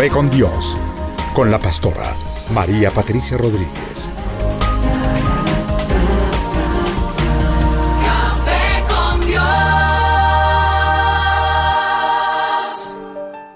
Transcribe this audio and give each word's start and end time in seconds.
Café 0.00 0.12
con 0.14 0.30
Dios, 0.30 0.78
con 1.34 1.50
la 1.50 1.58
pastora 1.58 2.16
María 2.54 2.90
Patricia 2.90 3.36
Rodríguez. 3.36 4.10
Café 8.02 8.82
con 8.88 9.20
Dios. 9.26 9.44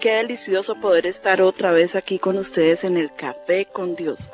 Qué 0.01 0.17
delicioso 0.17 0.75
poder 0.75 1.07
estar 1.07 1.41
otra 1.41 1.73
vez 1.73 1.97
aquí 1.97 2.19
con 2.19 2.37
ustedes 2.37 2.85
en 2.85 2.99
el 2.99 3.15
Café 3.15 3.65
con 3.65 3.97
Dios. 3.97 4.29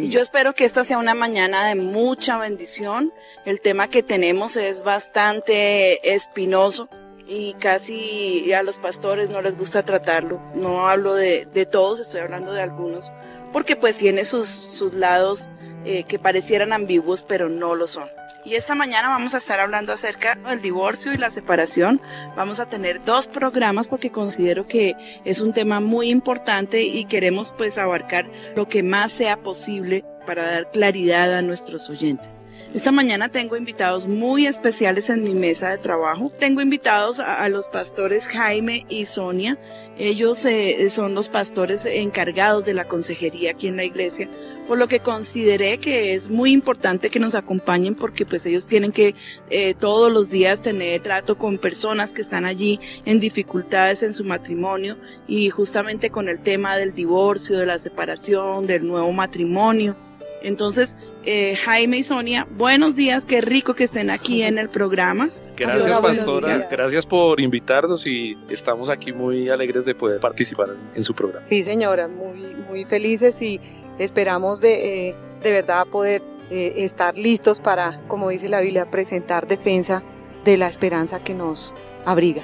Y 0.00 0.10
yo 0.10 0.20
espero 0.20 0.54
que 0.54 0.64
esta 0.64 0.84
sea 0.84 0.98
una 0.98 1.14
mañana 1.14 1.66
de 1.66 1.74
mucha 1.74 2.38
bendición. 2.38 3.12
El 3.44 3.60
tema 3.60 3.88
que 3.88 4.04
tenemos 4.04 4.56
es 4.56 4.84
bastante 4.84 6.14
espinoso 6.14 6.88
y 7.28 7.52
casi 7.54 8.52
a 8.54 8.62
los 8.62 8.78
pastores 8.78 9.28
no 9.28 9.42
les 9.42 9.56
gusta 9.56 9.84
tratarlo. 9.84 10.40
No 10.54 10.88
hablo 10.88 11.14
de, 11.14 11.46
de 11.52 11.66
todos, 11.66 12.00
estoy 12.00 12.22
hablando 12.22 12.52
de 12.52 12.62
algunos, 12.62 13.12
porque 13.52 13.76
pues 13.76 13.98
tiene 13.98 14.24
sus, 14.24 14.48
sus 14.48 14.94
lados 14.94 15.48
eh, 15.84 16.04
que 16.08 16.18
parecieran 16.18 16.72
ambiguos, 16.72 17.22
pero 17.22 17.48
no 17.48 17.74
lo 17.74 17.86
son. 17.86 18.08
Y 18.44 18.54
esta 18.54 18.74
mañana 18.74 19.10
vamos 19.10 19.34
a 19.34 19.38
estar 19.38 19.60
hablando 19.60 19.92
acerca 19.92 20.36
del 20.36 20.62
divorcio 20.62 21.12
y 21.12 21.18
la 21.18 21.30
separación. 21.30 22.00
Vamos 22.34 22.60
a 22.60 22.66
tener 22.66 23.04
dos 23.04 23.28
programas 23.28 23.88
porque 23.88 24.10
considero 24.10 24.66
que 24.66 24.96
es 25.24 25.40
un 25.40 25.52
tema 25.52 25.80
muy 25.80 26.08
importante 26.08 26.82
y 26.82 27.04
queremos 27.04 27.52
pues 27.58 27.76
abarcar 27.76 28.30
lo 28.56 28.66
que 28.66 28.82
más 28.82 29.12
sea 29.12 29.36
posible 29.36 30.04
para 30.24 30.50
dar 30.50 30.70
claridad 30.70 31.36
a 31.36 31.42
nuestros 31.42 31.90
oyentes. 31.90 32.40
Esta 32.74 32.92
mañana 32.92 33.30
tengo 33.30 33.56
invitados 33.56 34.06
muy 34.06 34.46
especiales 34.46 35.08
en 35.08 35.24
mi 35.24 35.32
mesa 35.32 35.70
de 35.70 35.78
trabajo. 35.78 36.30
Tengo 36.38 36.60
invitados 36.60 37.18
a, 37.18 37.48
los 37.48 37.66
pastores 37.66 38.26
Jaime 38.26 38.84
y 38.90 39.06
Sonia. 39.06 39.56
Ellos 39.96 40.44
eh, 40.44 40.90
son 40.90 41.14
los 41.14 41.30
pastores 41.30 41.86
encargados 41.86 42.66
de 42.66 42.74
la 42.74 42.86
consejería 42.86 43.52
aquí 43.52 43.68
en 43.68 43.76
la 43.76 43.84
iglesia, 43.84 44.28
por 44.68 44.76
lo 44.76 44.86
que 44.86 45.00
consideré 45.00 45.78
que 45.78 46.12
es 46.12 46.28
muy 46.28 46.52
importante 46.52 47.08
que 47.08 47.18
nos 47.18 47.34
acompañen 47.34 47.94
porque 47.94 48.26
pues 48.26 48.44
ellos 48.44 48.66
tienen 48.66 48.92
que 48.92 49.14
eh, 49.48 49.74
todos 49.74 50.12
los 50.12 50.28
días 50.28 50.60
tener 50.60 51.02
trato 51.02 51.38
con 51.38 51.56
personas 51.56 52.12
que 52.12 52.20
están 52.20 52.44
allí 52.44 52.80
en 53.06 53.18
dificultades 53.18 54.02
en 54.02 54.12
su 54.12 54.24
matrimonio 54.24 54.98
y 55.26 55.48
justamente 55.48 56.10
con 56.10 56.28
el 56.28 56.40
tema 56.40 56.76
del 56.76 56.94
divorcio, 56.94 57.58
de 57.58 57.64
la 57.64 57.78
separación, 57.78 58.66
del 58.66 58.86
nuevo 58.86 59.10
matrimonio. 59.10 59.96
Entonces, 60.42 60.98
eh, 61.28 61.56
Jaime 61.56 61.98
y 61.98 62.02
Sonia, 62.02 62.46
buenos 62.50 62.96
días, 62.96 63.26
qué 63.26 63.42
rico 63.42 63.74
que 63.74 63.84
estén 63.84 64.08
aquí 64.08 64.42
en 64.42 64.56
el 64.56 64.70
programa. 64.70 65.28
Gracias, 65.58 65.98
pastora. 65.98 66.68
Gracias 66.70 67.04
por 67.04 67.38
invitarnos 67.38 68.06
y 68.06 68.38
estamos 68.48 68.88
aquí 68.88 69.12
muy 69.12 69.50
alegres 69.50 69.84
de 69.84 69.94
poder 69.94 70.20
participar 70.20 70.70
en, 70.70 70.96
en 70.96 71.04
su 71.04 71.14
programa. 71.14 71.44
Sí, 71.44 71.62
señora, 71.62 72.08
muy, 72.08 72.54
muy 72.66 72.86
felices 72.86 73.42
y 73.42 73.60
esperamos 73.98 74.62
de, 74.62 75.08
eh, 75.08 75.16
de 75.42 75.52
verdad 75.52 75.86
poder 75.86 76.22
eh, 76.50 76.72
estar 76.78 77.14
listos 77.14 77.60
para, 77.60 78.00
como 78.08 78.30
dice 78.30 78.48
la 78.48 78.62
Biblia, 78.62 78.90
presentar 78.90 79.46
defensa 79.46 80.02
de 80.46 80.56
la 80.56 80.68
esperanza 80.68 81.22
que 81.22 81.34
nos 81.34 81.74
abriga. 82.06 82.42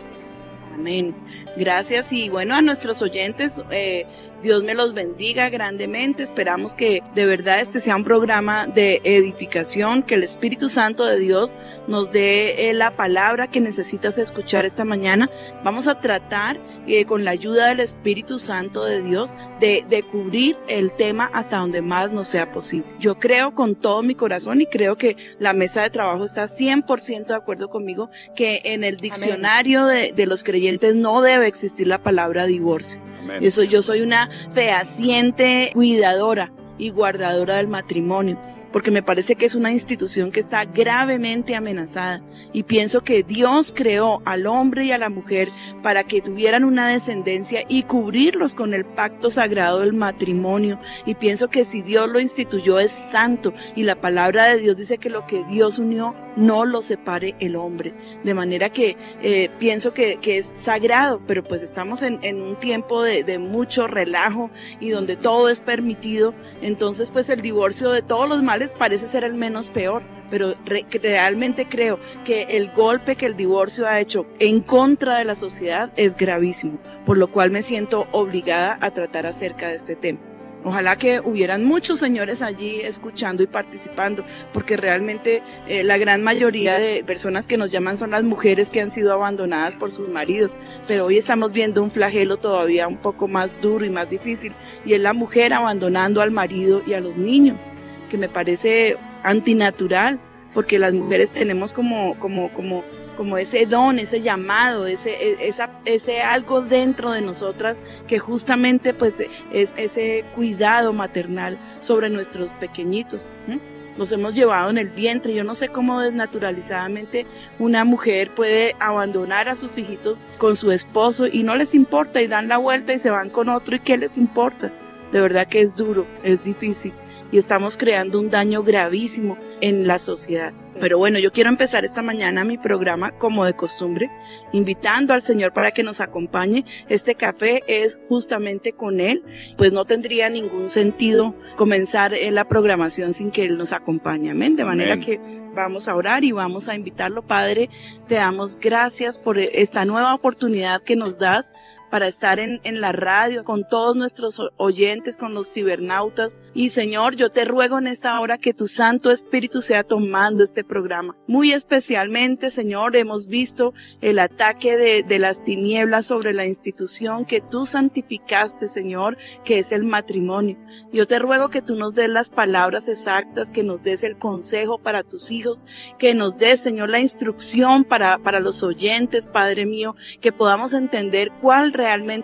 Amén. 0.74 1.14
Gracias 1.56 2.12
y 2.12 2.28
bueno 2.28 2.54
a 2.54 2.60
nuestros 2.60 3.00
oyentes, 3.00 3.62
eh, 3.70 4.04
Dios 4.44 4.62
me 4.62 4.74
los 4.74 4.92
bendiga 4.92 5.48
grandemente. 5.48 6.22
Esperamos 6.22 6.74
que 6.74 7.02
de 7.14 7.24
verdad 7.24 7.60
este 7.60 7.80
sea 7.80 7.96
un 7.96 8.04
programa 8.04 8.66
de 8.66 9.00
edificación, 9.02 10.02
que 10.02 10.16
el 10.16 10.22
Espíritu 10.22 10.68
Santo 10.68 11.06
de 11.06 11.18
Dios 11.18 11.56
nos 11.88 12.12
dé 12.12 12.68
eh, 12.68 12.74
la 12.74 12.94
palabra 12.94 13.48
que 13.48 13.60
necesitas 13.60 14.18
escuchar 14.18 14.66
esta 14.66 14.84
mañana. 14.84 15.30
Vamos 15.64 15.88
a 15.88 15.98
tratar 15.98 16.60
eh, 16.86 17.06
con 17.06 17.24
la 17.24 17.30
ayuda 17.30 17.68
del 17.68 17.80
Espíritu 17.80 18.38
Santo 18.38 18.84
de 18.84 19.02
Dios 19.02 19.34
de, 19.60 19.82
de 19.88 20.02
cubrir 20.02 20.58
el 20.68 20.92
tema 20.92 21.30
hasta 21.32 21.56
donde 21.56 21.80
más 21.80 22.12
nos 22.12 22.28
sea 22.28 22.52
posible. 22.52 22.86
Yo 23.00 23.18
creo 23.18 23.54
con 23.54 23.74
todo 23.74 24.02
mi 24.02 24.14
corazón 24.14 24.60
y 24.60 24.66
creo 24.66 24.96
que 24.96 25.16
la 25.38 25.54
mesa 25.54 25.80
de 25.80 25.90
trabajo 25.90 26.22
está 26.22 26.44
100% 26.44 27.26
de 27.28 27.34
acuerdo 27.34 27.70
conmigo 27.70 28.10
que 28.36 28.60
en 28.64 28.84
el 28.84 28.98
diccionario 28.98 29.86
de, 29.86 30.12
de 30.12 30.26
los 30.26 30.44
creyentes 30.44 30.94
no 30.94 31.22
debe 31.22 31.46
existir 31.46 31.86
la 31.86 32.02
palabra 32.02 32.44
divorcio. 32.44 33.00
Eso 33.40 33.62
yo 33.62 33.82
soy 33.82 34.00
una 34.00 34.30
fehaciente 34.52 35.70
cuidadora 35.72 36.52
y 36.78 36.90
guardadora 36.90 37.56
del 37.56 37.68
matrimonio, 37.68 38.38
porque 38.74 38.90
me 38.90 39.04
parece 39.04 39.36
que 39.36 39.46
es 39.46 39.54
una 39.54 39.70
institución 39.70 40.32
que 40.32 40.40
está 40.40 40.64
gravemente 40.64 41.54
amenazada 41.54 42.24
y 42.52 42.64
pienso 42.64 43.02
que 43.04 43.22
Dios 43.22 43.72
creó 43.72 44.20
al 44.24 44.48
hombre 44.48 44.84
y 44.84 44.90
a 44.90 44.98
la 44.98 45.10
mujer 45.10 45.50
para 45.80 46.02
que 46.02 46.20
tuvieran 46.20 46.64
una 46.64 46.88
descendencia 46.88 47.62
y 47.68 47.84
cubrirlos 47.84 48.56
con 48.56 48.74
el 48.74 48.84
pacto 48.84 49.30
sagrado 49.30 49.78
del 49.78 49.92
matrimonio 49.92 50.80
y 51.06 51.14
pienso 51.14 51.50
que 51.50 51.64
si 51.64 51.82
Dios 51.82 52.08
lo 52.08 52.18
instituyó 52.18 52.80
es 52.80 52.90
santo 52.90 53.54
y 53.76 53.84
la 53.84 53.94
palabra 53.94 54.46
de 54.46 54.58
Dios 54.58 54.76
dice 54.76 54.98
que 54.98 55.08
lo 55.08 55.24
que 55.24 55.44
Dios 55.44 55.78
unió 55.78 56.16
no 56.36 56.64
lo 56.64 56.82
separe 56.82 57.34
el 57.38 57.56
hombre. 57.56 57.94
De 58.24 58.34
manera 58.34 58.70
que 58.70 58.96
eh, 59.22 59.50
pienso 59.58 59.92
que, 59.92 60.16
que, 60.16 60.38
es 60.38 60.46
sagrado, 60.56 61.20
pero 61.26 61.44
pues 61.44 61.62
estamos 61.62 62.02
en, 62.02 62.18
en 62.22 62.42
un 62.42 62.56
tiempo 62.56 63.02
de, 63.02 63.22
de, 63.22 63.38
mucho 63.38 63.86
relajo 63.86 64.50
y 64.80 64.90
donde 64.90 65.16
todo 65.16 65.48
es 65.48 65.60
permitido. 65.60 66.34
Entonces 66.62 67.10
pues 67.10 67.28
el 67.28 67.40
divorcio 67.40 67.90
de 67.90 68.02
todos 68.02 68.28
los 68.28 68.42
males 68.42 68.63
parece 68.72 69.08
ser 69.08 69.24
el 69.24 69.34
menos 69.34 69.70
peor. 69.70 70.02
Pero 70.30 70.54
re, 70.64 70.86
realmente 70.90 71.66
creo 71.66 72.00
que 72.24 72.42
el 72.56 72.70
golpe 72.72 73.14
que 73.14 73.26
el 73.26 73.36
divorcio 73.36 73.86
ha 73.86 74.00
hecho 74.00 74.26
en 74.38 74.60
contra 74.60 75.18
de 75.18 75.24
la 75.24 75.34
sociedad 75.34 75.92
es 75.96 76.16
gravísimo, 76.16 76.78
por 77.04 77.18
lo 77.18 77.30
cual 77.30 77.50
me 77.50 77.62
siento 77.62 78.06
obligada 78.10 78.78
a 78.80 78.90
tratar 78.90 79.26
acerca 79.26 79.68
de 79.68 79.74
este 79.74 79.96
tema. 79.96 80.18
Ojalá 80.64 80.96
que 80.96 81.20
hubieran 81.20 81.62
muchos 81.62 81.98
señores 81.98 82.40
allí 82.40 82.80
escuchando 82.80 83.42
y 83.42 83.46
participando, 83.46 84.24
porque 84.54 84.78
realmente 84.78 85.42
eh, 85.68 85.84
la 85.84 85.98
gran 85.98 86.22
mayoría 86.22 86.78
de 86.78 87.04
personas 87.04 87.46
que 87.46 87.58
nos 87.58 87.70
llaman 87.70 87.98
son 87.98 88.12
las 88.12 88.24
mujeres 88.24 88.70
que 88.70 88.80
han 88.80 88.90
sido 88.90 89.12
abandonadas 89.12 89.76
por 89.76 89.90
sus 89.90 90.08
maridos. 90.08 90.56
Pero 90.88 91.04
hoy 91.04 91.18
estamos 91.18 91.52
viendo 91.52 91.82
un 91.82 91.90
flagelo 91.90 92.38
todavía 92.38 92.88
un 92.88 92.96
poco 92.96 93.28
más 93.28 93.60
duro 93.60 93.84
y 93.84 93.90
más 93.90 94.08
difícil, 94.08 94.54
y 94.86 94.94
es 94.94 95.00
la 95.00 95.12
mujer 95.12 95.52
abandonando 95.52 96.22
al 96.22 96.30
marido 96.30 96.82
y 96.86 96.94
a 96.94 97.00
los 97.00 97.18
niños, 97.18 97.70
que 98.08 98.18
me 98.18 98.28
parece 98.28 98.96
antinatural, 99.22 100.20
porque 100.52 100.78
las 100.78 100.94
mujeres 100.94 101.30
tenemos 101.30 101.72
como, 101.72 102.14
como, 102.18 102.50
como 102.50 102.84
como 103.16 103.38
ese 103.38 103.66
don, 103.66 103.98
ese 103.98 104.20
llamado, 104.20 104.86
ese, 104.86 105.46
esa, 105.46 105.70
ese 105.84 106.22
algo 106.22 106.62
dentro 106.62 107.12
de 107.12 107.20
nosotras 107.20 107.82
que 108.06 108.18
justamente 108.18 108.92
pues 108.92 109.22
es 109.52 109.72
ese 109.76 110.24
cuidado 110.34 110.92
maternal 110.92 111.58
sobre 111.80 112.10
nuestros 112.10 112.54
pequeñitos. 112.54 113.28
¿eh? 113.48 113.58
los 113.96 114.10
hemos 114.10 114.34
llevado 114.34 114.70
en 114.70 114.78
el 114.78 114.88
vientre. 114.88 115.34
Yo 115.34 115.44
no 115.44 115.54
sé 115.54 115.68
cómo 115.68 116.00
desnaturalizadamente 116.00 117.26
una 117.60 117.84
mujer 117.84 118.34
puede 118.34 118.74
abandonar 118.80 119.48
a 119.48 119.54
sus 119.54 119.78
hijitos 119.78 120.24
con 120.38 120.56
su 120.56 120.72
esposo 120.72 121.28
y 121.28 121.44
no 121.44 121.54
les 121.54 121.74
importa 121.74 122.20
y 122.20 122.26
dan 122.26 122.48
la 122.48 122.58
vuelta 122.58 122.92
y 122.92 122.98
se 122.98 123.10
van 123.10 123.30
con 123.30 123.48
otro 123.48 123.76
y 123.76 123.80
qué 123.80 123.96
les 123.96 124.16
importa. 124.16 124.72
De 125.12 125.20
verdad 125.20 125.46
que 125.46 125.60
es 125.60 125.76
duro, 125.76 126.06
es 126.24 126.42
difícil 126.42 126.92
y 127.34 127.38
estamos 127.38 127.76
creando 127.76 128.20
un 128.20 128.30
daño 128.30 128.62
gravísimo 128.62 129.36
en 129.60 129.88
la 129.88 129.98
sociedad. 129.98 130.52
Pero 130.78 130.98
bueno, 130.98 131.18
yo 131.18 131.32
quiero 131.32 131.50
empezar 131.50 131.84
esta 131.84 132.00
mañana 132.00 132.44
mi 132.44 132.58
programa 132.58 133.10
como 133.18 133.44
de 133.44 133.54
costumbre, 133.54 134.08
invitando 134.52 135.12
al 135.12 135.20
Señor 135.20 135.52
para 135.52 135.72
que 135.72 135.82
nos 135.82 136.00
acompañe. 136.00 136.64
Este 136.88 137.16
café 137.16 137.64
es 137.66 137.98
justamente 138.08 138.72
con 138.72 139.00
Él, 139.00 139.24
pues 139.56 139.72
no 139.72 139.84
tendría 139.84 140.28
ningún 140.28 140.68
sentido 140.68 141.34
comenzar 141.56 142.14
eh, 142.14 142.30
la 142.30 142.46
programación 142.46 143.12
sin 143.12 143.32
que 143.32 143.42
Él 143.42 143.58
nos 143.58 143.72
acompañe. 143.72 144.30
Amén. 144.30 144.54
De 144.54 144.64
manera 144.64 144.92
Amén. 144.92 145.04
que 145.04 145.20
vamos 145.54 145.88
a 145.88 145.96
orar 145.96 146.22
y 146.22 146.30
vamos 146.30 146.68
a 146.68 146.76
invitarlo, 146.76 147.22
Padre. 147.22 147.68
Te 148.06 148.14
damos 148.14 148.56
gracias 148.60 149.18
por 149.18 149.38
esta 149.38 149.84
nueva 149.84 150.14
oportunidad 150.14 150.82
que 150.82 150.94
nos 150.94 151.18
das 151.18 151.52
para 151.94 152.08
estar 152.08 152.40
en, 152.40 152.60
en 152.64 152.80
la 152.80 152.90
radio 152.90 153.44
con 153.44 153.68
todos 153.68 153.94
nuestros 153.94 154.42
oyentes, 154.56 155.16
con 155.16 155.32
los 155.32 155.54
cibernautas. 155.54 156.40
Y 156.52 156.70
Señor, 156.70 157.14
yo 157.14 157.30
te 157.30 157.44
ruego 157.44 157.78
en 157.78 157.86
esta 157.86 158.18
hora 158.18 158.36
que 158.36 158.52
tu 158.52 158.66
Santo 158.66 159.12
Espíritu 159.12 159.62
sea 159.62 159.84
tomando 159.84 160.42
este 160.42 160.64
programa. 160.64 161.14
Muy 161.28 161.52
especialmente, 161.52 162.50
Señor, 162.50 162.96
hemos 162.96 163.28
visto 163.28 163.74
el 164.00 164.18
ataque 164.18 164.76
de, 164.76 165.04
de 165.04 165.18
las 165.20 165.44
tinieblas 165.44 166.06
sobre 166.06 166.32
la 166.32 166.46
institución 166.46 167.26
que 167.26 167.40
tú 167.40 167.64
santificaste, 167.64 168.66
Señor, 168.66 169.16
que 169.44 169.60
es 169.60 169.70
el 169.70 169.84
matrimonio. 169.84 170.58
Yo 170.92 171.06
te 171.06 171.20
ruego 171.20 171.48
que 171.48 171.62
tú 171.62 171.76
nos 171.76 171.94
des 171.94 172.08
las 172.08 172.28
palabras 172.28 172.88
exactas, 172.88 173.52
que 173.52 173.62
nos 173.62 173.84
des 173.84 174.02
el 174.02 174.18
consejo 174.18 174.78
para 174.78 175.04
tus 175.04 175.30
hijos, 175.30 175.64
que 176.00 176.12
nos 176.12 176.38
des, 176.38 176.58
Señor, 176.58 176.90
la 176.90 176.98
instrucción 176.98 177.84
para, 177.84 178.18
para 178.18 178.40
los 178.40 178.64
oyentes, 178.64 179.28
Padre 179.28 179.64
mío, 179.64 179.94
que 180.20 180.32
podamos 180.32 180.74
entender 180.74 181.30
cuál 181.40 181.72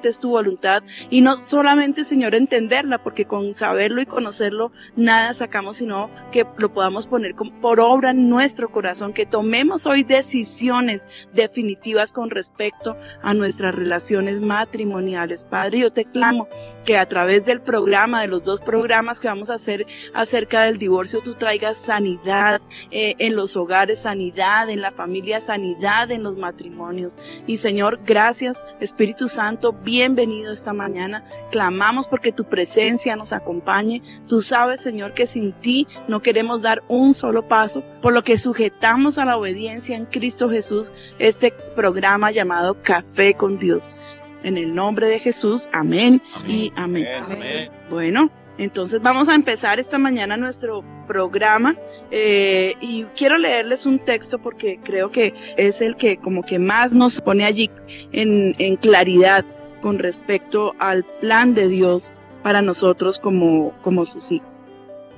es 0.05 0.21
tu 0.21 0.31
voluntad 0.31 0.83
y 1.11 1.21
no 1.21 1.39
solamente, 1.39 2.05
Señor, 2.05 2.35
entenderla, 2.35 3.03
porque 3.03 3.25
con 3.25 3.55
saberlo 3.55 4.01
y 4.01 4.07
conocerlo 4.07 4.73
nada 4.97 5.35
sacamos, 5.35 5.77
sino 5.77 6.11
que 6.33 6.47
lo 6.57 6.73
podamos 6.73 7.07
poner 7.07 7.35
por 7.35 7.81
obra 7.81 8.11
en 8.11 8.29
nuestro 8.29 8.71
corazón, 8.71 9.13
que 9.13 9.27
tomemos 9.27 9.87
hoy 9.87 10.03
decisiones 10.03 11.09
definitivas 11.33 12.13
con 12.13 12.31
respecto 12.31 12.97
a 13.23 13.35
nuestras 13.35 13.75
relaciones 13.75 14.41
matrimoniales. 14.41 15.45
Padre, 15.45 15.81
yo 15.81 15.93
te 15.93 16.05
clamo 16.05 16.49
que 16.85 16.97
a 16.97 17.07
través 17.07 17.45
del 17.45 17.61
programa, 17.61 18.23
de 18.23 18.29
los 18.29 18.45
dos 18.45 18.61
programas 18.63 19.21
que 19.21 19.29
vamos 19.29 19.51
a 19.51 19.55
hacer 19.55 19.87
acerca 20.15 20.63
del 20.63 20.79
divorcio, 20.79 21.21
tú 21.21 21.35
traigas 21.35 21.79
sanidad 21.79 22.61
eh, 22.91 23.15
en 23.19 23.37
los 23.37 23.57
hogares, 23.57 24.01
sanidad 24.01 24.69
en 24.71 24.81
la 24.81 24.91
familia, 24.91 25.41
sanidad 25.41 26.11
en 26.11 26.23
los 26.23 26.37
matrimonios. 26.37 27.19
Y 27.47 27.59
Señor, 27.59 28.01
gracias, 28.05 28.65
Espíritu 28.81 29.29
Santo, 29.29 29.50
bienvenido 29.83 30.53
esta 30.53 30.73
mañana. 30.73 31.25
Clamamos 31.51 32.09
porque 32.09 32.33
tu 32.33 32.45
presencia 32.45 33.17
nos 33.17 33.33
acompañe. 33.33 34.03
Tú 34.29 34.41
sabes, 34.41 34.81
Señor, 34.81 35.15
que 35.15 35.27
sin 35.27 35.53
ti 35.53 35.87
no 36.09 36.21
queremos 36.21 36.63
dar 36.63 36.83
un 36.89 37.15
solo 37.15 37.47
paso, 37.49 37.83
por 38.03 38.13
lo 38.13 38.23
que 38.23 38.37
sujetamos 38.37 39.19
a 39.19 39.25
la 39.25 39.37
obediencia 39.37 39.97
en 39.97 40.07
Cristo 40.07 40.49
Jesús 40.49 40.93
este 41.19 41.53
programa 41.75 42.31
llamado 42.31 42.77
Café 42.83 43.35
con 43.35 43.59
Dios. 43.59 43.91
En 44.43 44.57
el 44.57 44.75
nombre 44.75 45.07
de 45.07 45.19
Jesús, 45.19 45.69
amén, 45.73 46.23
y 46.47 46.73
amén. 46.77 47.07
Amén. 47.23 47.71
Bueno, 47.91 48.31
entonces 48.59 49.01
vamos 49.01 49.29
a 49.29 49.35
empezar 49.35 49.81
esta 49.81 49.99
mañana 49.99 50.37
nuestro 50.37 50.85
programa 51.07 51.77
eh, 52.11 52.75
y 52.81 53.05
quiero 53.17 53.39
leerles 53.39 53.87
un 53.87 53.99
texto 53.99 54.39
porque 54.39 54.81
creo 54.83 55.11
que 55.11 55.35
es 55.57 55.81
el 55.81 55.97
que 55.97 56.19
como 56.19 56.43
que 56.43 56.59
más 56.59 56.93
nos 56.93 57.21
pone 57.21 57.45
allí 57.45 57.71
en, 58.13 58.77
claridad 58.77 59.45
con 59.81 59.99
respecto 59.99 60.75
al 60.79 61.05
plan 61.21 61.55
de 61.55 61.69
Dios 61.69 62.13
para 62.43 62.63
nosotros 62.63 63.19
como, 63.19 63.73
como 63.83 64.05
sus 64.07 64.31
hijos. 64.33 64.63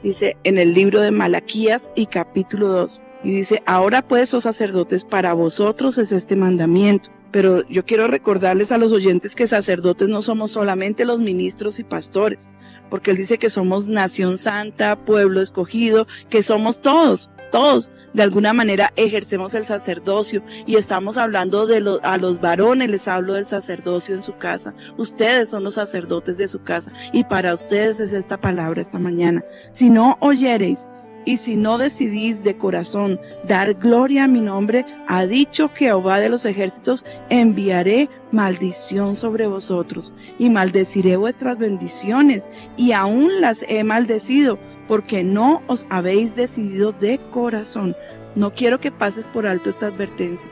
Dice 0.02 0.36
en 0.44 0.58
el 0.58 0.74
libro 0.74 1.00
de 1.00 1.10
Malaquías 1.10 1.92
y 1.94 2.06
capítulo 2.06 2.68
2. 2.68 3.02
Y 3.24 3.30
dice, 3.30 3.62
ahora 3.66 4.02
pues, 4.02 4.34
oh 4.34 4.40
sacerdotes, 4.40 5.04
para 5.04 5.32
vosotros 5.32 5.96
es 5.98 6.10
este 6.10 6.34
mandamiento. 6.34 7.10
Pero 7.32 7.66
yo 7.68 7.84
quiero 7.84 8.06
recordarles 8.08 8.72
a 8.72 8.78
los 8.78 8.92
oyentes 8.92 9.34
que 9.34 9.46
sacerdotes 9.46 10.08
no 10.08 10.22
somos 10.22 10.50
solamente 10.50 11.04
los 11.06 11.18
ministros 11.18 11.78
y 11.78 11.84
pastores, 11.84 12.50
porque 12.90 13.10
él 13.12 13.16
dice 13.16 13.38
que 13.38 13.50
somos 13.50 13.88
nación 13.88 14.36
santa, 14.38 14.96
pueblo 14.96 15.40
escogido, 15.40 16.06
que 16.28 16.42
somos 16.42 16.82
todos, 16.82 17.30
todos. 17.50 17.90
De 18.12 18.22
alguna 18.22 18.52
manera 18.52 18.92
ejercemos 18.96 19.54
el 19.54 19.64
sacerdocio 19.64 20.42
y 20.66 20.76
estamos 20.76 21.16
hablando 21.16 21.66
de 21.66 21.80
lo- 21.80 22.00
a 22.02 22.18
los 22.18 22.42
varones, 22.42 22.90
les 22.90 23.08
hablo 23.08 23.32
del 23.32 23.46
sacerdocio 23.46 24.14
en 24.14 24.20
su 24.22 24.36
casa. 24.36 24.74
Ustedes 24.98 25.48
son 25.48 25.64
los 25.64 25.74
sacerdotes 25.74 26.36
de 26.36 26.46
su 26.48 26.62
casa 26.62 26.92
y 27.14 27.24
para 27.24 27.54
ustedes 27.54 28.00
es 28.00 28.12
esta 28.12 28.36
palabra 28.38 28.82
esta 28.82 28.98
mañana. 28.98 29.42
Si 29.72 29.88
no 29.88 30.18
oyereis 30.20 30.86
y 31.24 31.36
si 31.36 31.56
no 31.56 31.78
decidís 31.78 32.42
de 32.42 32.56
corazón 32.56 33.20
dar 33.46 33.74
gloria 33.74 34.24
a 34.24 34.28
mi 34.28 34.40
nombre, 34.40 34.84
ha 35.06 35.26
dicho 35.26 35.68
Jehová 35.68 36.18
de 36.18 36.28
los 36.28 36.44
ejércitos, 36.44 37.04
enviaré 37.28 38.08
maldición 38.30 39.16
sobre 39.16 39.46
vosotros 39.46 40.12
y 40.38 40.50
maldeciré 40.50 41.16
vuestras 41.16 41.58
bendiciones 41.58 42.48
y 42.76 42.92
aún 42.92 43.40
las 43.40 43.64
he 43.68 43.84
maldecido 43.84 44.58
porque 44.88 45.22
no 45.22 45.62
os 45.68 45.86
habéis 45.90 46.34
decidido 46.34 46.92
de 46.92 47.18
corazón. 47.30 47.94
No 48.34 48.52
quiero 48.52 48.80
que 48.80 48.90
pases 48.90 49.26
por 49.26 49.46
alto 49.46 49.70
esta 49.70 49.86
advertencia. 49.86 50.48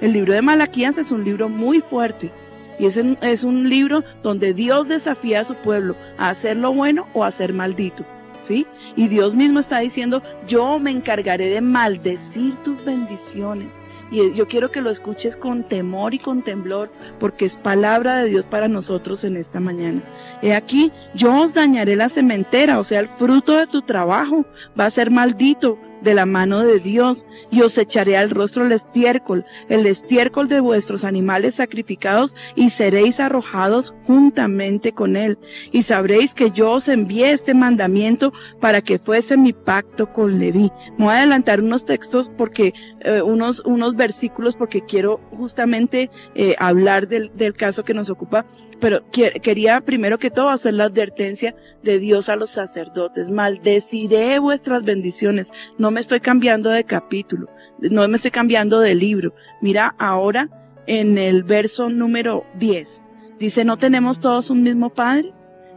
El 0.00 0.12
libro 0.12 0.32
de 0.32 0.42
Malaquías 0.42 0.98
es 0.98 1.10
un 1.10 1.24
libro 1.24 1.48
muy 1.48 1.80
fuerte 1.80 2.32
y 2.78 2.86
es, 2.86 2.96
es 2.96 3.44
un 3.44 3.68
libro 3.68 4.02
donde 4.22 4.54
Dios 4.54 4.88
desafía 4.88 5.40
a 5.40 5.44
su 5.44 5.54
pueblo 5.56 5.96
a 6.18 6.30
hacer 6.30 6.56
lo 6.56 6.72
bueno 6.72 7.06
o 7.12 7.24
a 7.24 7.30
ser 7.30 7.52
maldito. 7.52 8.04
¿Sí? 8.42 8.66
Y 8.96 9.08
Dios 9.08 9.34
mismo 9.34 9.60
está 9.60 9.78
diciendo, 9.78 10.22
yo 10.48 10.78
me 10.80 10.90
encargaré 10.90 11.48
de 11.48 11.60
maldecir 11.60 12.56
tus 12.64 12.84
bendiciones. 12.84 13.80
Y 14.10 14.34
yo 14.34 14.46
quiero 14.46 14.70
que 14.70 14.82
lo 14.82 14.90
escuches 14.90 15.36
con 15.36 15.62
temor 15.62 16.12
y 16.12 16.18
con 16.18 16.42
temblor, 16.42 16.92
porque 17.18 17.46
es 17.46 17.56
palabra 17.56 18.16
de 18.16 18.28
Dios 18.28 18.46
para 18.46 18.68
nosotros 18.68 19.24
en 19.24 19.36
esta 19.36 19.60
mañana. 19.60 20.02
He 20.42 20.54
aquí, 20.54 20.92
yo 21.14 21.34
os 21.40 21.54
dañaré 21.54 21.96
la 21.96 22.08
sementera, 22.08 22.78
o 22.78 22.84
sea, 22.84 23.00
el 23.00 23.08
fruto 23.08 23.56
de 23.56 23.66
tu 23.66 23.82
trabajo 23.82 24.44
va 24.78 24.86
a 24.86 24.90
ser 24.90 25.10
maldito 25.10 25.78
de 26.02 26.14
la 26.14 26.26
mano 26.26 26.60
de 26.60 26.78
Dios, 26.78 27.26
y 27.50 27.62
os 27.62 27.78
echaré 27.78 28.16
al 28.16 28.30
rostro 28.30 28.66
el 28.66 28.72
estiércol, 28.72 29.44
el 29.68 29.86
estiércol 29.86 30.48
de 30.48 30.60
vuestros 30.60 31.04
animales 31.04 31.56
sacrificados, 31.56 32.36
y 32.54 32.70
seréis 32.70 33.20
arrojados 33.20 33.94
juntamente 34.06 34.92
con 34.92 35.16
él. 35.16 35.38
Y 35.70 35.82
sabréis 35.82 36.34
que 36.34 36.50
yo 36.50 36.72
os 36.72 36.88
envié 36.88 37.32
este 37.32 37.54
mandamiento 37.54 38.32
para 38.60 38.80
que 38.80 38.98
fuese 38.98 39.36
mi 39.36 39.52
pacto 39.52 40.12
con 40.12 40.38
Leví. 40.38 40.70
Me 40.98 41.04
voy 41.04 41.14
a 41.14 41.18
adelantar 41.18 41.60
unos 41.60 41.84
textos 41.84 42.30
porque, 42.36 42.74
eh, 43.00 43.22
unos, 43.22 43.60
unos 43.64 43.96
versículos 43.96 44.56
porque 44.56 44.84
quiero 44.84 45.20
justamente 45.30 46.10
eh, 46.34 46.54
hablar 46.58 47.08
del, 47.08 47.30
del 47.34 47.54
caso 47.54 47.84
que 47.84 47.94
nos 47.94 48.10
ocupa, 48.10 48.46
pero 48.82 49.08
que- 49.12 49.40
quería 49.40 49.80
primero 49.80 50.18
que 50.18 50.30
todo 50.30 50.48
hacer 50.50 50.74
la 50.74 50.84
advertencia 50.84 51.54
de 51.84 52.00
Dios 52.00 52.28
a 52.28 52.34
los 52.34 52.50
sacerdotes. 52.50 53.30
Maldeciré 53.30 54.40
vuestras 54.40 54.82
bendiciones. 54.82 55.52
No 55.78 55.92
me 55.92 56.00
estoy 56.00 56.18
cambiando 56.18 56.68
de 56.68 56.82
capítulo, 56.82 57.48
no 57.78 58.06
me 58.08 58.16
estoy 58.16 58.32
cambiando 58.32 58.80
de 58.80 58.96
libro. 58.96 59.34
Mira 59.60 59.94
ahora 59.98 60.50
en 60.86 61.16
el 61.16 61.44
verso 61.44 61.88
número 61.88 62.44
10. 62.58 63.04
Dice, 63.38 63.64
¿no 63.64 63.76
tenemos 63.78 64.18
todos 64.18 64.50
un 64.50 64.64
mismo 64.64 64.90
Padre? 64.90 65.32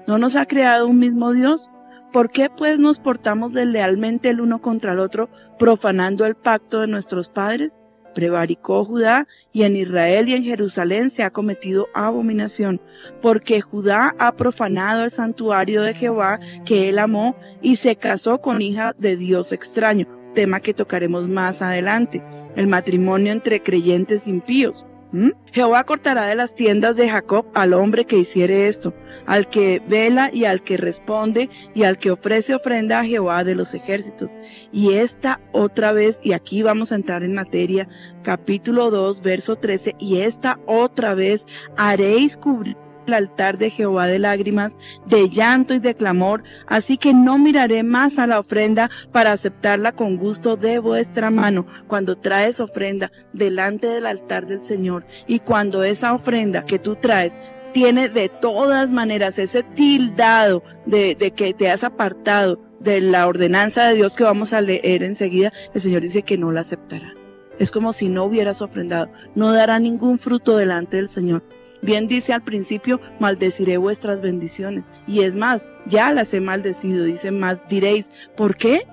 ¿No 0.07 0.17
nos 0.17 0.35
ha 0.35 0.47
creado 0.47 0.87
un 0.87 0.97
mismo 0.97 1.31
Dios? 1.31 1.69
¿Por 2.11 2.31
qué 2.31 2.49
pues 2.49 2.79
nos 2.79 2.99
portamos 2.99 3.53
deslealmente 3.53 4.29
el 4.29 4.41
uno 4.41 4.61
contra 4.61 4.93
el 4.93 4.99
otro, 4.99 5.29
profanando 5.59 6.25
el 6.25 6.33
pacto 6.33 6.81
de 6.81 6.87
nuestros 6.87 7.29
padres? 7.29 7.81
Prevaricó 8.15 8.83
Judá 8.85 9.27
y 9.53 9.63
en 9.63 9.75
Israel 9.75 10.29
y 10.29 10.33
en 10.33 10.43
Jerusalén 10.43 11.11
se 11.11 11.21
ha 11.21 11.29
cometido 11.29 11.87
abominación, 11.93 12.81
porque 13.21 13.61
Judá 13.61 14.15
ha 14.17 14.31
profanado 14.35 15.03
el 15.03 15.11
santuario 15.11 15.83
de 15.83 15.93
Jehová 15.93 16.39
que 16.65 16.89
él 16.89 16.97
amó 16.97 17.35
y 17.61 17.75
se 17.75 17.97
casó 17.97 18.41
con 18.41 18.61
hija 18.61 18.95
de 18.97 19.17
Dios 19.17 19.51
extraño, 19.51 20.07
tema 20.33 20.61
que 20.61 20.73
tocaremos 20.73 21.27
más 21.27 21.61
adelante, 21.61 22.23
el 22.55 22.67
matrimonio 22.67 23.33
entre 23.33 23.61
creyentes 23.61 24.27
impíos. 24.27 24.85
¿Mm? 25.15 25.31
Jehová 25.53 25.85
cortará 25.85 26.27
de 26.27 26.35
las 26.35 26.55
tiendas 26.55 26.97
de 26.97 27.09
Jacob 27.09 27.45
al 27.53 27.73
hombre 27.73 28.03
que 28.03 28.17
hiciere 28.17 28.67
esto, 28.67 28.93
al 29.25 29.47
que 29.47 29.81
vela 29.87 30.29
y 30.33 30.43
al 30.43 30.61
que 30.61 30.75
responde 30.75 31.49
y 31.73 31.83
al 31.83 31.97
que 31.97 32.11
ofrece 32.11 32.53
ofrenda 32.53 32.99
a 32.99 33.05
Jehová 33.05 33.45
de 33.45 33.55
los 33.55 33.73
ejércitos. 33.73 34.35
Y 34.73 34.95
esta 34.95 35.39
otra 35.53 35.93
vez, 35.93 36.19
y 36.21 36.33
aquí 36.33 36.63
vamos 36.63 36.91
a 36.91 36.95
entrar 36.95 37.23
en 37.23 37.33
materia, 37.33 37.87
capítulo 38.23 38.91
2, 38.91 39.21
verso 39.21 39.55
13, 39.55 39.95
y 39.99 40.19
esta 40.19 40.59
otra 40.65 41.15
vez 41.15 41.47
haréis 41.77 42.35
cubrir 42.35 42.75
el 43.07 43.13
altar 43.13 43.57
de 43.57 43.69
Jehová 43.69 44.07
de 44.07 44.19
lágrimas, 44.19 44.77
de 45.05 45.29
llanto 45.29 45.73
y 45.73 45.79
de 45.79 45.95
clamor, 45.95 46.43
así 46.67 46.97
que 46.97 47.13
no 47.13 47.37
miraré 47.37 47.83
más 47.83 48.19
a 48.19 48.27
la 48.27 48.39
ofrenda 48.39 48.89
para 49.11 49.31
aceptarla 49.31 49.91
con 49.93 50.17
gusto 50.17 50.57
de 50.57 50.79
vuestra 50.79 51.29
mano 51.29 51.65
cuando 51.87 52.17
traes 52.17 52.59
ofrenda 52.59 53.11
delante 53.33 53.87
del 53.87 54.05
altar 54.05 54.45
del 54.45 54.59
Señor 54.59 55.05
y 55.27 55.39
cuando 55.39 55.83
esa 55.83 56.13
ofrenda 56.13 56.65
que 56.65 56.79
tú 56.79 56.95
traes 56.95 57.37
tiene 57.73 58.07
de 58.07 58.29
todas 58.29 58.93
maneras 58.93 59.37
ese 59.37 59.63
tildado 59.63 60.63
de, 60.85 61.15
de 61.15 61.31
que 61.31 61.53
te 61.53 61.69
has 61.69 61.83
apartado 61.83 62.61
de 62.79 63.01
la 63.01 63.27
ordenanza 63.27 63.87
de 63.87 63.95
Dios 63.95 64.15
que 64.15 64.23
vamos 64.23 64.53
a 64.53 64.61
leer 64.61 65.03
enseguida, 65.03 65.51
el 65.73 65.81
Señor 65.81 66.01
dice 66.01 66.21
que 66.21 66.37
no 66.37 66.51
la 66.51 66.61
aceptará. 66.61 67.13
Es 67.59 67.71
como 67.71 67.93
si 67.93 68.09
no 68.09 68.25
hubieras 68.25 68.61
ofrendado, 68.61 69.09
no 69.33 69.51
dará 69.51 69.79
ningún 69.79 70.19
fruto 70.19 70.57
delante 70.57 70.97
del 70.97 71.09
Señor. 71.09 71.43
Bien 71.85 72.07
dice 72.07 72.33
al 72.33 72.41
principio, 72.41 72.99
maldeciré 73.19 73.77
vuestras 73.77 74.19
bendiciones. 74.19 74.89
Y 75.05 75.21
es 75.21 75.35
más, 75.35 75.67
ya 75.85 76.11
las 76.11 76.33
he 76.33 76.41
maldecido, 76.41 77.03
dice 77.03 77.29
más, 77.29 77.67
diréis, 77.69 78.09
¿por 78.35 78.55
qué? 78.55 78.87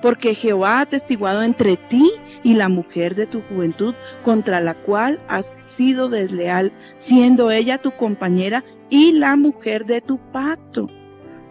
Porque 0.00 0.34
Jehová 0.34 0.80
ha 0.80 0.86
testiguado 0.86 1.42
entre 1.42 1.76
ti 1.76 2.10
y 2.42 2.54
la 2.54 2.70
mujer 2.70 3.14
de 3.14 3.26
tu 3.26 3.42
juventud, 3.42 3.94
contra 4.24 4.62
la 4.62 4.72
cual 4.72 5.20
has 5.28 5.56
sido 5.66 6.08
desleal, 6.08 6.72
siendo 6.96 7.50
ella 7.50 7.76
tu 7.76 7.90
compañera 7.90 8.64
y 8.88 9.12
la 9.12 9.36
mujer 9.36 9.84
de 9.84 10.00
tu 10.00 10.16
pacto. 10.32 10.88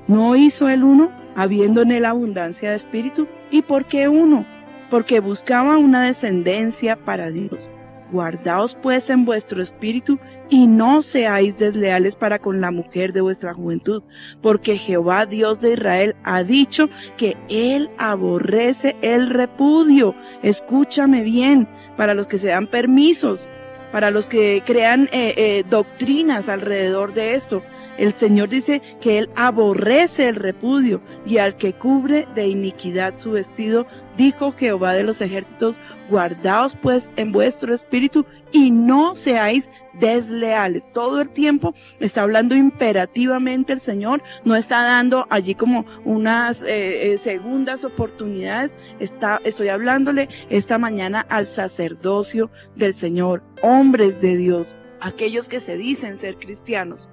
¿No 0.07 0.35
hizo 0.35 0.67
el 0.67 0.83
uno, 0.83 1.11
habiendo 1.35 1.83
en 1.83 1.91
él 1.91 2.05
abundancia 2.05 2.71
de 2.71 2.75
espíritu? 2.77 3.27
¿Y 3.51 3.61
por 3.61 3.85
qué 3.85 4.07
uno? 4.07 4.45
Porque 4.89 5.19
buscaba 5.19 5.77
una 5.77 6.01
descendencia 6.01 6.95
para 6.95 7.29
Dios. 7.29 7.69
Guardaos 8.11 8.75
pues 8.75 9.09
en 9.09 9.25
vuestro 9.25 9.61
espíritu 9.61 10.17
y 10.49 10.67
no 10.67 11.01
seáis 11.01 11.57
desleales 11.57 12.15
para 12.15 12.39
con 12.39 12.61
la 12.61 12.71
mujer 12.71 13.13
de 13.13 13.21
vuestra 13.21 13.53
juventud, 13.53 14.03
porque 14.41 14.77
Jehová 14.77 15.25
Dios 15.25 15.59
de 15.61 15.73
Israel 15.73 16.15
ha 16.23 16.43
dicho 16.43 16.89
que 17.17 17.37
él 17.49 17.89
aborrece 17.97 18.95
el 19.01 19.29
repudio. 19.29 20.15
Escúchame 20.43 21.21
bien, 21.21 21.67
para 21.97 22.13
los 22.13 22.27
que 22.27 22.37
se 22.37 22.47
dan 22.47 22.67
permisos, 22.67 23.47
para 23.91 24.11
los 24.11 24.27
que 24.27 24.63
crean 24.65 25.09
eh, 25.11 25.33
eh, 25.35 25.63
doctrinas 25.69 26.47
alrededor 26.47 27.13
de 27.13 27.35
esto. 27.35 27.61
El 27.97 28.13
Señor 28.13 28.49
dice 28.49 28.81
que 29.01 29.17
Él 29.17 29.29
aborrece 29.35 30.29
el 30.29 30.35
repudio 30.35 31.01
y 31.25 31.39
al 31.39 31.57
que 31.57 31.73
cubre 31.73 32.27
de 32.35 32.47
iniquidad 32.47 33.17
su 33.17 33.31
vestido, 33.31 33.87
dijo 34.15 34.51
Jehová 34.51 34.93
de 34.93 35.03
los 35.03 35.19
ejércitos, 35.19 35.81
guardaos 36.07 36.75
pues 36.75 37.11
en 37.15 37.31
vuestro 37.31 37.73
espíritu 37.73 38.25
y 38.51 38.69
no 38.69 39.15
seáis 39.15 39.71
desleales. 39.99 40.91
Todo 40.91 41.21
el 41.21 41.29
tiempo 41.29 41.73
está 41.99 42.23
hablando 42.23 42.55
imperativamente 42.55 43.73
el 43.73 43.79
Señor, 43.79 44.21
no 44.45 44.55
está 44.55 44.83
dando 44.83 45.27
allí 45.29 45.55
como 45.55 45.85
unas 46.05 46.63
eh, 46.63 47.13
eh, 47.13 47.17
segundas 47.17 47.83
oportunidades. 47.83 48.75
Está, 48.99 49.41
estoy 49.43 49.69
hablándole 49.69 50.29
esta 50.49 50.77
mañana 50.77 51.25
al 51.29 51.47
sacerdocio 51.47 52.49
del 52.75 52.93
Señor, 52.93 53.43
hombres 53.61 54.21
de 54.21 54.37
Dios, 54.37 54.75
aquellos 55.01 55.47
que 55.49 55.59
se 55.59 55.77
dicen 55.77 56.17
ser 56.17 56.37
cristianos. 56.37 57.09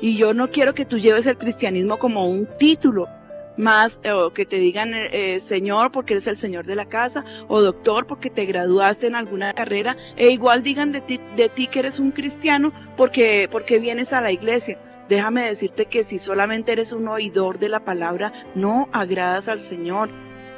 Y 0.00 0.16
yo 0.16 0.34
no 0.34 0.50
quiero 0.50 0.74
que 0.74 0.84
tú 0.84 0.98
lleves 0.98 1.26
el 1.26 1.38
cristianismo 1.38 1.98
como 1.98 2.28
un 2.28 2.48
título, 2.58 3.08
más 3.56 4.00
eh, 4.02 4.10
o 4.12 4.32
que 4.32 4.46
te 4.46 4.56
digan 4.56 4.92
eh, 4.94 5.38
señor 5.40 5.92
porque 5.92 6.14
eres 6.14 6.26
el 6.26 6.36
señor 6.36 6.66
de 6.66 6.74
la 6.74 6.86
casa 6.86 7.24
o 7.48 7.60
doctor 7.60 8.06
porque 8.06 8.30
te 8.30 8.46
graduaste 8.46 9.06
en 9.06 9.14
alguna 9.14 9.52
carrera 9.52 9.96
e 10.16 10.30
igual 10.30 10.62
digan 10.62 10.92
de 10.92 11.00
ti, 11.00 11.20
de 11.36 11.48
ti 11.48 11.66
que 11.66 11.80
eres 11.80 11.98
un 11.98 12.10
cristiano 12.10 12.72
porque, 12.96 13.48
porque 13.50 13.78
vienes 13.78 14.12
a 14.12 14.20
la 14.20 14.32
iglesia. 14.32 14.78
Déjame 15.08 15.44
decirte 15.44 15.86
que 15.86 16.02
si 16.02 16.18
solamente 16.18 16.72
eres 16.72 16.92
un 16.92 17.08
oidor 17.08 17.58
de 17.58 17.68
la 17.68 17.80
palabra, 17.80 18.32
no 18.54 18.88
agradas 18.90 19.48
al 19.48 19.60
Señor. 19.60 20.08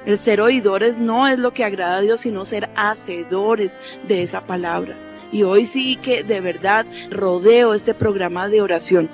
El 0.05 0.19
ser 0.19 0.41
oidores 0.41 0.99
no 0.99 1.27
es 1.27 1.41
lo 1.41 1.53
que 1.53 1.65
agrada 1.65 1.97
a 1.97 2.01
Dios, 2.01 2.21
sino 2.21 2.45
ser 2.45 2.71
hacedores 2.77 3.77
de 4.07 4.23
esa 4.23 4.43
palabra. 4.43 4.95
Y 5.33 5.43
hoy 5.43 5.67
sí 5.67 5.97
que 5.97 6.23
de 6.23 6.41
verdad 6.41 6.87
rodeo 7.11 7.75
este 7.75 7.93
programa 7.93 8.49
de 8.49 8.63
oración 8.63 9.11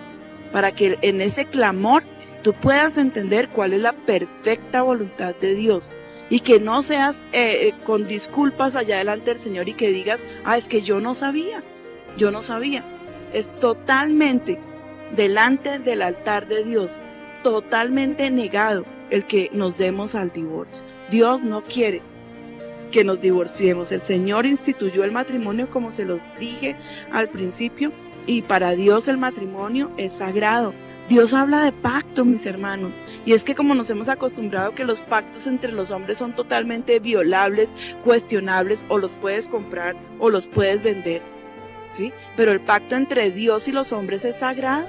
para 0.53 0.73
que 0.73 0.99
en 1.01 1.23
ese 1.23 1.47
clamor 1.47 2.03
tú 2.43 2.53
puedas 2.55 2.97
entender 2.97 3.49
cuál 3.49 3.73
es 3.73 3.81
la 3.81 3.93
perfecta 3.93 4.83
voluntad 4.83 5.35
de 5.41 5.55
Dios 5.55 5.91
y 6.31 6.41
que 6.41 6.61
no 6.61 6.83
seas 6.83 7.25
eh, 7.33 7.69
eh, 7.69 7.75
con 7.85 8.07
disculpas 8.07 8.75
allá 8.75 8.99
delante 8.99 9.31
del 9.31 9.39
Señor 9.39 9.69
y 9.69 9.75
que 9.75 9.91
digas, 9.91 10.21
ah, 10.45 10.57
es 10.57 10.69
que 10.69 10.83
yo 10.83 11.01
no 11.01 11.15
sabía, 11.15 11.63
yo 12.17 12.31
no 12.31 12.43
sabía. 12.43 12.85
Es 13.33 13.49
totalmente 13.61 14.59
delante 15.15 15.79
del 15.79 16.03
altar 16.03 16.47
de 16.47 16.65
Dios, 16.65 16.99
totalmente 17.43 18.31
negado 18.31 18.85
el 19.11 19.25
que 19.25 19.51
nos 19.53 19.79
demos 19.79 20.15
al 20.15 20.33
divorcio. 20.33 20.81
Dios 21.11 21.43
no 21.43 21.63
quiere 21.63 22.01
que 22.91 23.05
nos 23.05 23.21
divorciemos. 23.21 23.93
El 23.93 24.03
Señor 24.03 24.47
instituyó 24.47 25.05
el 25.05 25.13
matrimonio 25.13 25.69
como 25.71 25.93
se 25.93 26.05
los 26.05 26.21
dije 26.39 26.77
al 27.11 27.29
principio 27.29 27.93
y 28.27 28.43
para 28.43 28.73
Dios 28.73 29.09
el 29.09 29.19
matrimonio 29.19 29.91
es 29.97 30.15
sagrado. 30.15 30.73
Dios 31.09 31.35
habla 31.35 31.65
de 31.65 31.73
pacto, 31.73 32.25
mis 32.25 32.47
hermanos. 32.47 32.95
Y 33.27 33.33
es 33.33 33.45
que 33.45 33.55
como 33.55 33.75
nos 33.75 33.91
hemos 33.91 34.09
acostumbrado 34.09 34.75
que 34.75 34.85
los 34.85 35.03
pactos 35.03 35.47
entre 35.47 35.73
los 35.73 35.91
hombres 35.91 36.19
son 36.19 36.35
totalmente 36.35 37.01
violables, 37.01 37.75
cuestionables, 38.05 38.87
o 38.89 38.99
los 38.99 39.19
puedes 39.19 39.49
comprar 39.49 39.95
o 40.19 40.31
los 40.31 40.49
puedes 40.49 40.83
vender. 40.83 41.21
¿Sí? 41.91 42.13
Pero 42.37 42.53
el 42.53 42.61
pacto 42.61 42.97
entre 42.97 43.31
Dios 43.31 43.69
y 43.69 43.73
los 43.73 43.93
hombres 43.93 44.25
es 44.25 44.37
sagrado. 44.37 44.89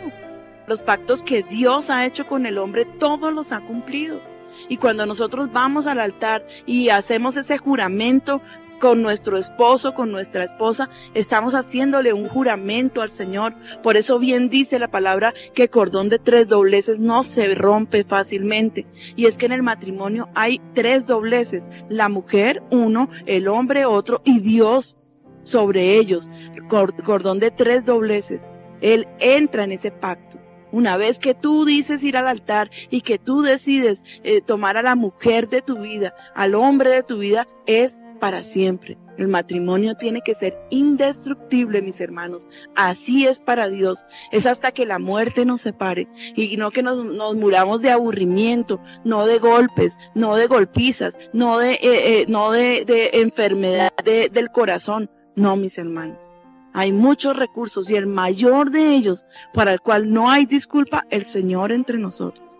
Los 0.68 0.82
pactos 0.82 1.24
que 1.24 1.44
Dios 1.44 1.90
ha 1.90 2.06
hecho 2.06 2.26
con 2.26 2.46
el 2.46 2.58
hombre, 2.58 2.86
todos 2.86 3.34
los 3.34 3.52
ha 3.52 3.60
cumplido. 3.60 4.22
Y 4.70 4.78
cuando 4.78 5.06
nosotros 5.06 5.52
vamos 5.52 5.88
al 5.88 6.00
altar 6.00 6.46
y 6.66 6.90
hacemos 6.90 7.36
ese 7.36 7.58
juramento 7.58 8.42
con 8.84 9.02
nuestro 9.02 9.38
esposo, 9.38 9.94
con 9.94 10.12
nuestra 10.12 10.44
esposa, 10.44 10.90
estamos 11.14 11.56
haciéndole 11.56 12.12
un 12.12 12.28
juramento 12.28 13.02
al 13.02 13.12
Señor. 13.12 13.56
Por 13.82 13.96
eso 13.96 14.20
bien 14.20 14.50
dice 14.50 14.78
la 14.78 14.90
palabra 14.90 15.34
que 15.54 15.70
cordón 15.70 16.10
de 16.10 16.20
tres 16.20 16.50
dobleces 16.50 17.00
no 17.00 17.24
se 17.24 17.56
rompe 17.56 18.04
fácilmente. 18.04 18.86
Y 19.16 19.28
es 19.28 19.38
que 19.38 19.46
en 19.46 19.54
el 19.54 19.64
matrimonio 19.64 20.28
hay 20.36 20.60
tres 20.74 21.08
dobleces, 21.08 21.70
la 21.88 22.10
mujer 22.10 22.62
uno, 22.72 23.10
el 23.26 23.48
hombre 23.48 23.86
otro 23.86 24.22
y 24.26 24.42
Dios 24.42 24.98
sobre 25.44 25.96
ellos. 25.96 26.30
Cordón 26.68 27.40
de 27.40 27.52
tres 27.52 27.86
dobleces. 27.86 28.50
Él 28.82 29.08
entra 29.20 29.64
en 29.64 29.72
ese 29.72 29.92
pacto. 29.92 30.40
Una 30.74 30.98
vez 30.98 31.20
que 31.20 31.36
tú 31.36 31.64
dices 31.64 32.04
ir 32.04 32.18
al 32.18 32.28
altar 32.28 32.70
y 32.90 33.00
que 33.00 33.18
tú 33.18 33.44
decides 33.44 34.04
eh, 34.24 34.42
tomar 34.42 34.76
a 34.76 34.82
la 34.82 34.96
mujer 34.96 35.48
de 35.48 35.62
tu 35.62 35.78
vida, 35.78 36.16
al 36.36 36.54
hombre 36.54 36.90
de 36.90 37.04
tu 37.04 37.20
vida, 37.20 37.48
es 37.66 38.02
para 38.20 38.44
siempre. 38.44 38.98
El 39.18 39.28
matrimonio 39.28 39.96
tiene 39.96 40.22
que 40.22 40.34
ser 40.34 40.58
indestructible, 40.70 41.82
mis 41.82 42.02
hermanos. 42.02 42.48
Así 42.76 43.28
es 43.28 43.40
para 43.40 43.70
Dios. 43.70 44.06
Es 44.32 44.46
hasta 44.46 44.72
que 44.72 44.86
la 44.86 44.98
muerte 44.98 45.46
nos 45.46 45.62
separe 45.62 46.08
y 46.36 46.58
no 46.58 46.72
que 46.72 46.82
nos, 46.82 47.04
muramos 47.36 47.82
de 47.82 47.92
aburrimiento, 47.92 48.80
no 49.04 49.26
de 49.26 49.38
golpes, 49.38 49.98
no 50.16 50.36
de 50.36 50.48
golpizas, 50.48 51.20
no 51.32 51.60
de, 51.60 51.74
eh, 51.74 51.80
eh, 51.84 52.26
no 52.28 52.52
de, 52.52 53.12
enfermedad 53.14 53.92
de, 54.04 54.30
del 54.30 54.50
corazón. 54.50 55.10
No, 55.36 55.56
mis 55.56 55.78
hermanos. 55.78 56.30
Hay 56.74 56.92
muchos 56.92 57.36
recursos 57.36 57.90
y 57.92 57.96
el 57.96 58.08
mayor 58.08 58.72
de 58.72 58.96
ellos, 58.96 59.26
para 59.54 59.74
el 59.74 59.82
cual 59.82 60.12
no 60.12 60.32
hay 60.32 60.48
disculpa, 60.48 61.06
el 61.12 61.24
Señor 61.24 61.72
entre 61.72 62.00
nosotros. 62.00 62.58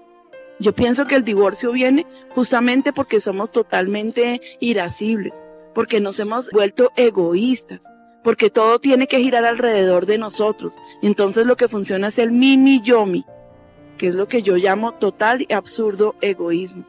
Yo 0.60 0.74
pienso 0.74 1.06
que 1.06 1.16
el 1.16 1.24
divorcio 1.24 1.72
viene 1.72 2.06
justamente 2.36 2.94
porque 2.94 3.20
somos 3.20 3.52
totalmente 3.52 4.42
irascibles 4.60 5.44
porque 5.74 6.00
nos 6.00 6.20
hemos 6.20 6.50
vuelto 6.52 6.92
egoístas, 6.96 7.92
porque 8.24 8.50
todo 8.50 8.80
tiene 8.80 9.08
que 9.08 9.20
girar 9.20 9.46
alrededor 9.46 10.06
de 10.06 10.18
nosotros. 10.18 10.78
Entonces 11.02 11.46
lo 11.46 11.58
que 11.58 11.68
funciona 11.68 12.08
es 12.08 12.20
el 12.20 12.32
mimi 12.32 12.82
yomi, 12.82 13.26
que 13.98 14.08
es 14.08 14.16
lo 14.16 14.28
que 14.28 14.42
yo 14.42 14.56
llamo 14.56 14.94
total 14.94 15.46
y 15.48 15.54
absurdo 15.54 16.16
egoísmo. 16.22 16.86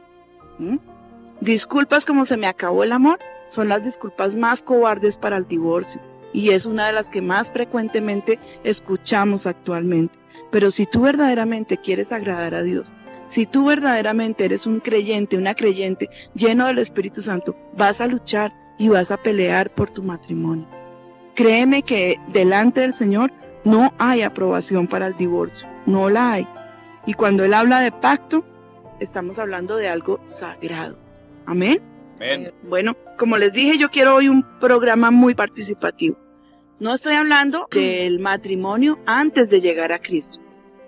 ¿Mm? 0.59 0.77
Disculpas 1.41 2.05
como 2.05 2.25
se 2.25 2.37
me 2.37 2.47
acabó 2.47 2.83
el 2.83 2.93
amor 2.93 3.19
son 3.49 3.67
las 3.67 3.83
disculpas 3.83 4.35
más 4.35 4.61
cobardes 4.63 5.17
para 5.17 5.37
el 5.37 5.47
divorcio 5.47 6.01
y 6.33 6.49
es 6.49 6.65
una 6.65 6.87
de 6.87 6.93
las 6.93 7.09
que 7.09 7.21
más 7.21 7.51
frecuentemente 7.51 8.39
escuchamos 8.63 9.45
actualmente. 9.45 10.17
Pero 10.51 10.71
si 10.71 10.85
tú 10.85 11.01
verdaderamente 11.01 11.77
quieres 11.77 12.11
agradar 12.11 12.55
a 12.55 12.63
Dios, 12.63 12.93
si 13.27 13.45
tú 13.45 13.65
verdaderamente 13.65 14.45
eres 14.45 14.65
un 14.65 14.79
creyente, 14.79 15.37
una 15.37 15.55
creyente 15.55 16.09
lleno 16.33 16.67
del 16.67 16.79
Espíritu 16.79 17.21
Santo, 17.21 17.55
vas 17.75 18.01
a 18.01 18.07
luchar 18.07 18.53
y 18.77 18.89
vas 18.89 19.11
a 19.11 19.17
pelear 19.17 19.69
por 19.73 19.89
tu 19.89 20.03
matrimonio. 20.03 20.67
Créeme 21.33 21.83
que 21.83 22.17
delante 22.31 22.81
del 22.81 22.93
Señor 22.93 23.31
no 23.63 23.93
hay 23.97 24.21
aprobación 24.21 24.87
para 24.87 25.07
el 25.07 25.17
divorcio, 25.17 25.67
no 25.85 26.09
la 26.09 26.33
hay. 26.33 26.47
Y 27.05 27.13
cuando 27.13 27.43
Él 27.43 27.53
habla 27.53 27.79
de 27.81 27.91
pacto, 27.91 28.45
estamos 28.99 29.39
hablando 29.39 29.75
de 29.77 29.89
algo 29.89 30.19
sagrado. 30.25 30.97
Amén. 31.45 31.81
Amén. 32.15 32.53
Bueno, 32.63 32.95
como 33.17 33.37
les 33.37 33.51
dije, 33.53 33.77
yo 33.77 33.89
quiero 33.89 34.15
hoy 34.15 34.29
un 34.29 34.43
programa 34.59 35.11
muy 35.11 35.35
participativo. 35.35 36.17
No 36.79 36.93
estoy 36.93 37.15
hablando 37.15 37.67
del 37.71 38.19
matrimonio 38.19 38.99
antes 39.05 39.49
de 39.49 39.61
llegar 39.61 39.91
a 39.91 39.99
Cristo. 39.99 40.39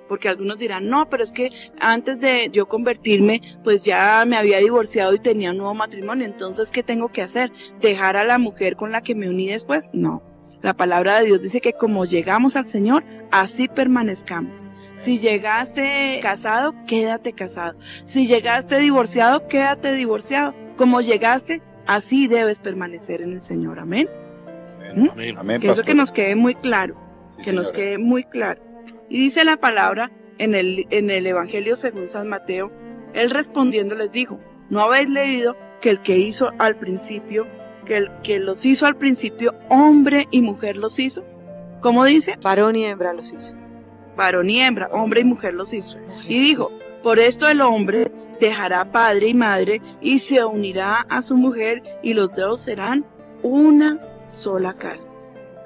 Porque 0.07 0.29
algunos 0.29 0.59
dirán, 0.59 0.89
no, 0.89 1.09
pero 1.09 1.23
es 1.23 1.31
que 1.31 1.49
antes 1.79 2.21
de 2.21 2.49
yo 2.51 2.67
convertirme, 2.67 3.41
pues 3.63 3.83
ya 3.83 4.23
me 4.25 4.37
había 4.37 4.59
divorciado 4.59 5.13
y 5.13 5.19
tenía 5.19 5.51
un 5.51 5.57
nuevo 5.57 5.73
matrimonio. 5.73 6.25
Entonces, 6.25 6.71
¿qué 6.71 6.83
tengo 6.83 7.09
que 7.09 7.21
hacer? 7.21 7.51
¿Dejar 7.81 8.17
a 8.17 8.23
la 8.23 8.37
mujer 8.37 8.75
con 8.75 8.91
la 8.91 9.01
que 9.01 9.15
me 9.15 9.29
uní 9.29 9.47
después? 9.47 9.89
No. 9.93 10.23
La 10.61 10.73
palabra 10.73 11.19
de 11.19 11.27
Dios 11.27 11.41
dice 11.41 11.61
que 11.61 11.73
como 11.73 12.05
llegamos 12.05 12.55
al 12.55 12.65
Señor, 12.65 13.03
así 13.31 13.67
permanezcamos. 13.67 14.63
Si 14.97 15.19
llegaste 15.19 16.19
casado, 16.23 16.73
quédate 16.87 17.33
casado. 17.33 17.77
Si 18.03 18.25
llegaste 18.25 18.79
divorciado, 18.79 19.47
quédate 19.47 19.93
divorciado. 19.93 20.55
Como 20.75 21.01
llegaste, 21.01 21.61
así 21.85 22.27
debes 22.27 22.61
permanecer 22.61 23.21
en 23.21 23.33
el 23.33 23.41
Señor. 23.41 23.79
Amén. 23.79 24.09
¿Mm? 24.95 25.09
Amén. 25.11 25.37
Amén, 25.37 25.61
Que 25.61 25.69
eso 25.69 25.83
que 25.83 25.93
nos 25.93 26.11
quede 26.11 26.35
muy 26.35 26.55
claro 26.55 26.95
Sí, 27.37 27.43
que 27.43 27.53
nos 27.53 27.71
quede 27.71 27.97
muy 27.97 28.23
claro. 28.23 28.61
Y 29.09 29.19
dice 29.19 29.43
la 29.43 29.57
palabra 29.57 30.11
en 30.37 30.55
el, 30.55 30.85
en 30.89 31.09
el 31.09 31.27
Evangelio 31.27 31.75
según 31.75 32.07
San 32.07 32.27
Mateo, 32.27 32.71
él 33.13 33.29
respondiendo 33.29 33.95
les 33.95 34.11
dijo, 34.11 34.39
¿no 34.69 34.81
habéis 34.81 35.09
leído 35.09 35.55
que 35.81 35.89
el 35.89 36.01
que 36.01 36.17
hizo 36.17 36.51
al 36.59 36.75
principio, 36.75 37.47
que 37.85 37.97
el 37.97 38.11
que 38.21 38.39
los 38.39 38.65
hizo 38.65 38.85
al 38.85 38.97
principio, 38.97 39.53
hombre 39.69 40.27
y 40.31 40.41
mujer 40.41 40.77
los 40.77 40.99
hizo? 40.99 41.23
¿Cómo 41.81 42.05
dice? 42.05 42.37
Varón 42.41 42.75
y 42.75 42.85
hembra 42.85 43.13
los 43.13 43.31
hizo. 43.31 43.55
Varón 44.15 44.49
y 44.49 44.61
hembra, 44.61 44.89
hombre 44.91 45.21
y 45.21 45.25
mujer 45.25 45.53
los 45.53 45.73
hizo. 45.73 45.97
Y 46.27 46.39
dijo, 46.39 46.71
por 47.03 47.19
esto 47.19 47.47
el 47.47 47.61
hombre 47.61 48.11
dejará 48.39 48.91
padre 48.91 49.29
y 49.29 49.33
madre 49.33 49.81
y 50.01 50.19
se 50.19 50.43
unirá 50.43 51.05
a 51.09 51.21
su 51.21 51.35
mujer 51.37 51.81
y 52.03 52.13
los 52.13 52.35
dos 52.35 52.61
serán 52.61 53.05
una 53.43 53.99
sola 54.25 54.73
carne. 54.73 55.06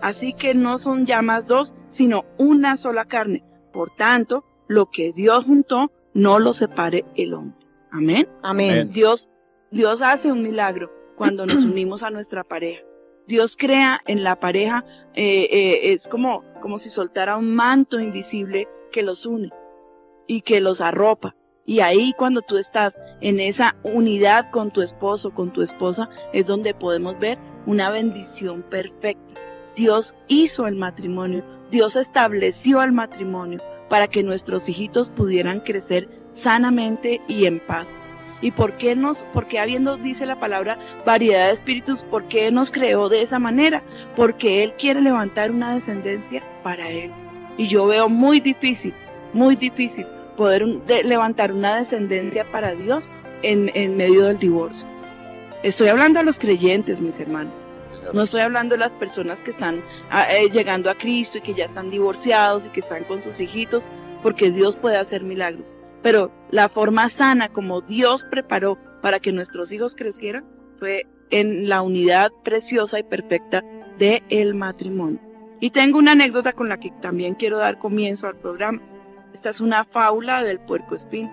Así 0.01 0.33
que 0.33 0.53
no 0.53 0.77
son 0.77 1.05
ya 1.05 1.21
más 1.21 1.47
dos, 1.47 1.73
sino 1.87 2.25
una 2.37 2.77
sola 2.77 3.05
carne. 3.05 3.43
Por 3.71 3.91
tanto, 3.95 4.43
lo 4.67 4.89
que 4.89 5.13
Dios 5.13 5.45
juntó, 5.45 5.91
no 6.13 6.39
lo 6.39 6.53
separe 6.53 7.05
el 7.15 7.33
hombre. 7.33 7.65
Amén. 7.91 8.27
Amén. 8.41 8.91
Dios, 8.91 9.29
Dios 9.69 10.01
hace 10.01 10.31
un 10.31 10.41
milagro 10.41 10.91
cuando 11.15 11.45
nos 11.45 11.63
unimos 11.63 12.03
a 12.03 12.09
nuestra 12.09 12.43
pareja. 12.43 12.81
Dios 13.27 13.55
crea 13.55 14.01
en 14.07 14.23
la 14.23 14.39
pareja, 14.39 14.83
eh, 15.13 15.47
eh, 15.51 15.93
es 15.93 16.07
como, 16.07 16.43
como 16.61 16.79
si 16.79 16.89
soltara 16.89 17.37
un 17.37 17.53
manto 17.53 17.99
invisible 17.99 18.67
que 18.91 19.03
los 19.03 19.25
une 19.25 19.51
y 20.27 20.41
que 20.41 20.59
los 20.61 20.81
arropa. 20.81 21.35
Y 21.65 21.81
ahí 21.81 22.13
cuando 22.17 22.41
tú 22.41 22.57
estás 22.57 22.99
en 23.21 23.39
esa 23.39 23.75
unidad 23.83 24.49
con 24.51 24.71
tu 24.71 24.81
esposo, 24.81 25.31
con 25.33 25.53
tu 25.53 25.61
esposa, 25.61 26.09
es 26.33 26.47
donde 26.47 26.73
podemos 26.73 27.19
ver 27.19 27.37
una 27.65 27.89
bendición 27.89 28.63
perfecta. 28.63 29.40
Dios 29.75 30.15
hizo 30.27 30.67
el 30.67 30.75
matrimonio, 30.75 31.43
Dios 31.69 31.95
estableció 31.95 32.81
el 32.83 32.91
matrimonio 32.91 33.61
para 33.89 34.07
que 34.07 34.23
nuestros 34.23 34.67
hijitos 34.69 35.09
pudieran 35.09 35.61
crecer 35.61 36.09
sanamente 36.31 37.21
y 37.27 37.45
en 37.45 37.59
paz. 37.59 37.97
¿Y 38.41 38.51
por 38.51 38.73
qué 38.77 38.95
nos, 38.95 39.25
porque 39.33 39.59
habiendo, 39.59 39.97
dice 39.97 40.25
la 40.25 40.39
palabra, 40.39 40.77
variedad 41.05 41.47
de 41.47 41.53
espíritus, 41.53 42.03
por 42.03 42.23
qué 42.27 42.51
nos 42.51 42.71
creó 42.71 43.07
de 43.07 43.21
esa 43.21 43.37
manera? 43.37 43.83
Porque 44.15 44.63
Él 44.63 44.73
quiere 44.77 45.01
levantar 45.01 45.51
una 45.51 45.75
descendencia 45.75 46.41
para 46.63 46.89
Él. 46.89 47.11
Y 47.57 47.67
yo 47.67 47.85
veo 47.85 48.09
muy 48.09 48.39
difícil, 48.39 48.93
muy 49.33 49.55
difícil 49.55 50.07
poder 50.37 50.65
levantar 51.05 51.51
una 51.51 51.75
descendencia 51.75 52.45
para 52.51 52.73
Dios 52.73 53.09
en 53.43 53.97
medio 53.97 54.25
del 54.25 54.39
divorcio. 54.39 54.87
Estoy 55.63 55.89
hablando 55.89 56.19
a 56.19 56.23
los 56.23 56.39
creyentes, 56.39 56.99
mis 56.99 57.19
hermanos. 57.19 57.53
No 58.13 58.23
estoy 58.23 58.41
hablando 58.41 58.75
de 58.75 58.79
las 58.79 58.93
personas 58.93 59.41
que 59.41 59.51
están 59.51 59.81
ah, 60.09 60.33
eh, 60.33 60.49
llegando 60.49 60.89
a 60.89 60.95
Cristo 60.95 61.37
y 61.37 61.41
que 61.41 61.53
ya 61.53 61.65
están 61.65 61.89
divorciados 61.89 62.65
y 62.65 62.69
que 62.69 62.81
están 62.81 63.03
con 63.05 63.21
sus 63.21 63.39
hijitos, 63.39 63.87
porque 64.21 64.51
Dios 64.51 64.77
puede 64.77 64.97
hacer 64.97 65.23
milagros. 65.23 65.73
Pero 66.01 66.31
la 66.49 66.67
forma 66.67 67.07
sana 67.09 67.49
como 67.49 67.81
Dios 67.81 68.25
preparó 68.25 68.77
para 69.01 69.19
que 69.19 69.31
nuestros 69.31 69.71
hijos 69.71 69.95
crecieran 69.95 70.45
fue 70.77 71.07
en 71.29 71.69
la 71.69 71.81
unidad 71.81 72.31
preciosa 72.43 72.99
y 72.99 73.03
perfecta 73.03 73.63
de 73.97 74.23
el 74.29 74.55
matrimonio. 74.55 75.19
Y 75.59 75.69
tengo 75.69 75.99
una 75.99 76.13
anécdota 76.13 76.53
con 76.53 76.69
la 76.69 76.79
que 76.79 76.91
también 77.01 77.35
quiero 77.35 77.59
dar 77.59 77.77
comienzo 77.77 78.27
al 78.27 78.35
programa. 78.35 78.81
Esta 79.33 79.49
es 79.49 79.61
una 79.61 79.85
fábula 79.85 80.43
del 80.43 80.59
puerco 80.59 80.95
espín. 80.95 81.29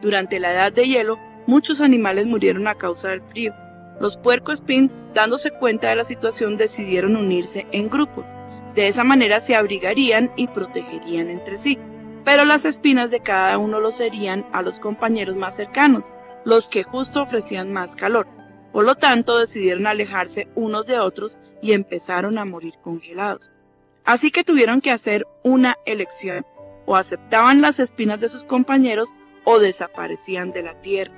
Durante 0.00 0.40
la 0.40 0.52
edad 0.52 0.72
de 0.72 0.88
hielo, 0.88 1.18
muchos 1.46 1.80
animales 1.80 2.26
murieron 2.26 2.66
a 2.66 2.76
causa 2.76 3.08
del 3.08 3.22
frío. 3.22 3.54
Los 4.00 4.16
puercoespín, 4.16 4.90
dándose 5.14 5.50
cuenta 5.50 5.88
de 5.88 5.96
la 5.96 6.04
situación, 6.04 6.56
decidieron 6.56 7.16
unirse 7.16 7.66
en 7.72 7.88
grupos. 7.90 8.36
De 8.74 8.88
esa 8.88 9.02
manera 9.02 9.40
se 9.40 9.56
abrigarían 9.56 10.30
y 10.36 10.46
protegerían 10.46 11.30
entre 11.30 11.58
sí. 11.58 11.78
Pero 12.24 12.44
las 12.44 12.64
espinas 12.64 13.10
de 13.10 13.20
cada 13.20 13.58
uno 13.58 13.80
los 13.80 13.98
herían 14.00 14.46
a 14.52 14.62
los 14.62 14.78
compañeros 14.78 15.34
más 15.34 15.56
cercanos, 15.56 16.12
los 16.44 16.68
que 16.68 16.84
justo 16.84 17.22
ofrecían 17.22 17.72
más 17.72 17.96
calor. 17.96 18.28
Por 18.72 18.84
lo 18.84 18.94
tanto, 18.94 19.38
decidieron 19.38 19.86
alejarse 19.86 20.48
unos 20.54 20.86
de 20.86 20.98
otros 20.98 21.38
y 21.62 21.72
empezaron 21.72 22.38
a 22.38 22.44
morir 22.44 22.74
congelados. 22.82 23.50
Así 24.04 24.30
que 24.30 24.44
tuvieron 24.44 24.80
que 24.80 24.90
hacer 24.90 25.26
una 25.42 25.76
elección. 25.86 26.46
O 26.86 26.96
aceptaban 26.96 27.60
las 27.60 27.78
espinas 27.78 28.20
de 28.20 28.28
sus 28.28 28.44
compañeros 28.44 29.10
o 29.44 29.58
desaparecían 29.58 30.52
de 30.52 30.62
la 30.62 30.80
tierra. 30.80 31.12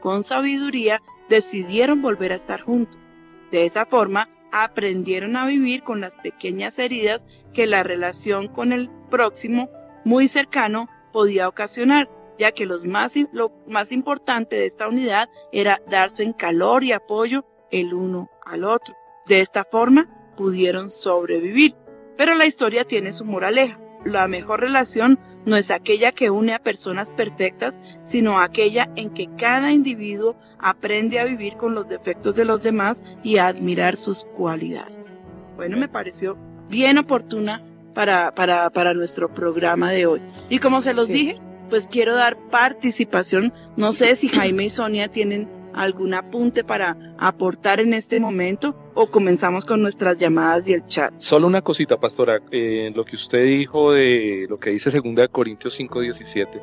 Con 0.00 0.22
sabiduría 0.22 1.00
decidieron 1.28 2.02
volver 2.02 2.32
a 2.32 2.36
estar 2.36 2.60
juntos. 2.60 3.00
De 3.50 3.66
esa 3.66 3.86
forma, 3.86 4.28
aprendieron 4.52 5.36
a 5.36 5.46
vivir 5.46 5.82
con 5.82 6.00
las 6.00 6.16
pequeñas 6.16 6.78
heridas 6.78 7.26
que 7.52 7.66
la 7.66 7.82
relación 7.82 8.48
con 8.48 8.72
el 8.72 8.90
próximo, 9.10 9.70
muy 10.04 10.28
cercano, 10.28 10.88
podía 11.12 11.48
ocasionar, 11.48 12.08
ya 12.38 12.52
que 12.52 12.66
los 12.66 12.86
más, 12.86 13.14
lo 13.32 13.52
más 13.66 13.92
importante 13.92 14.56
de 14.56 14.66
esta 14.66 14.88
unidad 14.88 15.28
era 15.52 15.82
darse 15.88 16.22
en 16.22 16.32
calor 16.32 16.84
y 16.84 16.92
apoyo 16.92 17.44
el 17.70 17.94
uno 17.94 18.30
al 18.44 18.64
otro. 18.64 18.94
De 19.26 19.40
esta 19.40 19.64
forma, 19.64 20.08
pudieron 20.36 20.90
sobrevivir. 20.90 21.74
Pero 22.16 22.34
la 22.34 22.46
historia 22.46 22.84
tiene 22.84 23.12
su 23.12 23.24
moraleja. 23.24 23.78
La 24.04 24.28
mejor 24.28 24.60
relación 24.60 25.18
no 25.48 25.56
es 25.56 25.70
aquella 25.70 26.12
que 26.12 26.30
une 26.30 26.54
a 26.54 26.58
personas 26.60 27.10
perfectas, 27.10 27.80
sino 28.04 28.38
aquella 28.38 28.88
en 28.96 29.10
que 29.10 29.28
cada 29.36 29.72
individuo 29.72 30.36
aprende 30.58 31.18
a 31.18 31.24
vivir 31.24 31.56
con 31.56 31.74
los 31.74 31.88
defectos 31.88 32.34
de 32.36 32.44
los 32.44 32.62
demás 32.62 33.02
y 33.24 33.38
a 33.38 33.48
admirar 33.48 33.96
sus 33.96 34.24
cualidades. 34.36 35.12
Bueno, 35.56 35.76
me 35.76 35.88
pareció 35.88 36.36
bien 36.68 36.98
oportuna 36.98 37.62
para, 37.94 38.32
para, 38.34 38.70
para 38.70 38.94
nuestro 38.94 39.32
programa 39.34 39.90
de 39.90 40.06
hoy. 40.06 40.22
Y 40.48 40.58
como 40.58 40.80
se 40.80 40.94
los 40.94 41.06
Sí. 41.06 41.12
dije, 41.12 41.40
pues 41.70 41.88
quiero 41.88 42.14
dar 42.14 42.36
participación. 42.50 43.52
No 43.76 43.92
sé 43.92 44.14
si 44.16 44.28
Jaime 44.28 44.64
y 44.66 44.70
Sonia 44.70 45.08
tienen 45.08 45.48
algún 45.78 46.14
apunte 46.14 46.64
para 46.64 46.96
aportar 47.18 47.80
en 47.80 47.94
este 47.94 48.20
momento 48.20 48.74
o 48.94 49.10
comenzamos 49.10 49.64
con 49.64 49.80
nuestras 49.80 50.18
llamadas 50.18 50.68
y 50.68 50.72
el 50.72 50.86
chat. 50.86 51.12
Solo 51.18 51.46
una 51.46 51.62
cosita, 51.62 51.98
pastora, 51.98 52.40
eh, 52.50 52.92
lo 52.94 53.04
que 53.04 53.16
usted 53.16 53.44
dijo 53.44 53.92
de 53.92 54.46
lo 54.48 54.58
que 54.58 54.70
dice 54.70 54.90
2 54.90 55.28
Corintios 55.30 55.74
5:17, 55.78 56.60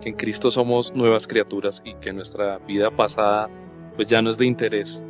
que 0.00 0.08
en 0.08 0.14
Cristo 0.14 0.50
somos 0.50 0.94
nuevas 0.94 1.26
criaturas 1.26 1.82
y 1.84 1.94
que 1.94 2.12
nuestra 2.12 2.58
vida 2.58 2.90
pasada 2.90 3.50
pues 3.96 4.08
ya 4.08 4.22
no 4.22 4.30
es 4.30 4.38
de 4.38 4.46
interés. 4.46 5.04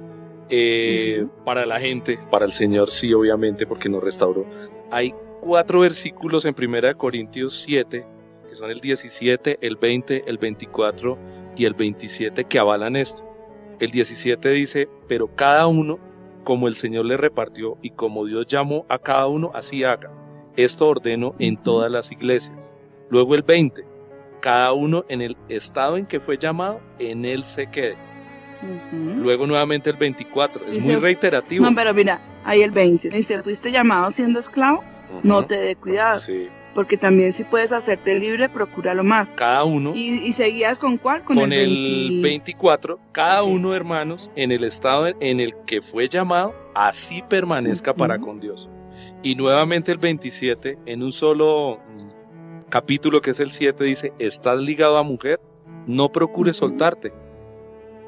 Eh, 0.49 1.27
Para 1.45 1.65
la 1.65 1.81
gente, 1.81 2.19
para 2.31 2.45
el 2.45 2.53
Señor 2.53 2.91
sí, 2.91 3.13
obviamente, 3.15 3.67
porque 3.67 3.89
nos 3.89 4.03
restauró. 4.03 4.45
Hay 4.91 5.15
cuatro 5.41 5.81
versículos 5.81 6.45
en 6.45 6.55
1 6.55 6.97
Corintios 6.99 7.63
7, 7.65 8.05
que 8.49 8.55
son 8.55 8.71
el 8.71 8.81
17, 8.81 9.59
el 9.63 9.77
20, 9.77 10.25
el 10.27 10.39
24 10.39 11.19
y 11.57 11.65
el 11.65 11.75
27 11.75 12.45
que 12.45 12.59
avalan 12.59 12.97
esto. 12.97 13.32
El 13.83 13.91
17 13.91 14.49
dice, 14.51 14.89
pero 15.09 15.27
cada 15.35 15.67
uno 15.67 15.99
como 16.45 16.69
el 16.69 16.77
Señor 16.77 17.05
le 17.05 17.17
repartió 17.17 17.79
y 17.83 17.91
como 17.91 18.25
Dios 18.27 18.47
llamó 18.47 18.87
a 18.89 18.99
cada 19.01 19.27
uno, 19.27 19.51
así 19.55 19.83
haga. 19.83 20.09
Esto 20.57 20.87
ordeno 20.89 21.35
en 21.41 21.57
todas 21.57 21.91
las 21.91 22.13
iglesias. 22.13 22.77
Luego 23.11 23.35
el 23.35 23.43
20, 23.43 23.85
cada 24.41 24.73
uno 24.73 25.05
en 25.09 25.21
el 25.21 25.37
estado 25.49 25.97
en 25.97 26.07
que 26.07 26.21
fue 26.21 26.39
llamado, 26.39 26.81
en 27.01 27.25
él 27.25 27.43
se 27.43 27.67
quede. 27.71 27.97
Luego 28.93 29.49
nuevamente 29.49 29.91
el 29.91 29.97
24, 29.97 30.65
es 30.67 30.75
Dice- 30.75 30.87
muy 30.87 30.95
reiterativo. 30.95 31.65
No, 31.69 31.75
pero 31.75 31.93
mira, 31.93 32.21
ahí 32.45 32.63
el 32.63 32.71
20. 32.71 33.11
Dice, 33.11 33.43
fuiste 33.43 33.73
llamado 33.73 34.13
siendo 34.13 34.39
esclavo, 34.39 34.85
no 35.25 35.45
te 35.45 35.57
dé 35.57 35.75
cuidado, 35.75 36.21
Sí. 36.21 36.49
Porque 36.75 36.97
también 36.97 37.33
si 37.33 37.45
puedes 37.45 37.73
hacerte 37.73 38.19
libre, 38.19 38.49
procúralo 38.49 39.05
más. 39.05 39.33
Cada 39.33 39.65
uno 39.65 39.93
¿Y, 39.95 40.27
y 40.27 40.33
seguías 40.33 40.79
con 40.79 40.99
cuál? 40.99 41.25
Con, 41.25 41.37
con, 41.37 41.53
el, 41.53 42.21
20. 42.23 42.23
24, 42.23 42.99
cada 43.13 43.43
uno, 43.43 43.75
hermanos, 43.75 44.31
en 44.37 44.53
el 44.53 44.65
estado 44.65 45.09
en 45.21 45.41
el 45.41 45.55
que 45.67 45.83
fue 45.83 46.09
llamado, 46.09 46.55
así 46.75 47.23
permanezca 47.29 47.95
para 47.95 48.19
con 48.19 48.41
Dios. 48.41 48.69
Y 49.23 49.35
nuevamente 49.35 49.93
el 49.93 49.99
27, 49.99 50.79
en 50.87 51.03
un 51.03 51.13
solo 51.13 51.81
capítulo 52.69 53.21
que 53.21 53.31
es 53.31 53.41
el 53.41 53.53
7, 53.53 53.85
dice, 53.85 54.13
estás 54.19 54.59
ligado 54.59 54.97
a 54.97 55.03
mujer, 55.03 55.41
no 55.87 56.11
procures 56.11 56.57
soltarte. 56.57 57.13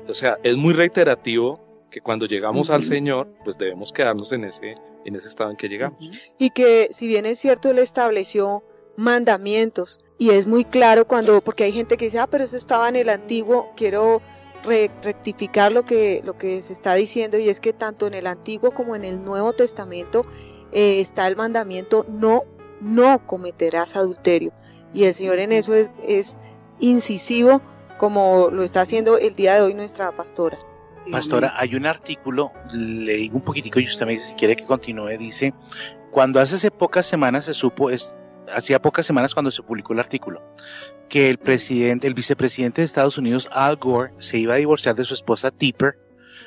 O 0.09 0.15
sea, 0.15 0.39
es 0.43 0.57
muy 0.57 0.75
reiterativo 0.75 1.61
que 1.91 2.01
cuando 2.01 2.27
llegamos 2.27 2.71
al. 2.71 2.83
Señor, 2.83 3.29
pues 3.45 3.57
debemos 3.57 3.93
quedarnos 3.93 4.33
en 4.33 4.45
ese 4.45 4.75
en 5.05 5.17
ese 5.17 5.29
estado 5.29 5.51
en 5.51 5.57
que 5.57 5.69
llegamos. 5.69 5.99
y 6.39 6.51
que 6.51 6.89
si 6.93 7.07
bien 7.07 7.27
es 7.27 7.39
cierto 7.39 7.71
él 7.71 7.79
estableció 7.79 8.63
mandamientos 8.97 10.01
y 10.19 10.31
es 10.31 10.47
muy 10.47 10.65
claro 10.65 11.07
cuando 11.07 11.41
porque 11.41 11.65
hay 11.65 11.73
gente 11.73 11.97
que 11.97 12.07
dice 12.07 12.19
ah 12.19 12.27
pero 12.27 12.45
eso 12.45 12.57
estaba 12.57 12.89
en 12.89 12.97
el 12.97 13.09
antiguo 13.09 13.71
quiero 13.77 14.21
re- 14.65 14.91
rectificar 15.03 15.73
lo 15.73 15.85
que 15.85 16.23
lo 16.25 16.37
que 16.39 16.63
se 16.63 16.73
está 16.73 16.95
diciendo 16.95 17.39
y 17.39 17.49
es 17.49 17.61
que 17.61 17.73
tanto 17.73 18.07
en 18.07 18.15
el 18.15 18.27
antiguo 18.27 18.71
como 18.73 18.95
en 18.97 19.05
el 19.05 19.25
Nuevo 19.25 19.53
Testamento 19.53 20.25
eh, 20.73 21.01
está 21.01 21.27
el 21.27 21.37
mandamiento 21.37 22.05
no 22.09 22.43
no 22.81 23.27
cometerás 23.27 23.97
adulterio 23.97 24.53
y 24.93 25.05
el 25.05 25.15
Señor 25.15 25.39
en 25.39 25.53
eso 25.53 25.75
es, 25.75 25.91
es 26.07 26.39
incisivo 26.81 27.61
como 27.99 28.49
lo 28.51 28.63
está 28.65 28.81
haciendo 28.83 29.19
el 29.19 29.35
día 29.35 29.55
de 29.55 29.61
hoy 29.63 29.75
nuestra 29.75 30.13
pastora 30.13 30.59
Pastora, 31.11 31.55
hay 31.57 31.75
un 31.75 31.87
artículo, 31.87 32.53
le 32.73 33.15
digo 33.15 33.37
un 33.37 33.43
poquitico 33.43 33.79
y 33.81 33.85
usted 33.85 34.07
me 34.07 34.13
dice 34.13 34.29
si 34.29 34.35
quiere 34.35 34.57
que 34.57 34.65
continúe, 34.65 35.19
dice, 35.19 35.55
cuando 36.11 36.41
hace 36.41 36.71
pocas 36.71 37.07
semanas 37.07 37.45
se 37.45 37.55
supo, 37.55 37.91
es, 37.91 38.23
hacía 38.55 38.81
pocas 38.81 39.05
semanas 39.05 39.35
cuando 39.35 39.51
se 39.51 39.63
publicó 39.63 39.93
el 39.93 40.01
artículo, 40.01 40.43
que 41.09 41.29
el 41.29 41.39
presidente, 41.39 42.07
el 42.07 42.15
vicepresidente 42.15 42.81
de 42.81 42.87
Estados 42.87 43.19
Unidos, 43.19 43.49
Al 43.53 43.77
Gore, 43.77 44.13
se 44.19 44.39
iba 44.39 44.55
a 44.55 44.59
divorciar 44.59 44.95
de 44.95 45.05
su 45.05 45.15
esposa 45.15 45.51
Tipper, 45.51 45.99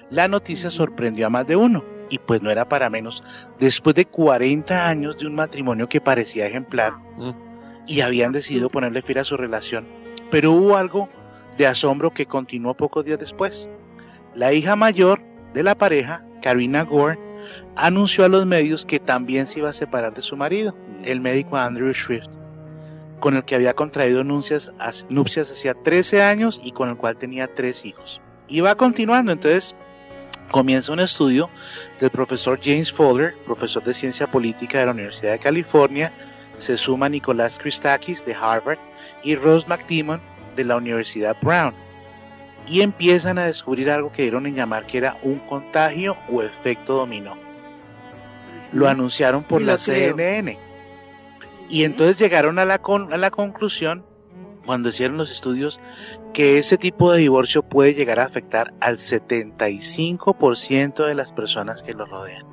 la 0.09 0.27
noticia 0.27 0.71
sorprendió 0.71 1.27
a 1.27 1.29
más 1.29 1.45
de 1.45 1.55
uno, 1.55 1.83
y 2.09 2.19
pues 2.19 2.41
no 2.41 2.49
era 2.49 2.69
para 2.69 2.89
menos, 2.89 3.23
después 3.59 3.95
de 3.95 4.05
40 4.05 4.87
años 4.87 5.17
de 5.17 5.27
un 5.27 5.35
matrimonio 5.35 5.89
que 5.89 6.01
parecía 6.01 6.47
ejemplar, 6.47 6.93
y 7.85 8.01
habían 8.01 8.31
decidido 8.31 8.69
ponerle 8.69 9.01
fin 9.01 9.19
a 9.19 9.23
su 9.23 9.37
relación. 9.37 9.85
Pero 10.31 10.51
hubo 10.51 10.77
algo 10.77 11.09
de 11.57 11.67
asombro 11.67 12.11
que 12.11 12.25
continuó 12.25 12.75
pocos 12.75 13.03
días 13.05 13.19
después. 13.19 13.67
La 14.37 14.53
hija 14.53 14.75
mayor 14.75 15.23
de 15.55 15.63
la 15.63 15.75
pareja, 15.79 16.23
Karina 16.43 16.83
Gore, 16.83 17.17
anunció 17.75 18.23
a 18.23 18.27
los 18.27 18.45
medios 18.45 18.85
que 18.85 18.99
también 18.99 19.47
se 19.47 19.57
iba 19.57 19.69
a 19.71 19.73
separar 19.73 20.13
de 20.13 20.21
su 20.21 20.37
marido, 20.37 20.77
el 21.03 21.21
médico 21.21 21.57
Andrew 21.57 21.91
Swift, 21.95 22.27
con 23.19 23.35
el 23.35 23.45
que 23.45 23.55
había 23.55 23.73
contraído 23.73 24.23
nupcias, 24.23 24.75
nupcias 25.09 25.49
hacía 25.49 25.73
13 25.73 26.21
años 26.21 26.61
y 26.63 26.71
con 26.71 26.87
el 26.87 26.97
cual 26.97 27.17
tenía 27.17 27.47
tres 27.47 27.83
hijos. 27.83 28.21
Y 28.47 28.59
va 28.59 28.75
continuando, 28.75 29.31
entonces 29.31 29.73
comienza 30.51 30.93
un 30.93 30.99
estudio 30.99 31.49
del 31.99 32.11
profesor 32.11 32.59
James 32.61 32.93
Fowler, 32.93 33.33
profesor 33.43 33.83
de 33.83 33.95
ciencia 33.95 34.29
política 34.29 34.77
de 34.77 34.85
la 34.85 34.91
Universidad 34.91 35.31
de 35.31 35.39
California, 35.39 36.13
se 36.59 36.77
suma 36.77 37.09
Nicolás 37.09 37.57
Christakis 37.57 38.23
de 38.23 38.35
Harvard 38.35 38.77
y 39.23 39.35
Ross 39.35 39.67
McDemon 39.67 40.21
de 40.55 40.63
la 40.63 40.75
Universidad 40.75 41.35
Brown 41.41 41.86
y 42.67 42.81
empiezan 42.81 43.37
a 43.39 43.45
descubrir 43.45 43.89
algo 43.89 44.11
que 44.11 44.23
dieron 44.23 44.45
en 44.45 44.55
llamar 44.55 44.85
que 44.85 44.97
era 44.97 45.17
un 45.23 45.39
contagio 45.39 46.17
o 46.31 46.41
efecto 46.43 46.93
dominó. 46.95 47.35
Lo 48.73 48.87
anunciaron 48.87 49.43
por 49.43 49.61
la 49.61 49.77
creo. 49.77 50.15
CNN. 50.15 50.57
Y 51.69 51.83
entonces 51.83 52.17
llegaron 52.19 52.59
a 52.59 52.65
la, 52.65 52.79
con- 52.79 53.13
a 53.13 53.17
la 53.17 53.31
conclusión, 53.31 54.05
cuando 54.65 54.89
hicieron 54.89 55.17
los 55.17 55.31
estudios, 55.31 55.79
que 56.33 56.59
ese 56.59 56.77
tipo 56.77 57.11
de 57.11 57.19
divorcio 57.19 57.63
puede 57.63 57.93
llegar 57.93 58.19
a 58.19 58.25
afectar 58.25 58.73
al 58.81 58.97
75% 58.97 61.05
de 61.05 61.15
las 61.15 61.31
personas 61.33 61.83
que 61.83 61.93
lo 61.93 62.05
rodean. 62.05 62.45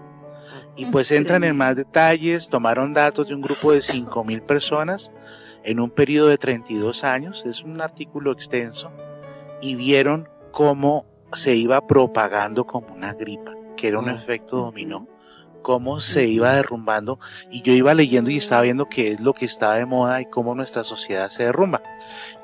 Y 0.77 0.87
pues 0.87 1.11
entran 1.13 1.45
en 1.45 1.57
más 1.57 1.77
detalles, 1.77 2.49
tomaron 2.49 2.95
datos 2.95 3.29
de 3.29 3.35
un 3.35 3.43
grupo 3.43 3.73
de 3.73 3.79
5.000 3.81 4.43
personas 4.43 5.13
en 5.63 5.79
un 5.81 5.91
periodo 5.91 6.29
de 6.29 6.39
32 6.39 7.05
años, 7.05 7.45
es 7.47 7.63
un 7.63 7.81
artículo 7.81 8.33
extenso, 8.33 8.91
y 9.61 9.75
vieron 9.75 10.29
cómo 10.51 11.07
se 11.33 11.57
iba 11.57 11.87
propagando 11.87 12.67
como 12.67 12.95
una 12.95 13.13
gripa, 13.15 13.53
que 13.77 13.89
era 13.89 13.99
un 13.99 14.07
Mm. 14.07 14.11
efecto 14.17 14.57
dominó, 14.59 15.09
cómo 15.63 16.01
se 16.01 16.27
iba 16.27 16.53
derrumbando, 16.55 17.19
y 17.51 17.63
yo 17.63 17.73
iba 17.73 17.95
leyendo 17.95 18.31
y 18.31 18.37
estaba 18.37 18.63
viendo 18.63 18.89
qué 18.89 19.13
es 19.13 19.21
lo 19.21 19.33
que 19.33 19.47
estaba 19.47 19.77
de 19.77 19.87
moda 19.87 20.21
y 20.21 20.27
cómo 20.27 20.55
nuestra 20.55 20.85
sociedad 20.85 21.31
se 21.31 21.45
derrumba. 21.45 21.83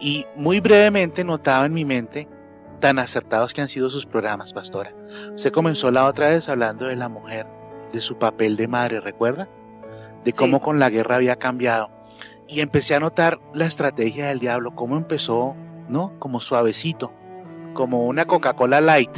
Y 0.01 0.25
muy 0.35 0.61
brevemente 0.61 1.23
notaba 1.23 1.67
en 1.67 1.75
mi 1.75 1.85
mente 1.85 2.29
tan 2.81 2.99
acertados 2.99 3.53
que 3.53 3.61
han 3.61 3.69
sido 3.69 3.91
sus 3.91 4.07
programas, 4.07 4.55
pastora. 4.55 4.95
Usted 5.35 5.53
comenzó 5.53 5.91
la 5.91 6.07
otra 6.07 6.31
vez 6.31 6.49
hablando 6.49 6.87
de 6.87 6.97
la 6.97 7.09
mujer, 7.11 7.47
de 7.93 8.01
su 8.01 8.17
papel 8.19 8.57
de 8.57 8.69
madre, 8.69 9.01
¿recuerda? 9.01 9.49
De 10.25 10.33
cómo 10.33 10.57
Sí. 10.59 10.65
con 10.65 10.79
la 10.79 10.89
guerra 10.91 11.17
había 11.17 11.37
cambiado. 11.37 11.91
Y 12.49 12.61
empecé 12.61 12.95
a 12.95 13.01
notar 13.01 13.39
la 13.55 13.67
estrategia 13.67 14.29
del 14.29 14.39
diablo, 14.41 14.75
cómo 14.75 14.97
empezó, 14.97 15.55
¿no? 15.91 16.19
Como 16.19 16.41
suavecito, 16.41 17.13
como 17.75 18.07
una 18.07 18.25
Coca-Cola 18.25 18.81
light, 18.81 19.17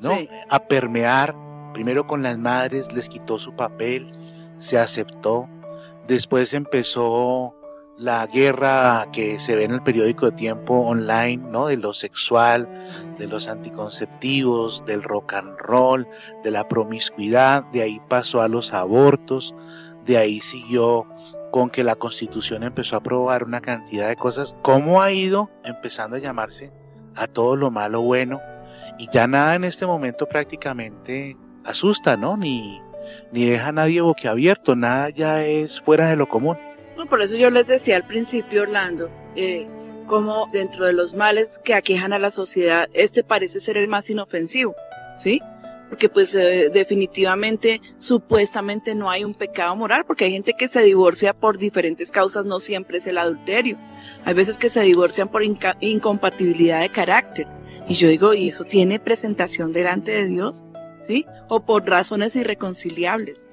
¿no? 0.00 0.16
Sí. 0.16 0.28
A 0.48 0.60
permear, 0.60 1.36
primero 1.74 2.06
con 2.06 2.22
las 2.22 2.38
madres, 2.38 2.92
les 2.92 3.08
quitó 3.08 3.38
su 3.38 3.54
papel, 3.54 4.12
se 4.58 4.78
aceptó, 4.78 5.48
después 6.06 6.54
empezó 6.54 7.54
la 7.98 8.26
guerra 8.26 9.08
que 9.12 9.40
se 9.40 9.56
ve 9.56 9.64
en 9.64 9.72
el 9.72 9.82
periódico 9.82 10.26
de 10.26 10.36
tiempo 10.36 10.74
online, 10.74 11.42
¿no? 11.50 11.66
De 11.66 11.76
lo 11.76 11.94
sexual, 11.94 12.68
de 13.18 13.26
los 13.26 13.48
anticonceptivos, 13.48 14.84
del 14.86 15.02
rock 15.02 15.34
and 15.34 15.58
roll, 15.58 16.06
de 16.44 16.52
la 16.52 16.68
promiscuidad, 16.68 17.64
de 17.64 17.82
ahí 17.82 18.00
pasó 18.08 18.40
a 18.40 18.48
los 18.48 18.72
abortos, 18.72 19.54
de 20.06 20.16
ahí 20.16 20.40
siguió 20.40 21.06
con 21.50 21.70
que 21.70 21.84
la 21.84 21.94
constitución 21.96 22.62
empezó 22.62 22.96
a 22.96 22.98
aprobar 22.98 23.44
una 23.44 23.60
cantidad 23.60 24.08
de 24.08 24.16
cosas. 24.16 24.54
¿Cómo 24.62 25.02
ha 25.02 25.12
ido 25.12 25.50
empezando 25.64 26.16
a 26.16 26.20
llamarse 26.20 26.72
a 27.14 27.26
todo 27.26 27.56
lo 27.56 27.70
malo 27.70 28.00
bueno? 28.02 28.40
Y 28.98 29.08
ya 29.10 29.26
nada 29.26 29.54
en 29.54 29.64
este 29.64 29.86
momento 29.86 30.26
prácticamente 30.26 31.36
asusta, 31.64 32.16
¿no? 32.16 32.36
Ni, 32.36 32.80
ni 33.32 33.46
deja 33.46 33.68
a 33.68 33.72
nadie 33.72 34.00
boquiabierto, 34.00 34.76
nada 34.76 35.10
ya 35.10 35.44
es 35.44 35.80
fuera 35.80 36.08
de 36.08 36.16
lo 36.16 36.28
común. 36.28 36.56
No, 36.96 37.06
por 37.06 37.22
eso 37.22 37.36
yo 37.36 37.50
les 37.50 37.66
decía 37.66 37.96
al 37.96 38.04
principio, 38.04 38.62
Orlando, 38.62 39.08
eh, 39.36 39.68
como 40.08 40.48
dentro 40.52 40.86
de 40.86 40.92
los 40.92 41.14
males 41.14 41.60
que 41.62 41.74
aquejan 41.74 42.12
a 42.12 42.18
la 42.18 42.30
sociedad, 42.30 42.88
este 42.92 43.22
parece 43.22 43.60
ser 43.60 43.76
el 43.76 43.86
más 43.86 44.10
inofensivo, 44.10 44.74
¿sí? 45.16 45.40
Porque 45.88 46.08
pues 46.08 46.34
eh, 46.34 46.70
definitivamente, 46.72 47.80
supuestamente 47.98 48.94
no 48.94 49.10
hay 49.10 49.24
un 49.24 49.34
pecado 49.34 49.74
moral, 49.74 50.04
porque 50.06 50.26
hay 50.26 50.32
gente 50.32 50.54
que 50.58 50.68
se 50.68 50.82
divorcia 50.82 51.32
por 51.32 51.58
diferentes 51.58 52.10
causas, 52.10 52.44
no 52.44 52.60
siempre 52.60 52.98
es 52.98 53.06
el 53.06 53.18
adulterio. 53.18 53.78
Hay 54.24 54.34
veces 54.34 54.58
que 54.58 54.68
se 54.68 54.82
divorcian 54.82 55.28
por 55.28 55.42
incompatibilidad 55.42 56.80
de 56.80 56.90
carácter. 56.90 57.46
Y 57.88 57.94
yo 57.94 58.08
digo, 58.08 58.34
¿y 58.34 58.48
eso 58.48 58.64
tiene 58.64 59.00
presentación 59.00 59.72
delante 59.72 60.12
de 60.12 60.26
Dios? 60.26 60.66
¿Sí? 61.00 61.24
O 61.48 61.60
por 61.60 61.88
razones 61.88 62.36
irreconciliables. 62.36 63.48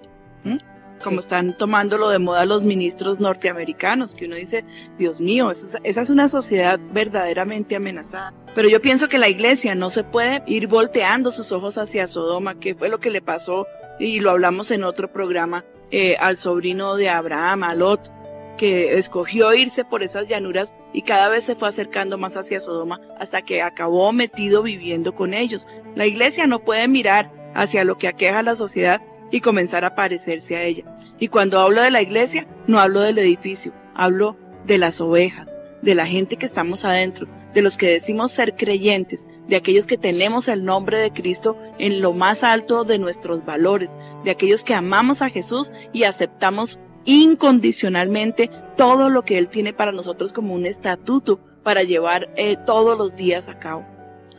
Como 1.04 1.20
están 1.20 1.58
tomándolo 1.58 2.10
de 2.10 2.20
moda 2.20 2.46
los 2.46 2.64
ministros 2.64 3.20
norteamericanos, 3.20 4.16
que 4.16 4.26
uno 4.26 4.36
dice, 4.36 4.66
Dios 4.98 5.22
mío, 5.22 5.52
esa 5.52 5.66
es, 5.66 5.78
esa 5.84 6.02
es 6.02 6.10
una 6.10 6.28
sociedad 6.28 6.80
verdaderamente 6.92 7.76
amenazada. 7.76 8.34
Pero 8.54 8.70
yo 8.70 8.82
pienso 8.82 9.08
que 9.08 9.18
la 9.18 9.30
iglesia 9.30 9.76
no 9.76 9.90
se 9.90 10.04
puede 10.04 10.44
ir 10.48 10.68
volteando 10.68 11.32
sus 11.32 11.52
ojos 11.52 11.78
hacia 11.78 12.08
Sodoma, 12.08 12.60
que 12.60 12.76
fue 12.76 12.90
lo 12.90 13.00
que 13.00 13.10
le 13.10 13.22
pasó, 13.22 13.68
y 14.00 14.20
lo 14.20 14.32
hablamos 14.32 14.72
en 14.72 14.84
otro 14.84 15.12
programa, 15.12 15.66
eh, 15.92 16.16
al 16.20 16.38
sobrino 16.38 16.96
de 16.96 17.10
Abraham, 17.10 17.64
a 17.64 17.76
Lot, 17.76 18.12
que 18.58 18.98
escogió 18.98 19.54
irse 19.54 19.86
por 19.86 20.04
esas 20.04 20.28
llanuras 20.28 20.76
y 20.94 21.02
cada 21.02 21.28
vez 21.30 21.44
se 21.44 21.56
fue 21.56 21.68
acercando 21.68 22.18
más 22.18 22.38
hacia 22.38 22.60
Sodoma 22.60 23.02
hasta 23.20 23.42
que 23.42 23.62
acabó 23.62 24.12
metido 24.14 24.64
viviendo 24.64 25.14
con 25.14 25.34
ellos. 25.34 25.68
La 25.96 26.06
iglesia 26.06 26.48
no 26.48 26.60
puede 26.60 26.88
mirar 26.88 27.32
hacia 27.54 27.84
lo 27.84 27.98
que 27.98 28.08
aqueja 28.08 28.40
a 28.40 28.44
la 28.44 28.56
sociedad 28.56 29.02
y 29.32 29.42
comenzar 29.42 29.86
a 29.86 29.96
parecerse 29.96 30.56
a 30.56 30.64
ella. 30.64 30.84
Y 31.20 31.30
cuando 31.30 31.60
hablo 31.60 31.82
de 31.82 31.92
la 31.92 32.02
iglesia, 32.02 32.48
no 32.68 32.80
hablo 32.80 33.02
del 33.02 33.18
edificio, 33.18 33.74
hablo 33.94 34.38
de 34.66 34.78
las 34.78 35.00
ovejas, 35.02 35.60
de 35.82 35.96
la 35.96 36.06
gente 36.06 36.38
que 36.38 36.46
estamos 36.46 36.86
adentro, 36.86 37.28
de 37.54 37.62
los 37.62 37.78
que 37.78 37.88
decimos 37.88 38.32
ser 38.32 38.56
creyentes, 38.56 39.28
de 39.48 39.56
aquellos 39.56 39.88
que 39.88 39.98
tenemos 39.98 40.48
el 40.48 40.66
nombre 40.66 40.98
de 40.98 41.12
Cristo 41.12 41.58
en 41.78 42.02
lo 42.02 42.12
más 42.12 42.44
alto 42.44 42.84
de 42.84 43.00
nuestros 43.00 43.46
valores, 43.46 43.98
de 44.24 44.32
aquellos 44.32 44.64
que 44.64 44.74
amamos 44.74 45.22
a 45.22 45.30
Jesús 45.30 45.72
y 45.94 46.04
aceptamos 46.04 46.80
incondicionalmente 47.06 48.50
todo 48.76 49.10
lo 49.10 49.24
que 49.24 49.38
Él 49.38 49.48
tiene 49.48 49.74
para 49.74 49.92
nosotros 49.92 50.34
como 50.34 50.54
un 50.54 50.66
estatuto 50.66 51.40
para 51.64 51.84
llevar 51.84 52.30
eh, 52.36 52.58
todos 52.66 52.98
los 52.98 53.16
días 53.16 53.48
a 53.48 53.58
cabo. 53.58 53.95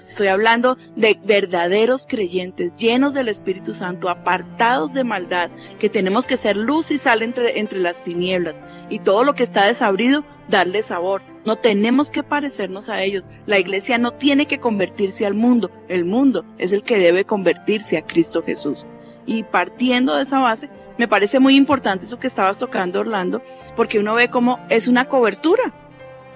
Estoy 0.08 0.28
hablando 0.28 0.78
de 0.94 1.18
verdaderos 1.24 2.06
creyentes, 2.08 2.76
llenos 2.76 3.12
del 3.12 3.28
Espíritu 3.28 3.74
Santo, 3.74 4.08
apartados 4.08 4.92
de 4.92 5.02
maldad, 5.02 5.50
que 5.80 5.88
tenemos 5.88 6.26
que 6.26 6.36
ser 6.36 6.56
luz 6.56 6.90
y 6.90 6.98
sal 6.98 7.22
entre, 7.22 7.58
entre 7.58 7.80
las 7.80 8.02
tinieblas. 8.02 8.62
Y 8.88 9.00
todo 9.00 9.24
lo 9.24 9.34
que 9.34 9.42
está 9.42 9.66
desabrido, 9.66 10.24
darle 10.48 10.82
sabor. 10.82 11.22
No 11.44 11.56
tenemos 11.56 12.10
que 12.10 12.22
parecernos 12.22 12.88
a 12.88 13.02
ellos. 13.02 13.28
La 13.46 13.58
iglesia 13.58 13.98
no 13.98 14.12
tiene 14.12 14.46
que 14.46 14.60
convertirse 14.60 15.26
al 15.26 15.34
mundo. 15.34 15.70
El 15.88 16.04
mundo 16.04 16.44
es 16.58 16.72
el 16.72 16.84
que 16.84 16.98
debe 16.98 17.24
convertirse 17.24 17.96
a 17.96 18.06
Cristo 18.06 18.44
Jesús. 18.44 18.86
Y 19.26 19.42
partiendo 19.42 20.14
de 20.14 20.22
esa 20.22 20.38
base, 20.38 20.70
me 20.98 21.08
parece 21.08 21.40
muy 21.40 21.56
importante 21.56 22.06
eso 22.06 22.18
que 22.18 22.28
estabas 22.28 22.58
tocando, 22.58 23.00
Orlando, 23.00 23.42
porque 23.74 23.98
uno 23.98 24.14
ve 24.14 24.30
cómo 24.30 24.60
es 24.70 24.86
una 24.86 25.06
cobertura. 25.06 25.74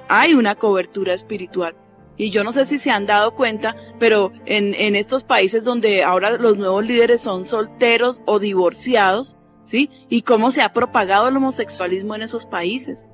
Hay 0.09 0.35
una 0.35 0.57
cobertura 0.57 1.15
espiritual. 1.15 1.77
Y 2.21 2.29
yo 2.29 2.45
no 2.45 2.53
sé 2.53 2.67
si 2.67 2.77
se 2.77 2.91
han 2.91 3.07
dado 3.07 3.33
cuenta, 3.33 3.75
pero 3.99 4.31
en, 4.45 4.75
en 4.75 4.95
estos 4.95 5.25
países 5.25 5.65
donde 5.65 6.03
ahora 6.03 6.33
los 6.33 6.59
nuevos 6.59 6.85
líderes 6.85 7.23
son 7.23 7.47
solteros 7.47 8.21
o 8.27 8.39
divorciados, 8.39 9.39
¿sí? 9.65 9.89
Y 10.11 10.21
cómo 10.21 10.51
se 10.51 10.61
ha 10.61 10.75
propagado 10.75 11.29
el 11.29 11.37
homosexualismo 11.39 12.15
en 12.15 12.21
esos 12.21 12.45
países. 12.45 13.09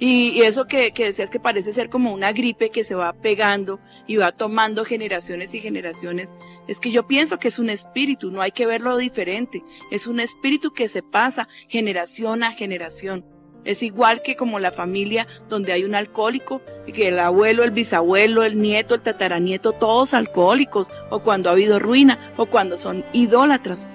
Y, 0.00 0.30
y 0.30 0.42
eso 0.42 0.66
que, 0.66 0.90
que 0.90 1.04
decías 1.04 1.30
que 1.30 1.38
parece 1.38 1.72
ser 1.72 1.90
como 1.90 2.12
una 2.12 2.32
gripe 2.32 2.70
que 2.70 2.82
se 2.82 2.96
va 2.96 3.12
pegando 3.12 3.78
y 4.08 4.16
va 4.16 4.32
tomando 4.32 4.84
generaciones 4.84 5.54
y 5.54 5.60
generaciones, 5.60 6.34
es 6.66 6.80
que 6.80 6.90
yo 6.90 7.06
pienso 7.06 7.38
que 7.38 7.48
es 7.48 7.60
un 7.60 7.70
espíritu, 7.70 8.32
no 8.32 8.42
hay 8.42 8.50
que 8.50 8.66
verlo 8.66 8.96
diferente, 8.96 9.62
es 9.92 10.08
un 10.08 10.18
espíritu 10.18 10.72
que 10.72 10.88
se 10.88 11.04
pasa 11.04 11.46
generación 11.68 12.42
a 12.42 12.50
generación. 12.50 13.24
Es 13.64 13.82
igual 13.82 14.22
que 14.22 14.36
como 14.36 14.58
la 14.58 14.72
familia 14.72 15.26
donde 15.48 15.72
hay 15.72 15.84
un 15.84 15.94
alcohólico, 15.94 16.60
y 16.86 16.92
que 16.92 17.08
el 17.08 17.18
abuelo, 17.20 17.62
el 17.62 17.70
bisabuelo, 17.70 18.42
el 18.42 18.60
nieto, 18.60 18.94
el 18.96 19.02
tataranieto, 19.02 19.72
todos 19.72 20.14
alcohólicos, 20.14 20.90
o 21.10 21.20
cuando 21.20 21.48
ha 21.48 21.52
habido 21.52 21.78
ruina, 21.78 22.18
o 22.36 22.46
cuando 22.46 22.76
son 22.76 23.04
idólatras. 23.12 23.86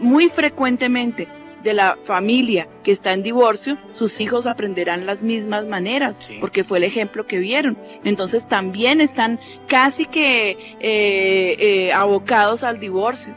Muy 0.00 0.28
frecuentemente 0.28 1.28
de 1.62 1.74
la 1.74 1.98
familia 2.04 2.68
que 2.84 2.92
está 2.92 3.12
en 3.12 3.22
divorcio, 3.22 3.76
sus 3.90 4.20
hijos 4.20 4.46
aprenderán 4.46 5.04
las 5.06 5.22
mismas 5.22 5.64
maneras, 5.64 6.18
Sí. 6.26 6.36
porque 6.40 6.62
fue 6.62 6.78
el 6.78 6.84
ejemplo 6.84 7.26
que 7.26 7.38
vieron. 7.38 7.76
Entonces 8.04 8.46
también 8.46 9.00
están 9.00 9.40
casi 9.66 10.06
que 10.06 10.50
eh, 10.80 11.56
eh, 11.58 11.92
abocados 11.92 12.62
al 12.62 12.78
divorcio. 12.78 13.34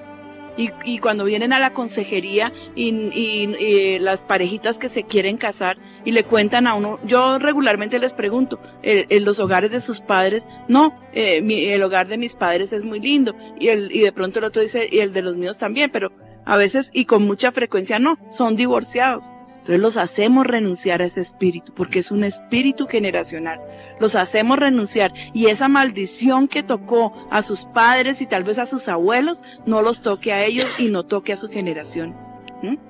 Y, 0.60 0.72
y 0.84 0.98
cuando 1.00 1.24
vienen 1.24 1.54
a 1.54 1.60
la 1.60 1.72
consejería 1.72 2.52
y, 2.76 3.98
las 4.02 4.24
parejitas 4.26 4.78
que 4.78 4.90
se 4.90 5.04
quieren 5.04 5.38
casar 5.38 5.78
y 6.04 6.12
le 6.12 6.24
cuentan 6.26 6.68
a 6.68 6.74
uno, 6.74 7.00
yo 7.06 7.40
regularmente 7.40 7.98
les 7.98 8.14
pregunto, 8.14 8.60
eh, 8.84 9.06
en 9.10 9.24
los 9.24 9.40
hogares 9.40 9.72
de 9.72 9.80
sus 9.80 10.02
padres, 10.02 10.46
no, 10.68 10.94
eh, 11.14 11.42
mi- 11.42 11.64
el 11.66 11.82
hogar 11.82 12.08
de 12.08 12.18
mis 12.18 12.36
padres 12.36 12.74
es 12.74 12.84
muy 12.84 13.00
lindo 13.00 13.34
y, 13.58 13.70
el, 13.70 13.92
y 13.94 14.00
de 14.02 14.12
pronto 14.12 14.40
el 14.40 14.46
otro 14.46 14.62
dice, 14.62 14.90
y 14.92 15.00
el 15.00 15.14
de 15.14 15.22
los 15.22 15.38
míos 15.38 15.58
también, 15.58 15.92
pero 15.92 16.12
a 16.46 16.58
veces 16.58 16.90
y 16.94 17.06
con 17.06 17.24
mucha 17.24 17.52
frecuencia 17.54 17.98
no, 18.00 18.18
son 18.30 18.56
divorciados. 18.58 19.32
Entonces 19.70 19.82
los 19.84 19.98
hacemos 19.98 20.48
renunciar 20.48 21.04
a 21.04 21.06
ese 21.06 21.22
espíritu, 21.22 21.72
porque 21.76 22.00
es 22.00 22.10
un 22.10 22.24
espíritu 22.24 22.88
generacional. 22.88 23.62
Los 24.00 24.16
hacemos 24.16 24.58
renunciar 24.58 25.14
y 25.32 25.46
esa 25.46 25.68
maldición 25.68 26.48
que 26.48 26.64
tocó 26.64 27.14
a 27.30 27.44
sus 27.44 27.66
padres 27.66 28.20
y 28.24 28.26
tal 28.26 28.44
vez 28.44 28.58
a 28.58 28.66
sus 28.66 28.88
abuelos, 28.88 29.44
no 29.68 29.84
los 29.84 30.02
toque 30.02 30.34
a 30.34 30.44
ellos 30.44 30.66
y 30.80 30.88
no 30.90 31.06
toque 31.06 31.34
a 31.34 31.38
sus 31.38 31.52
generaciones. 31.52 32.20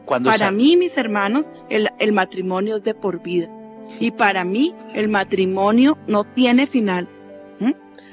Cuando 0.06 0.30
Para 0.32 0.52
mí, 0.52 0.78
mis 0.78 0.98
hermanos, 0.98 1.52
el, 1.70 1.90
el 2.00 2.14
matrimonio 2.14 2.78
es 2.78 2.84
de 2.86 2.94
por 2.96 3.22
vida. 3.22 3.50
Y 4.00 4.12
para 4.12 4.46
mí, 4.46 4.74
el 4.94 5.10
matrimonio 5.10 5.98
no 6.08 6.24
tiene 6.24 6.66
final. 6.66 7.10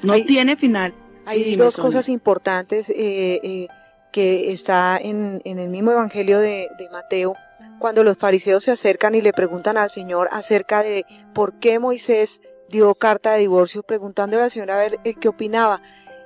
No 0.03 0.11
Hay- 0.13 0.25
tiene 0.25 0.57
final. 0.57 0.93
Hay 1.25 1.43
Sí, 1.43 1.55
dos 1.55 1.77
cosas 1.77 2.09
importantes 2.09 2.89
eh, 2.89 3.39
eh, 3.43 3.67
que 4.11 4.51
está 4.51 4.97
en, 5.01 5.41
en 5.45 5.57
el 5.59 5.69
mismo 5.69 5.91
Evangelio 5.91 6.39
de, 6.39 6.67
de 6.77 6.89
Mateo, 6.91 7.33
cuando 7.79 8.03
los 8.03 8.17
fariseos 8.17 8.63
se 8.63 8.71
acercan 8.71 9.15
y 9.15 9.21
le 9.21 9.33
preguntan 9.33 9.77
al 9.77 9.89
Señor 9.89 10.29
acerca 10.31 10.83
de 10.83 11.05
por 11.33 11.59
qué 11.59 11.79
Moisés 11.79 12.41
dio 12.69 12.95
carta 12.95 13.33
de 13.33 13.39
divorcio, 13.39 13.83
preguntándole 13.83 14.43
al 14.43 14.51
Señor 14.51 14.71
a 14.71 14.77
ver 14.77 14.99
el 15.03 15.17
qué 15.19 15.29
opinaba. 15.29 15.81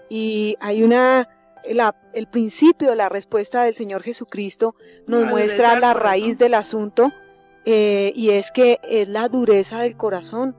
Y 0.10 0.58
hay 0.60 0.84
una, 0.84 1.30
la- 1.70 1.96
el 2.14 2.28
principio 2.28 2.90
de 2.90 2.96
la 2.96 3.10
respuesta 3.10 3.64
del 3.64 3.74
Señor 3.74 4.04
Jesucristo 4.04 4.76
nos 5.08 5.22
La 5.24 5.30
muestra 5.30 5.80
la 5.80 5.94
raíz 5.94 6.38
del 6.38 6.54
asunto 6.54 7.12
eh, 7.66 8.12
y 8.16 8.32
es 8.32 8.52
que 8.52 8.80
es 8.84 9.08
la 9.08 9.28
dureza 9.28 9.82
del 9.82 9.96
corazón 9.98 10.56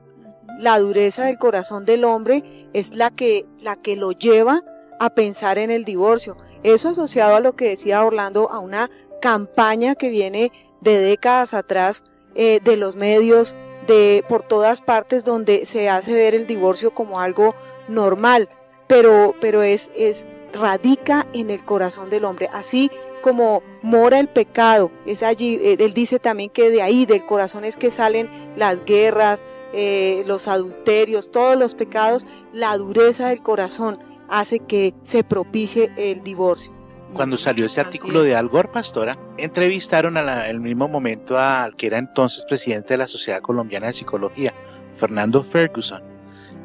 la 0.59 0.77
dureza 0.77 1.25
del 1.25 1.39
corazón 1.39 1.83
del 1.83 2.05
hombre 2.05 2.67
es 2.73 2.93
la 2.95 3.09
que, 3.09 3.45
la 3.59 3.75
que 3.75 3.95
lo 3.95 4.11
lleva 4.11 4.61
a 4.99 5.09
pensar 5.15 5.57
en 5.57 5.71
el 5.71 5.83
divorcio. 5.83 6.37
Eso 6.61 6.89
asociado 6.89 7.35
a 7.35 7.39
lo 7.39 7.55
que 7.55 7.69
decía 7.69 8.05
Orlando, 8.05 8.51
a 8.51 8.59
una 8.59 8.91
campaña 9.19 9.95
que 9.95 10.09
viene 10.09 10.51
de 10.83 10.97
décadas 10.97 11.53
atrás 11.53 12.03
eh, 12.35 12.59
de 12.63 12.77
los 12.77 12.95
medios, 12.95 13.55
de 13.87 14.23
por 14.27 14.43
todas 14.43 14.81
partes 14.81 15.25
donde 15.25 15.65
se 15.65 15.89
hace 15.89 16.13
ver 16.13 16.35
el 16.35 16.47
divorcio 16.47 16.93
como 16.93 17.19
algo 17.19 17.55
normal, 17.87 18.49
pero, 18.87 19.35
pero 19.39 19.61
es, 19.61 19.89
es 19.95 20.27
radica 20.53 21.27
en 21.33 21.49
el 21.49 21.63
corazón 21.65 22.09
del 22.09 22.25
hombre. 22.25 22.49
Así 22.51 22.91
como 23.21 23.63
mora 23.81 24.19
el 24.19 24.27
pecado, 24.27 24.91
es 25.05 25.23
allí, 25.23 25.59
eh, 25.61 25.77
él 25.79 25.93
dice 25.93 26.19
también 26.19 26.49
que 26.49 26.69
de 26.69 26.81
ahí, 26.81 27.05
del 27.05 27.25
corazón 27.25 27.65
es 27.65 27.77
que 27.77 27.91
salen 27.91 28.29
las 28.57 28.83
guerras, 28.85 29.45
eh, 29.73 30.23
los 30.27 30.47
adulterios, 30.47 31.31
todos 31.31 31.57
los 31.57 31.73
pecados, 31.73 32.27
la 32.51 32.77
dureza 32.77 33.29
del 33.29 33.41
corazón 33.41 33.99
hace 34.27 34.59
que 34.59 34.93
se 35.03 35.23
propicie 35.23 35.91
el 35.97 36.23
divorcio. 36.23 36.71
Cuando 37.13 37.37
salió 37.37 37.67
ese 37.67 37.79
artículo 37.79 38.23
de 38.23 38.35
Al 38.35 38.47
Gore, 38.47 38.69
pastora, 38.69 39.19
entrevistaron 39.37 40.17
al 40.17 40.59
mismo 40.59 40.87
momento 40.87 41.37
al 41.37 41.75
que 41.75 41.85
era 41.85 41.99
entonces 41.99 42.43
presidente 42.43 42.95
de 42.95 42.97
la 42.97 43.07
Sociedad 43.07 43.39
Colombiana 43.39 43.87
de 43.87 43.93
Psicología, 43.93 44.51
Fernando 44.97 45.43
Ferguson. 45.43 46.01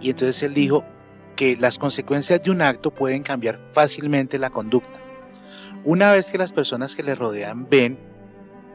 Y 0.01 0.09
entonces 0.09 0.43
él 0.43 0.55
dijo 0.55 0.85
que 1.37 1.59
las 1.59 1.79
consecuencias 1.79 2.43
de 2.43 2.51
un 2.51 2.63
acto 2.63 2.91
pueden 2.91 3.23
cambiar 3.23 3.61
fácilmente 3.73 4.39
la 4.39 4.49
conducta. 4.49 4.99
Una 5.85 6.13
vez 6.13 6.33
que 6.33 6.39
las 6.39 6.53
personas 6.53 6.95
que 6.95 7.03
le 7.03 7.15
rodean 7.15 7.69
ven 7.69 7.99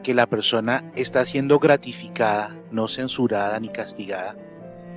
que 0.04 0.14
la 0.14 0.26
persona 0.28 0.92
está 0.94 1.26
siendo 1.26 1.58
gratificada, 1.58 2.56
no 2.70 2.86
censurada 2.86 3.58
ni 3.58 3.68
castigada, 3.68 4.36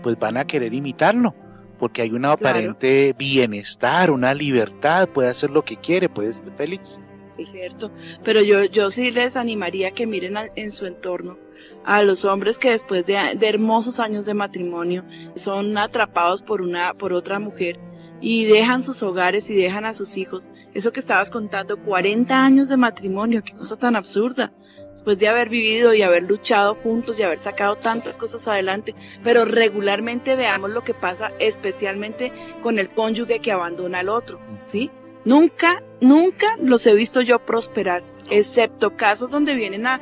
pues 0.03 0.19
van 0.19 0.37
a 0.37 0.45
querer 0.45 0.75
imitarlo, 0.75 1.33
porque 1.77 2.01
hay 2.01 2.09
Claro. 2.09 2.29
aparente 2.31 3.13
bienestar, 3.17 4.11
una 4.11 4.33
libertad, 4.33 5.07
puede 5.09 5.29
hacer 5.29 5.49
lo 5.49 5.63
que 5.63 5.77
quiere, 5.77 6.09
puede 6.09 6.33
ser 6.33 6.51
feliz. 6.51 6.99
Sí, 7.35 7.45
cierto. 7.45 7.91
Pero 8.23 8.41
yo, 8.41 8.63
yo 8.65 8.89
sí 8.89 9.11
les 9.11 9.35
animaría 9.35 9.91
que 9.91 10.07
miren 10.07 10.37
a- 10.37 10.49
en 10.55 10.71
su 10.71 10.85
entorno 10.85 11.37
a 11.85 12.01
los 12.01 12.25
hombres 12.25 12.57
que 12.57 12.71
después 12.71 13.05
de, 13.05 13.17
de 13.37 13.47
hermosos 13.47 13.99
años 13.99 14.25
de 14.25 14.33
matrimonio 14.33 15.03
son 15.35 15.77
atrapados 15.77 16.41
por 16.41 16.61
una, 16.61 16.93
por 16.95 17.13
otra 17.13 17.39
mujer 17.39 17.79
y 18.19 18.45
dejan 18.45 18.81
sus 18.83 19.03
hogares 19.03 19.49
y 19.49 19.55
dejan 19.55 19.85
a 19.85 19.93
sus 19.93 20.17
hijos. 20.17 20.49
Eso 20.73 20.91
que 20.91 20.99
estabas 20.99 21.29
contando, 21.29 21.77
40 21.77 22.43
años 22.43 22.67
de 22.69 22.77
matrimonio, 22.77 23.43
qué 23.43 23.53
cosa 23.53 23.77
tan 23.77 23.95
absurda. 23.95 24.51
Después 24.97 25.19
de 25.19 25.27
haber 25.27 25.47
vivido 25.49 25.93
y 25.93 26.01
haber 26.01 26.23
luchado 26.23 26.73
juntos 26.73 27.19
y 27.19 27.23
haber 27.23 27.37
sacado 27.37 27.75
tantas 27.75 28.17
cosas 28.17 28.47
adelante, 28.47 28.95
pero 29.23 29.45
regularmente 29.45 30.35
veamos 30.35 30.71
lo 30.71 30.83
que 30.83 30.95
pasa 30.95 31.31
especialmente 31.37 32.33
con 32.63 32.79
el 32.79 32.89
cónyuge 32.89 33.37
que 33.37 33.51
abandona 33.51 33.99
al 33.99 34.09
otro, 34.09 34.39
¿sí? 34.63 34.89
Nunca, 35.23 35.83
nunca 36.01 36.47
los 36.59 36.87
he 36.87 36.95
visto 36.95 37.21
yo 37.21 37.37
prosperar, 37.37 38.01
excepto 38.31 38.97
casos 38.97 39.29
donde 39.29 39.53
vienen 39.53 39.85
a, 39.85 40.01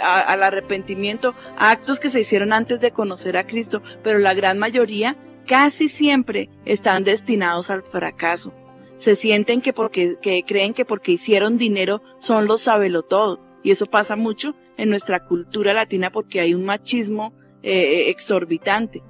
a- 0.00 0.20
al 0.20 0.42
arrepentimiento, 0.44 1.34
actos 1.58 1.98
que 1.98 2.08
se 2.08 2.20
hicieron 2.20 2.52
antes 2.52 2.78
de 2.78 2.92
conocer 2.92 3.36
a 3.36 3.48
Cristo, 3.48 3.82
pero 4.04 4.20
la 4.20 4.32
gran 4.32 4.60
mayoría 4.60 5.16
casi 5.44 5.88
siempre 5.88 6.50
están 6.64 7.02
destinados 7.02 7.68
al 7.68 7.82
fracaso. 7.82 8.54
Se 8.96 9.16
sienten 9.16 9.60
que 9.60 9.72
porque, 9.72 10.18
que 10.22 10.44
creen 10.44 10.72
que 10.72 10.84
porque 10.84 11.10
hicieron 11.10 11.58
dinero 11.58 12.00
son 12.18 12.46
los 12.46 12.68
todo 13.08 13.45
Y 13.66 13.72
eso 13.72 13.86
pasa 13.86 14.14
mucho 14.14 14.54
en 14.76 14.90
nuestra 14.90 15.24
cultura 15.24 15.74
latina 15.74 16.12
porque 16.12 16.38
hay 16.38 16.54
un 16.54 16.64
machismo 16.64 17.34
eh, 17.64 18.10
exorbitante. 18.10 19.02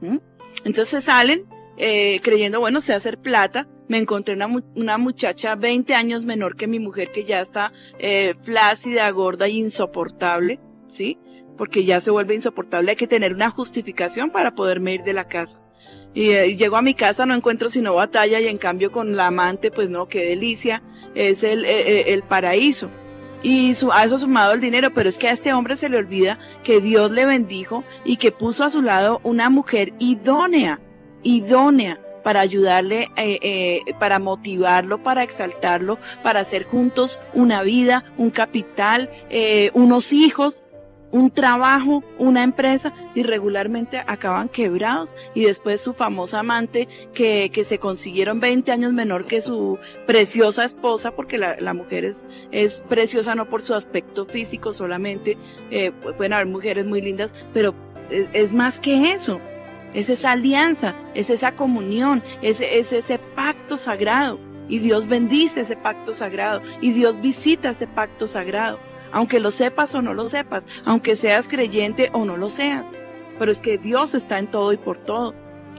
¿m? 0.00 0.20
Entonces 0.64 1.02
salen 1.02 1.46
eh, 1.76 2.20
creyendo, 2.22 2.60
bueno, 2.60 2.80
sé 2.80 2.94
hacer 2.94 3.18
plata. 3.18 3.66
Me 3.88 3.98
encontré 3.98 4.34
una, 4.34 4.46
una 4.76 4.98
muchacha 4.98 5.56
20 5.56 5.96
años 5.96 6.24
menor 6.24 6.54
que 6.54 6.68
mi 6.68 6.78
mujer 6.78 7.10
que 7.10 7.24
ya 7.24 7.40
está 7.40 7.72
eh, 7.98 8.34
flácida, 8.42 9.10
gorda 9.10 9.48
y 9.48 9.58
insoportable, 9.58 10.60
¿sí? 10.86 11.18
Porque 11.58 11.84
ya 11.84 12.00
se 12.00 12.12
vuelve 12.12 12.36
insoportable. 12.36 12.92
Hay 12.92 12.96
que 12.96 13.08
tener 13.08 13.34
una 13.34 13.50
justificación 13.50 14.30
para 14.30 14.54
poderme 14.54 14.94
ir 14.94 15.02
de 15.02 15.12
la 15.12 15.26
casa. 15.26 15.60
Y 16.14 16.30
eh, 16.30 16.54
llego 16.54 16.76
a 16.76 16.82
mi 16.82 16.94
casa, 16.94 17.26
no 17.26 17.34
encuentro 17.34 17.68
sino 17.68 17.96
batalla 17.96 18.38
y 18.38 18.46
en 18.46 18.58
cambio 18.58 18.92
con 18.92 19.16
la 19.16 19.26
amante, 19.26 19.72
pues 19.72 19.90
no, 19.90 20.06
qué 20.06 20.24
delicia. 20.24 20.84
Es 21.16 21.42
el, 21.42 21.64
eh, 21.64 21.80
eh, 21.80 22.04
el 22.12 22.22
paraíso. 22.22 22.88
Y 23.44 23.74
su, 23.74 23.92
a 23.92 24.04
eso 24.04 24.16
sumado 24.16 24.54
el 24.54 24.60
dinero, 24.62 24.90
pero 24.94 25.06
es 25.06 25.18
que 25.18 25.28
a 25.28 25.32
este 25.32 25.52
hombre 25.52 25.76
se 25.76 25.90
le 25.90 25.98
olvida 25.98 26.38
que 26.64 26.80
Dios 26.80 27.12
le 27.12 27.26
bendijo 27.26 27.84
y 28.02 28.16
que 28.16 28.32
puso 28.32 28.64
a 28.64 28.70
su 28.70 28.80
lado 28.80 29.20
una 29.22 29.50
mujer 29.50 29.92
idónea, 29.98 30.80
idónea 31.22 32.00
para 32.22 32.40
ayudarle, 32.40 33.10
eh, 33.18 33.38
eh, 33.42 33.94
para 33.98 34.18
motivarlo, 34.18 35.02
para 35.02 35.22
exaltarlo, 35.22 35.98
para 36.22 36.40
hacer 36.40 36.64
juntos 36.64 37.20
una 37.34 37.62
vida, 37.62 38.04
un 38.16 38.30
capital, 38.30 39.10
eh, 39.28 39.70
unos 39.74 40.14
hijos, 40.14 40.64
un 41.14 41.30
trabajo, 41.30 42.02
una 42.18 42.42
empresa 42.42 42.92
y 43.14 43.22
regularmente 43.22 44.02
acaban 44.04 44.48
quebrados 44.48 45.14
y 45.32 45.44
después 45.44 45.80
su 45.80 45.94
famosa 45.94 46.40
amante 46.40 46.88
que, 47.14 47.52
que 47.52 47.62
se 47.62 47.78
consiguieron 47.78 48.40
20 48.40 48.72
años 48.72 48.92
menor 48.92 49.24
que 49.24 49.40
su 49.40 49.78
preciosa 50.08 50.64
esposa 50.64 51.12
porque 51.12 51.38
la, 51.38 51.54
la 51.60 51.72
mujer 51.72 52.04
es, 52.04 52.26
es 52.50 52.80
preciosa 52.80 53.36
no 53.36 53.48
por 53.48 53.62
su 53.62 53.74
aspecto 53.74 54.26
físico 54.26 54.72
solamente, 54.72 55.38
eh, 55.70 55.92
pueden 56.16 56.32
haber 56.32 56.46
mujeres 56.46 56.84
muy 56.84 57.00
lindas, 57.00 57.32
pero 57.52 57.76
es, 58.10 58.26
es 58.32 58.52
más 58.52 58.80
que 58.80 59.12
eso. 59.12 59.40
Es 59.94 60.10
esa 60.10 60.32
alianza, 60.32 60.96
es 61.14 61.30
esa 61.30 61.52
comunión, 61.52 62.24
es, 62.42 62.60
es 62.60 62.92
ese 62.92 63.20
pacto 63.36 63.76
sagrado. 63.76 64.40
Y 64.68 64.80
Dios 64.80 65.06
bendice 65.06 65.60
ese 65.60 65.76
pacto 65.76 66.12
sagrado. 66.12 66.60
Y 66.80 66.90
Dios 66.90 67.20
visita 67.22 67.70
ese 67.70 67.86
pacto 67.86 68.26
sagrado. 68.26 68.80
Aunque 69.14 69.38
lo 69.38 69.52
sepas 69.52 69.94
o 69.94 70.02
no 70.02 70.12
lo 70.12 70.28
sepas. 70.28 70.66
Aunque 70.84 71.16
seas 71.16 71.48
creyente 71.48 72.10
o 72.12 72.24
no 72.24 72.36
lo 72.36 72.50
seas. 72.50 72.84
Pero 73.38 73.50
es 73.50 73.60
que 73.60 73.78
Dios 73.78 74.12
está 74.12 74.38
en 74.38 74.48
todo 74.48 74.72
y 74.72 74.76
por 74.76 74.98
todo. 74.98 75.34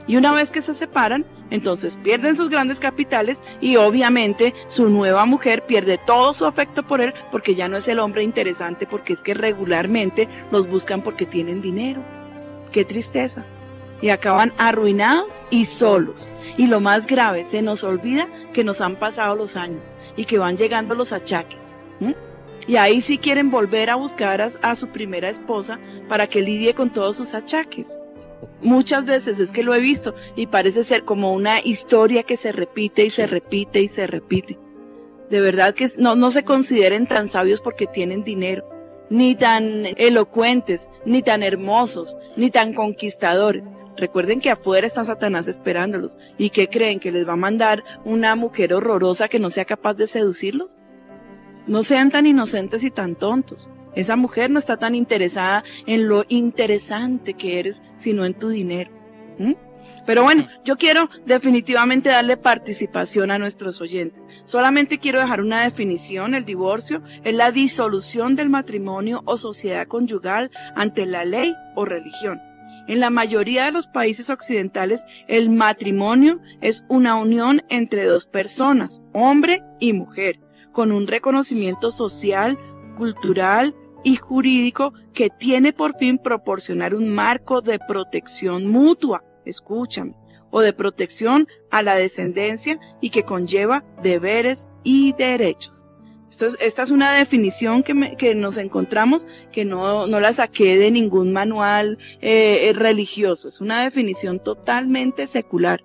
Y 0.08 0.16
una 0.16 0.32
vez 0.32 0.50
que 0.50 0.62
se 0.62 0.74
separan, 0.74 1.26
entonces 1.50 1.98
pierden 1.98 2.34
sus 2.34 2.48
grandes 2.48 2.80
capitales 2.80 3.40
y 3.60 3.76
obviamente 3.76 4.54
su 4.68 4.88
nueva 4.88 5.26
mujer 5.26 5.66
pierde 5.66 5.98
todo 5.98 6.32
su 6.32 6.46
afecto 6.46 6.82
por 6.82 7.00
él 7.00 7.12
porque 7.30 7.54
ya 7.54 7.68
no 7.68 7.76
es 7.76 7.88
el 7.88 7.98
hombre 7.98 8.22
interesante 8.22 8.86
porque 8.86 9.12
es 9.12 9.20
que 9.20 9.34
regularmente 9.34 10.28
los 10.50 10.68
buscan 10.68 11.02
porque 11.02 11.26
tienen 11.26 11.60
dinero. 11.60 12.00
Qué 12.72 12.84
tristeza. 12.84 13.44
Y 14.00 14.10
acaban 14.10 14.52
arruinados 14.58 15.42
y 15.50 15.66
solos. 15.66 16.28
Y 16.56 16.68
lo 16.68 16.80
más 16.80 17.06
grave, 17.06 17.44
se 17.44 17.62
nos 17.62 17.84
olvida 17.84 18.28
que 18.54 18.64
nos 18.64 18.80
han 18.80 18.96
pasado 18.96 19.34
los 19.34 19.56
años 19.56 19.92
y 20.16 20.24
que 20.24 20.38
van 20.38 20.56
llegando 20.56 20.94
los 20.94 21.12
achaques. 21.12 21.74
Y 22.66 22.76
ahí 22.76 23.00
sí 23.00 23.18
quieren 23.18 23.50
volver 23.50 23.90
a 23.90 23.94
buscar 23.94 24.40
a, 24.40 24.48
a 24.62 24.74
su 24.74 24.88
primera 24.88 25.28
esposa 25.28 25.78
para 26.08 26.26
que 26.26 26.42
lidie 26.42 26.74
con 26.74 26.90
todos 26.90 27.16
sus 27.16 27.34
achaques. 27.34 27.98
Muchas 28.60 29.04
veces 29.04 29.38
es 29.38 29.52
que 29.52 29.62
lo 29.62 29.74
he 29.74 29.80
visto 29.80 30.14
y 30.34 30.46
parece 30.46 30.84
ser 30.84 31.04
como 31.04 31.32
una 31.32 31.60
historia 31.60 32.22
que 32.22 32.36
se 32.36 32.52
repite 32.52 33.04
y 33.04 33.10
se 33.10 33.26
repite 33.26 33.80
y 33.80 33.88
se 33.88 34.06
repite. 34.06 34.58
De 35.30 35.40
verdad 35.40 35.74
que 35.74 35.88
no, 35.98 36.14
no 36.14 36.30
se 36.30 36.44
consideren 36.44 37.06
tan 37.06 37.28
sabios 37.28 37.60
porque 37.60 37.86
tienen 37.86 38.24
dinero, 38.24 38.68
ni 39.10 39.34
tan 39.34 39.86
elocuentes, 39.96 40.90
ni 41.04 41.22
tan 41.22 41.42
hermosos, 41.42 42.16
ni 42.36 42.50
tan 42.50 42.74
conquistadores. 42.74 43.74
Recuerden 43.96 44.40
que 44.40 44.50
afuera 44.50 44.86
está 44.86 45.04
Satanás 45.04 45.48
esperándolos. 45.48 46.18
¿Y 46.38 46.50
qué 46.50 46.68
creen? 46.68 47.00
¿Que 47.00 47.12
les 47.12 47.26
va 47.26 47.32
a 47.32 47.36
mandar 47.36 47.82
una 48.04 48.36
mujer 48.36 48.74
horrorosa 48.74 49.28
que 49.28 49.38
no 49.38 49.50
sea 49.50 49.64
capaz 49.64 49.94
de 49.94 50.06
seducirlos? 50.06 50.76
No 51.66 51.82
sean 51.82 52.10
tan 52.10 52.26
inocentes 52.26 52.84
y 52.84 52.90
tan 52.90 53.14
tontos. 53.14 53.68
Esa 53.94 54.16
mujer 54.16 54.50
no 54.50 54.58
está 54.58 54.76
tan 54.76 54.94
interesada 54.94 55.64
en 55.86 56.08
lo 56.08 56.24
interesante 56.28 57.34
que 57.34 57.58
eres, 57.58 57.82
sino 57.96 58.24
en 58.24 58.34
tu 58.34 58.48
dinero. 58.48 58.90
¿Mm? 59.38 59.54
Pero 60.06 60.22
bueno, 60.22 60.46
yo 60.64 60.76
quiero 60.76 61.10
definitivamente 61.24 62.10
darle 62.10 62.36
participación 62.36 63.32
a 63.32 63.38
nuestros 63.38 63.80
oyentes. 63.80 64.24
Solamente 64.44 64.98
quiero 64.98 65.18
dejar 65.18 65.40
una 65.40 65.62
definición. 65.62 66.34
El 66.34 66.44
divorcio 66.44 67.02
es 67.24 67.34
la 67.34 67.50
disolución 67.50 68.36
del 68.36 68.48
matrimonio 68.48 69.22
o 69.24 69.36
sociedad 69.36 69.88
conyugal 69.88 70.52
ante 70.76 71.06
la 71.06 71.24
ley 71.24 71.54
o 71.74 71.84
religión. 71.84 72.40
En 72.86 73.00
la 73.00 73.10
mayoría 73.10 73.64
de 73.64 73.72
los 73.72 73.88
países 73.88 74.30
occidentales, 74.30 75.04
el 75.26 75.50
matrimonio 75.50 76.40
es 76.60 76.84
una 76.88 77.16
unión 77.16 77.64
entre 77.68 78.04
dos 78.04 78.26
personas, 78.26 79.00
hombre 79.12 79.64
y 79.80 79.92
mujer, 79.92 80.38
con 80.76 80.92
un 80.92 81.06
reconocimiento 81.06 81.90
social, 81.90 82.58
cultural, 82.98 83.74
y 84.04 84.16
jurídico 84.16 84.92
que 85.14 85.30
tiene 85.30 85.72
por 85.72 85.96
fin 85.96 86.18
proporcionar 86.18 86.94
un 86.94 87.08
marco 87.08 87.62
de 87.62 87.78
protección 87.78 88.66
mutua, 88.66 89.24
escúchame, 89.46 90.14
o 90.50 90.60
de 90.60 90.74
protección 90.74 91.48
a 91.70 91.82
la 91.82 91.94
descendencia 91.96 92.78
y 93.00 93.08
que 93.08 93.22
conlleva 93.24 93.84
deberes 94.02 94.68
y 94.84 95.14
derechos. 95.14 95.86
Esto 96.28 96.44
es- 96.46 96.58
esta 96.60 96.82
es 96.82 96.90
una 96.90 97.14
definición 97.14 97.82
que, 97.82 98.14
que 98.18 98.34
nos 98.34 98.58
encontramos 98.58 99.26
que 99.50 99.64
no, 99.64 100.06
no 100.06 100.20
la 100.20 100.34
saqué 100.34 100.76
de 100.76 100.90
ningún 100.90 101.32
manual 101.32 101.96
eh, 102.20 102.68
eh, 102.68 102.72
religioso, 102.74 103.48
es 103.48 103.62
una 103.62 103.82
definición 103.82 104.40
totalmente 104.40 105.26
secular, 105.26 105.82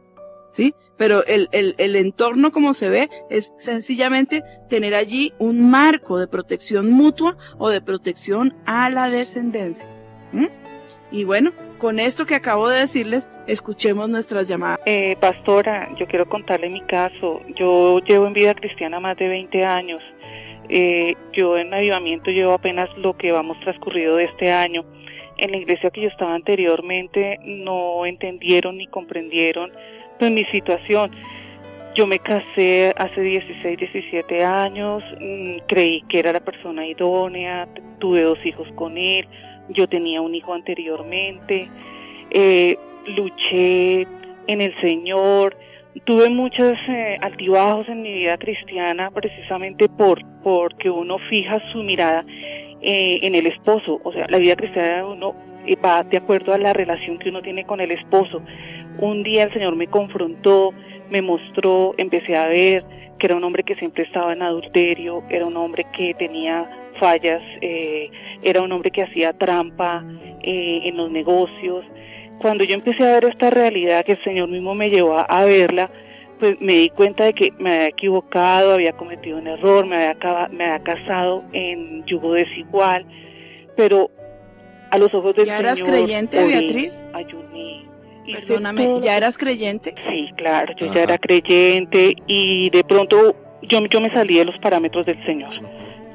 ¿sí? 0.51 0.75
Pero 1.01 1.25
el, 1.25 1.49
el, 1.51 1.73
el 1.79 1.95
entorno 1.95 2.51
como 2.51 2.75
se 2.75 2.87
ve 2.87 3.09
es 3.31 3.55
sencillamente 3.57 4.43
tener 4.69 4.93
allí 4.93 5.33
un 5.39 5.71
marco 5.71 6.19
de 6.19 6.27
protección 6.27 6.91
mutua 6.91 7.37
o 7.57 7.69
de 7.69 7.81
protección 7.81 8.53
a 8.67 8.87
la 8.91 9.09
descendencia. 9.09 9.89
Y 11.11 11.23
bueno, 11.23 11.53
con 11.79 11.99
esto 11.99 12.27
que 12.27 12.35
acabo 12.35 12.69
de 12.69 12.81
decirles, 12.81 13.31
escuchemos 13.47 14.09
nuestras 14.09 14.47
llamadas. 14.47 14.79
Eh, 14.85 15.15
pastora, 15.19 15.89
yo 15.97 16.05
quiero 16.05 16.29
contarle 16.29 16.69
mi 16.69 16.81
caso. 16.81 17.41
Yo 17.55 17.97
llevo 18.01 18.27
en 18.27 18.33
vida 18.33 18.53
cristiana 18.53 18.99
más 18.99 19.17
de 19.17 19.27
20 19.27 19.65
años. 19.65 20.03
Eh, 20.69 21.15
yo 21.33 21.57
en 21.57 21.73
avivamiento 21.73 22.29
llevo 22.29 22.53
apenas 22.53 22.95
lo 22.95 23.17
que 23.17 23.31
vamos 23.31 23.59
transcurrido 23.61 24.17
de 24.17 24.25
este 24.25 24.51
año. 24.51 24.85
En 25.37 25.49
la 25.49 25.57
iglesia 25.57 25.89
que 25.89 26.01
yo 26.01 26.09
estaba 26.09 26.35
anteriormente 26.35 27.39
no 27.43 28.05
entendieron 28.05 28.77
ni 28.77 28.85
comprendieron 28.85 29.71
pues 30.21 30.31
mi 30.31 30.45
situación. 30.51 31.09
Yo 31.95 32.05
me 32.05 32.19
casé 32.19 32.93
hace 32.95 33.21
16, 33.21 33.75
17 33.75 34.45
años, 34.45 35.03
mm, 35.19 35.65
creí 35.67 36.03
que 36.03 36.19
era 36.19 36.31
la 36.31 36.39
persona 36.39 36.85
idónea, 36.85 37.67
tuve 37.97 38.21
dos 38.21 38.37
hijos 38.45 38.67
con 38.75 38.99
él, 38.99 39.27
yo 39.69 39.87
tenía 39.87 40.21
un 40.21 40.35
hijo 40.35 40.53
anteriormente, 40.53 41.67
eh, 42.29 42.77
luché 43.07 44.01
en 44.45 44.61
el 44.61 44.79
Señor, 44.79 45.57
tuve 46.05 46.29
muchos 46.29 46.77
eh, 46.87 47.17
altibajos 47.19 47.89
en 47.89 48.03
mi 48.03 48.13
vida 48.13 48.37
cristiana 48.37 49.09
precisamente 49.09 49.89
por 49.89 50.23
porque 50.43 50.91
uno 50.91 51.17
fija 51.31 51.59
su 51.71 51.81
mirada 51.81 52.23
eh, 52.81 53.19
en 53.23 53.33
el 53.33 53.47
esposo, 53.47 53.99
o 54.03 54.13
sea, 54.13 54.27
la 54.29 54.37
vida 54.37 54.55
cristiana 54.55 55.03
uno 55.03 55.33
va 55.83 56.03
de 56.03 56.17
acuerdo 56.17 56.53
a 56.53 56.59
la 56.59 56.73
relación 56.73 57.17
que 57.17 57.29
uno 57.29 57.41
tiene 57.41 57.65
con 57.65 57.81
el 57.81 57.89
esposo. 57.89 58.43
Un 59.01 59.23
día 59.23 59.43
el 59.43 59.53
Señor 59.53 59.75
me 59.75 59.87
confrontó, 59.87 60.73
me 61.09 61.21
mostró, 61.21 61.93
empecé 61.97 62.35
a 62.37 62.47
ver 62.47 62.85
que 63.17 63.27
era 63.27 63.35
un 63.35 63.43
hombre 63.43 63.63
que 63.63 63.75
siempre 63.75 64.03
estaba 64.03 64.33
en 64.33 64.41
adulterio, 64.41 65.23
era 65.29 65.45
un 65.45 65.57
hombre 65.57 65.85
que 65.95 66.13
tenía 66.15 66.67
fallas, 66.99 67.41
eh, 67.61 68.09
era 68.43 68.61
un 68.61 68.71
hombre 68.71 68.91
que 68.91 69.03
hacía 69.03 69.33
trampa 69.33 70.03
eh, 70.43 70.81
en 70.85 70.97
los 70.97 71.11
negocios. 71.11 71.83
Cuando 72.39 72.63
yo 72.63 72.75
empecé 72.75 73.03
a 73.03 73.13
ver 73.13 73.25
esta 73.25 73.49
realidad 73.49 74.05
que 74.05 74.13
el 74.13 74.23
Señor 74.23 74.49
mismo 74.49 74.73
me 74.75 74.89
llevó 74.89 75.17
a, 75.17 75.45
verla, 75.45 75.91
pues 76.39 76.59
me 76.59 76.73
di 76.73 76.89
cuenta 76.89 77.25
de 77.25 77.33
que 77.33 77.53
me 77.59 77.71
había 77.71 77.87
equivocado, 77.87 78.73
había 78.73 78.93
cometido 78.93 79.37
un 79.37 79.47
error, 79.47 79.85
me 79.85 79.95
había, 79.95 80.47
me 80.51 80.65
había 80.65 80.83
casado 80.83 81.43
en 81.53 82.03
yugo 82.05 82.33
desigual, 82.33 83.05
pero 83.75 84.11
a 84.91 84.97
los 84.97 85.13
ojos 85.13 85.35
del 85.35 85.45
¿Ya 85.45 85.57
Señor... 85.57 85.77
eras 85.77 85.83
creyente, 85.83 86.37
oré, 86.39 86.47
Beatriz? 86.47 87.05
Ayuné. 87.13 87.90
Perdóname, 88.25 88.85
todo 88.85 89.01
¿ya 89.01 89.17
eras 89.17 89.37
creyente? 89.37 89.95
Sí, 90.09 90.29
claro, 90.35 90.73
yo 90.77 90.87
Ajá. 90.87 90.95
ya 90.95 91.03
era 91.03 91.17
creyente 91.17 92.15
y 92.27 92.69
de 92.69 92.83
pronto 92.83 93.35
yo, 93.63 93.85
yo 93.85 94.01
me 94.01 94.11
salí 94.11 94.37
de 94.37 94.45
los 94.45 94.57
parámetros 94.59 95.05
del 95.05 95.23
Señor. 95.25 95.53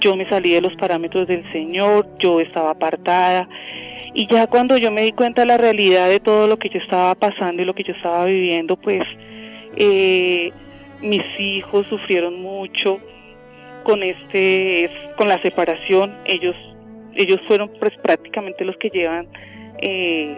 Yo 0.01 0.15
me 0.15 0.29
salí 0.29 0.53
de 0.53 0.61
los 0.61 0.75
parámetros 0.77 1.27
del 1.27 1.51
Señor, 1.53 2.07
yo 2.19 2.41
estaba 2.41 2.71
apartada 2.71 3.49
y 4.15 4.27
ya 4.29 4.47
cuando 4.47 4.77
yo 4.77 4.91
me 4.91 5.03
di 5.03 5.13
cuenta 5.13 5.43
de 5.43 5.47
la 5.47 5.59
realidad 5.59 6.09
de 6.09 6.21
todo 6.21 6.47
lo 6.47 6.59
que 6.59 6.69
yo 6.69 6.79
estaba 6.79 7.15
pasando 7.15 7.63
y 7.63 7.65
lo 7.65 7.75
que 7.75 7.83
yo 7.83 7.93
estaba 7.93 8.25
viviendo, 8.25 8.77
pues 8.77 9.03
eh, 9.77 10.53
mis 11.03 11.23
hijos 11.39 11.87
sufrieron 11.89 12.41
mucho 12.41 12.99
con 13.85 14.03
este, 14.03 14.91
con 15.17 15.29
la 15.29 15.41
separación. 15.43 16.15
Ellos, 16.25 16.57
ellos 17.15 17.41
fueron 17.47 17.71
pues, 17.79 17.93
prácticamente 18.03 18.65
los 18.65 18.77
que 18.79 18.89
llevan 18.89 19.29
eh, 19.83 20.37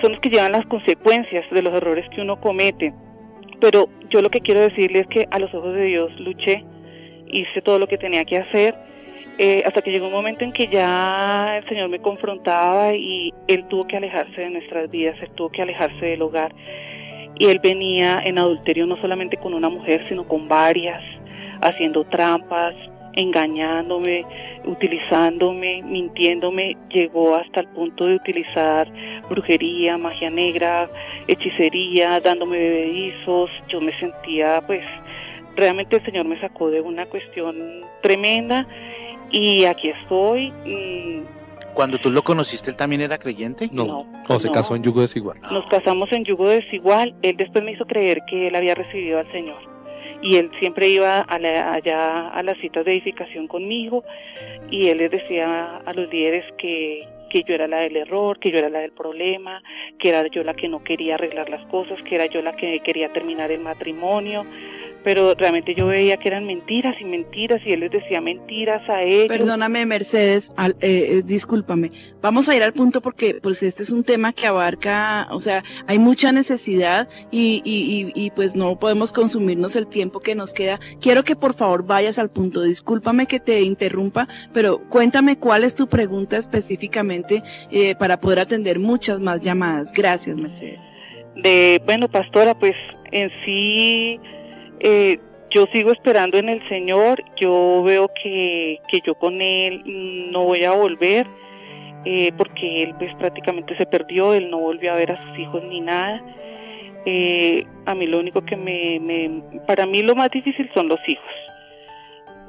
son 0.00 0.12
los 0.12 0.20
que 0.20 0.30
llevan 0.30 0.52
las 0.52 0.66
consecuencias 0.66 1.44
de 1.50 1.62
los 1.62 1.74
errores 1.74 2.08
que 2.10 2.20
uno 2.20 2.40
comete. 2.40 2.92
Pero 3.60 3.88
yo 4.10 4.20
lo 4.22 4.30
que 4.30 4.40
quiero 4.40 4.60
decirle 4.60 5.00
es 5.00 5.06
que 5.06 5.28
a 5.30 5.38
los 5.38 5.52
ojos 5.54 5.74
de 5.74 5.84
Dios 5.84 6.10
luché, 6.18 6.64
hice 7.28 7.62
todo 7.62 7.78
lo 7.78 7.86
que 7.86 7.98
tenía 7.98 8.24
que 8.24 8.38
hacer, 8.38 8.74
eh, 9.38 9.62
hasta 9.64 9.80
que 9.80 9.90
llegó 9.90 10.06
un 10.06 10.12
momento 10.12 10.44
en 10.44 10.52
que 10.52 10.66
ya 10.66 11.56
el 11.56 11.68
Señor 11.68 11.88
me 11.88 12.00
confrontaba 12.00 12.94
y 12.94 13.32
Él 13.48 13.64
tuvo 13.68 13.86
que 13.86 13.96
alejarse 13.96 14.40
de 14.40 14.50
nuestras 14.50 14.90
vidas, 14.90 15.16
Él 15.22 15.30
tuvo 15.34 15.50
que 15.50 15.62
alejarse 15.62 16.04
del 16.04 16.22
hogar. 16.22 16.54
Y 17.38 17.46
Él 17.46 17.60
venía 17.62 18.20
en 18.24 18.38
adulterio 18.38 18.86
no 18.86 18.96
solamente 19.00 19.38
con 19.38 19.54
una 19.54 19.70
mujer, 19.70 20.04
sino 20.08 20.28
con 20.28 20.48
varias, 20.48 21.02
haciendo 21.62 22.04
trampas, 22.04 22.74
engañándome, 23.14 24.24
utilizándome, 24.64 25.82
mintiéndome, 25.82 26.76
llegó 26.90 27.34
hasta 27.36 27.60
el 27.60 27.68
punto 27.68 28.06
de 28.06 28.16
utilizar 28.16 28.88
brujería, 29.28 29.98
magia 29.98 30.30
negra, 30.30 30.88
hechicería, 31.28 32.20
dándome 32.20 32.58
bebedizos. 32.58 33.50
Yo 33.68 33.80
me 33.80 33.92
sentía, 33.98 34.62
pues, 34.66 34.82
realmente 35.56 35.96
el 35.96 36.04
Señor 36.04 36.26
me 36.26 36.40
sacó 36.40 36.70
de 36.70 36.80
una 36.80 37.06
cuestión 37.06 37.56
tremenda 38.02 38.66
y 39.30 39.64
aquí 39.64 39.88
estoy. 39.90 40.50
mm, 40.66 41.22
Cuando 41.74 41.98
tú 41.98 42.10
lo 42.10 42.22
conociste, 42.22 42.70
él 42.70 42.76
también 42.76 43.00
era 43.00 43.16
creyente. 43.18 43.68
No, 43.72 43.84
No, 43.86 44.06
o 44.28 44.38
se 44.38 44.48
no. 44.48 44.52
casó 44.52 44.76
en 44.76 44.82
yugo 44.82 45.00
desigual. 45.00 45.38
Nos 45.50 45.64
casamos 45.68 46.12
en 46.12 46.24
yugo 46.24 46.48
desigual. 46.48 47.14
Él 47.22 47.36
después 47.38 47.64
me 47.64 47.72
hizo 47.72 47.86
creer 47.86 48.20
que 48.28 48.48
él 48.48 48.54
había 48.54 48.74
recibido 48.74 49.18
al 49.18 49.30
Señor. 49.32 49.71
Y 50.22 50.36
él 50.36 50.50
siempre 50.60 50.88
iba 50.88 51.20
a 51.20 51.38
la- 51.38 51.74
allá 51.74 52.28
a 52.28 52.42
las 52.42 52.56
citas 52.58 52.84
de 52.84 52.92
edificación 52.92 53.48
conmigo 53.48 54.04
y 54.70 54.88
él 54.88 54.98
les 54.98 55.10
decía 55.10 55.78
a 55.84 55.92
los 55.92 56.08
líderes 56.10 56.44
que, 56.58 57.06
que 57.28 57.42
yo 57.42 57.54
era 57.54 57.66
la 57.66 57.80
del 57.80 57.96
error, 57.96 58.38
que 58.38 58.50
yo 58.50 58.58
era 58.58 58.68
la 58.68 58.78
del 58.80 58.92
problema, 58.92 59.62
que 59.98 60.10
era 60.10 60.26
yo 60.28 60.44
la 60.44 60.54
que 60.54 60.68
no 60.68 60.84
quería 60.84 61.14
arreglar 61.16 61.48
las 61.50 61.64
cosas, 61.66 62.00
que 62.04 62.14
era 62.14 62.26
yo 62.26 62.40
la 62.42 62.54
que 62.54 62.78
quería 62.80 63.08
terminar 63.08 63.50
el 63.50 63.60
matrimonio, 63.60 64.44
pero 65.04 65.34
realmente 65.34 65.74
yo 65.74 65.86
veía 65.86 66.16
que 66.16 66.28
eran 66.28 66.46
mentiras 66.46 66.94
y 67.00 67.04
mentiras 67.04 67.60
y 67.64 67.72
él 67.72 67.80
les 67.80 67.90
decía 67.90 68.20
mentiras 68.20 68.88
a 68.88 69.02
ellos. 69.02 69.28
Perdóname, 69.28 69.84
Mercedes, 69.86 70.50
al- 70.56 70.76
eh, 70.80 71.06
eh, 71.18 71.22
discúlpame. 71.24 71.90
Vamos 72.20 72.48
a 72.48 72.56
ir 72.56 72.62
al 72.62 72.72
punto 72.72 73.00
porque 73.00 73.34
pues 73.42 73.62
este 73.62 73.82
es 73.82 73.90
un 73.90 74.04
tema 74.04 74.32
que 74.32 74.46
abarca, 74.46 75.26
o 75.30 75.40
sea, 75.40 75.64
hay 75.86 75.98
mucha 75.98 76.32
necesidad 76.32 77.08
y, 77.30 77.62
y, 77.64 78.12
y, 78.14 78.26
y, 78.26 78.30
pues 78.30 78.54
no 78.54 78.78
podemos 78.78 79.12
consumirnos 79.12 79.74
el 79.76 79.86
tiempo 79.86 80.20
que 80.20 80.34
nos 80.34 80.52
queda. 80.52 80.78
Quiero 81.00 81.24
que 81.24 81.36
por 81.36 81.54
favor 81.54 81.84
vayas 81.86 82.18
al 82.18 82.28
punto. 82.28 82.62
Discúlpame 82.62 83.26
que 83.26 83.40
te 83.40 83.62
interrumpa, 83.62 84.28
pero 84.52 84.78
cuéntame 84.88 85.36
cuál 85.38 85.64
es 85.64 85.74
tu 85.74 85.88
pregunta 85.88 86.36
específicamente 86.36 87.42
eh, 87.70 87.94
para 87.96 88.20
poder 88.20 88.38
atender 88.40 88.78
muchas 88.78 89.20
más 89.20 89.42
llamadas. 89.42 89.92
Gracias, 89.92 90.36
Mercedes. 90.36 90.80
de, 91.36 91.80
bueno, 91.84 92.08
pastora, 92.08 92.58
pues 92.58 92.74
en 93.10 93.30
sí 93.44 94.20
eh, 94.82 95.18
yo 95.50 95.66
sigo 95.72 95.92
esperando 95.92 96.38
en 96.38 96.48
el 96.48 96.66
Señor, 96.68 97.22
yo 97.40 97.82
veo 97.84 98.10
que, 98.22 98.78
que 98.88 99.00
yo 99.06 99.14
con 99.14 99.40
Él 99.42 99.82
no 100.32 100.44
voy 100.44 100.64
a 100.64 100.72
volver, 100.72 101.26
eh, 102.04 102.32
porque 102.36 102.82
Él 102.82 102.94
pues 102.98 103.14
prácticamente 103.16 103.76
se 103.76 103.86
perdió, 103.86 104.34
Él 104.34 104.50
no 104.50 104.58
volvió 104.58 104.92
a 104.92 104.96
ver 104.96 105.12
a 105.12 105.22
sus 105.22 105.38
hijos 105.38 105.62
ni 105.64 105.80
nada. 105.80 106.22
Eh, 107.04 107.66
a 107.86 107.94
mí 107.94 108.06
lo 108.06 108.18
único 108.20 108.42
que 108.44 108.56
me, 108.56 108.98
me, 109.00 109.42
para 109.66 109.86
mí 109.86 110.02
lo 110.02 110.14
más 110.14 110.30
difícil 110.30 110.70
son 110.72 110.88
los 110.88 111.00
hijos. 111.06 111.24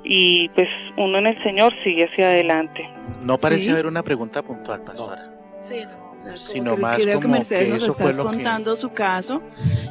Y 0.06 0.50
pues 0.50 0.68
uno 0.98 1.18
en 1.18 1.28
el 1.28 1.44
Señor 1.44 1.74
sigue 1.84 2.06
hacia 2.06 2.28
adelante. 2.28 2.88
No 3.24 3.38
parece 3.38 3.66
Sí. 3.66 3.70
haber 3.72 3.86
una 3.88 4.04
pregunta 4.04 4.42
puntual, 4.44 4.82
pastora. 4.84 5.30
Sí, 5.58 5.76
no, 5.86 6.03
Sino 6.36 6.76
que 6.76 6.82
más 6.82 6.98
creo 7.00 7.20
que 7.20 7.24
como 7.24 7.36
Mercedes 7.36 7.64
que 7.66 7.70
nos 7.74 7.84
eso 7.84 7.94
fue 7.94 8.12
estás 8.12 8.26
que- 8.26 8.32
contando 8.32 8.76
su 8.76 8.90
caso. 8.92 9.42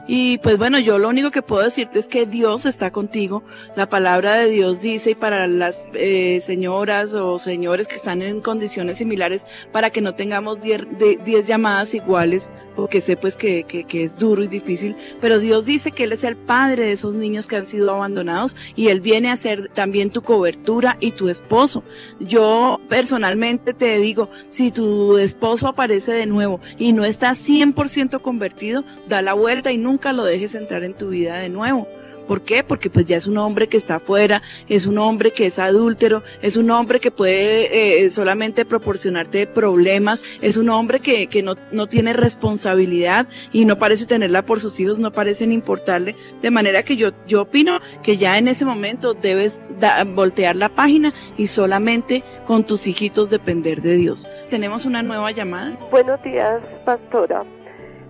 Y 0.09 0.39
pues 0.39 0.59
bueno 0.59 0.79
yo 0.81 0.99
lo 0.99 1.09
único 1.09 1.31
que 1.31 1.43
puedo 1.43 1.63
decirte 1.63 1.99
es 1.99 2.09
que 2.09 2.27
Dios 2.27 2.67
está 2.67 2.91
contigo. 2.91 3.45
La 3.77 3.89
palabra 3.89 4.35
de 4.35 4.51
Dios 4.51 4.81
dice 4.81 5.11
y 5.11 5.15
para 5.15 5.47
las 5.47 5.87
eh, 5.95 6.41
señoras 6.43 7.15
o 7.15 7.39
señores 7.39 7.87
que 7.87 7.95
están 7.97 8.21
en 8.23 8.41
condiciones 8.41 8.99
similares 8.99 9.47
para 9.71 9.91
que 9.91 10.01
no 10.01 10.15
tengamos 10.15 10.61
10 10.63 10.99
de- 10.99 11.19
10 11.25 11.47
llamadas 11.47 11.95
iguales 11.95 12.51
porque 12.75 13.01
sé 13.03 13.17
pues 13.17 13.37
que, 13.37 13.65
que, 13.65 13.85
que 13.85 14.03
es 14.03 14.19
duro 14.19 14.43
y 14.43 14.49
difícil. 14.49 14.97
Pero 15.21 15.39
Dios 15.39 15.67
dice 15.67 15.93
que 15.93 16.05
Él 16.05 16.13
es 16.13 16.25
el 16.25 16.37
padre 16.37 16.85
de 16.87 16.93
esos 16.93 17.15
niños 17.15 17.47
que 17.47 17.57
han 17.57 17.67
sido 17.67 17.91
abandonados 17.95 18.57
y 18.75 18.89
Él 18.89 19.01
viene 19.01 19.31
a 19.31 19.37
ser 19.37 19.69
también 19.69 20.11
tu 20.11 20.23
cobertura 20.23 20.97
y 20.99 21.13
tu 21.13 21.29
esposo. 21.29 21.85
Yo 22.19 22.81
personalmente 22.89 23.75
te 23.75 23.99
digo, 23.99 24.31
si 24.49 24.71
tu 24.71 25.19
esposo 25.19 25.69
aparece 25.69 26.13
de 26.13 26.22
nuevo 26.27 26.61
y 26.79 26.93
no 26.93 27.05
está 27.05 27.33
100% 27.33 28.21
convertido, 28.21 28.85
da 29.09 29.23
la 29.23 29.35
vuelta 29.35 29.73
y 29.73 29.79
nunca 29.79 30.13
lo 30.13 30.25
dejes 30.25 30.55
entrar 30.55 30.85
en 30.85 30.95
tu 30.95 31.09
vida 31.09 31.37
de 31.39 31.49
nuevo. 31.49 31.89
¿Por 32.23 32.43
qué? 32.43 32.63
Porque 32.63 32.89
pues 32.91 33.07
ya 33.07 33.17
es 33.17 33.27
un 33.27 33.37
hombre 33.39 33.69
que 33.69 33.77
está 33.77 33.97
afuera, 33.97 34.43
es 34.69 34.87
un 34.87 34.99
hombre 34.99 35.33
que 35.33 35.47
es 35.47 35.59
adúltero, 35.59 36.23
es 36.41 36.57
un 36.57 36.71
hombre 36.71 37.01
que 37.01 37.11
puede 37.11 38.05
eh, 38.05 38.11
solamente 38.11 38.65
proporcionarte 38.65 39.47
problemas, 39.47 40.23
es 40.41 40.57
un 40.57 40.69
hombre 40.71 41.01
que, 41.01 41.27
que 41.27 41.43
no, 41.43 41.57
no 41.73 41.87
tiene 41.87 42.13
responsabilidad 42.13 43.27
y 43.53 43.65
no 43.65 43.79
parece 43.79 44.07
tenerla 44.07 44.43
por 44.43 44.61
sus 44.61 44.79
hijos, 44.81 44.99
no 44.99 45.11
parecen 45.13 45.53
importarle. 45.53 46.17
De 46.41 46.51
manera 46.51 46.83
que 46.83 46.97
yo, 46.97 47.11
yo 47.27 47.43
opino 47.43 47.81
que 48.03 48.17
ya 48.17 48.39
en 48.39 48.49
ese 48.49 48.65
momento 48.65 49.15
debes 49.15 49.63
da- 49.81 50.05
voltear 50.05 50.57
la 50.57 50.69
página 50.69 51.13
y 51.37 51.47
solamente 51.49 52.23
con 52.47 52.65
tus 52.65 52.87
hijitos 52.87 53.31
depender 53.31 53.83
de 53.83 53.95
Dios. 53.97 54.29
Tenemos 54.51 54.85
una 54.85 55.03
nueva 55.03 55.31
llamada. 55.33 55.73
Buenos 55.91 56.23
días, 56.23 56.61
pastora. 56.85 57.43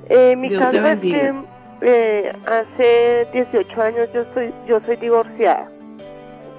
Eh, 0.09 0.35
mi 0.37 0.49
Dios 0.49 0.61
te 0.61 0.77
caso 0.77 0.77
es 0.77 0.83
que 1.01 1.09
bendiga. 1.09 1.45
Eh, 1.83 2.33
hace 2.47 3.29
18 3.33 3.83
años 3.83 4.09
yo 4.13 4.25
soy, 4.35 4.53
yo 4.67 4.81
soy 4.81 4.97
divorciada. 4.97 5.69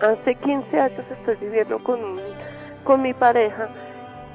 Hace 0.01 0.35
15 0.35 0.79
años 0.79 1.05
estoy 1.09 1.35
viviendo 1.37 1.79
con, 1.79 1.99
con 2.83 3.01
mi 3.01 3.13
pareja, 3.13 3.69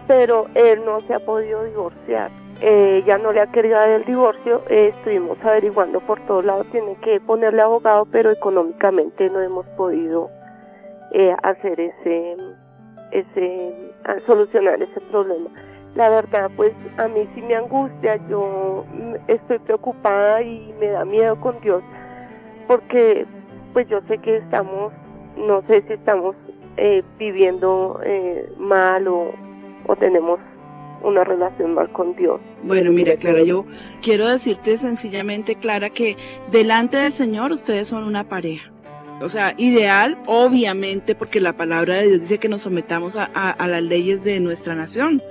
pero 0.06 0.46
él 0.54 0.84
no 0.84 1.00
se 1.02 1.14
ha 1.14 1.20
podido 1.20 1.64
divorciar. 1.64 2.30
Eh, 2.60 3.02
ella 3.04 3.18
no 3.18 3.32
le 3.32 3.40
ha 3.40 3.46
querido 3.46 3.76
dar 3.76 3.90
el 3.90 4.04
divorcio, 4.04 4.62
eh, 4.68 4.92
estuvimos 4.96 5.38
averiguando 5.44 6.00
por 6.00 6.20
todos 6.26 6.44
lados, 6.44 6.66
tiene 6.72 6.96
que 6.96 7.20
ponerle 7.20 7.62
abogado, 7.62 8.06
pero 8.10 8.30
económicamente 8.30 9.30
no 9.30 9.40
hemos 9.40 9.66
podido 9.76 10.30
eh, 11.12 11.36
hacer 11.42 11.78
ese, 11.78 12.36
ese, 13.12 13.92
solucionar 14.26 14.82
ese 14.82 15.00
problema 15.02 15.50
la 15.94 16.10
verdad 16.10 16.50
pues 16.56 16.72
a 16.96 17.08
mí 17.08 17.28
sí 17.34 17.42
me 17.42 17.56
angustia, 17.56 18.20
yo 18.28 18.84
estoy 19.26 19.58
preocupada 19.58 20.42
y 20.42 20.74
me 20.80 20.88
da 20.88 21.04
miedo 21.04 21.40
con 21.40 21.60
Dios 21.60 21.82
porque 22.66 23.26
pues 23.72 23.88
yo 23.88 24.00
sé 24.08 24.18
que 24.18 24.36
estamos, 24.36 24.92
no 25.36 25.62
sé 25.66 25.82
si 25.86 25.94
estamos 25.94 26.36
eh, 26.76 27.02
viviendo 27.18 28.00
eh, 28.04 28.48
mal 28.58 29.08
o, 29.08 29.32
o 29.86 29.96
tenemos 29.96 30.38
una 31.02 31.24
relación 31.24 31.74
mal 31.74 31.90
con 31.90 32.14
Dios. 32.16 32.40
Bueno, 32.62 32.92
mira, 32.92 33.16
Clara, 33.16 33.42
yo 33.42 33.64
quiero 34.02 34.28
decirte 34.28 34.76
sencillamente, 34.78 35.54
Clara, 35.56 35.90
que 35.90 36.16
delante 36.50 36.96
del 36.96 37.12
Señor 37.12 37.52
ustedes 37.52 37.88
son 37.88 38.04
una 38.04 38.24
pareja. 38.24 38.70
O 39.20 39.28
sea, 39.28 39.54
ideal, 39.56 40.16
obviamente, 40.26 41.16
porque 41.16 41.40
la 41.40 41.54
palabra 41.54 41.94
de 41.94 42.08
Dios 42.08 42.20
dice 42.20 42.38
que 42.38 42.48
nos 42.48 42.62
sometamos 42.62 43.16
a 43.16 43.66
las 43.66 43.82
leyes 43.82 44.22
de 44.22 44.38
nuestra 44.38 44.76
nación. 44.76 45.22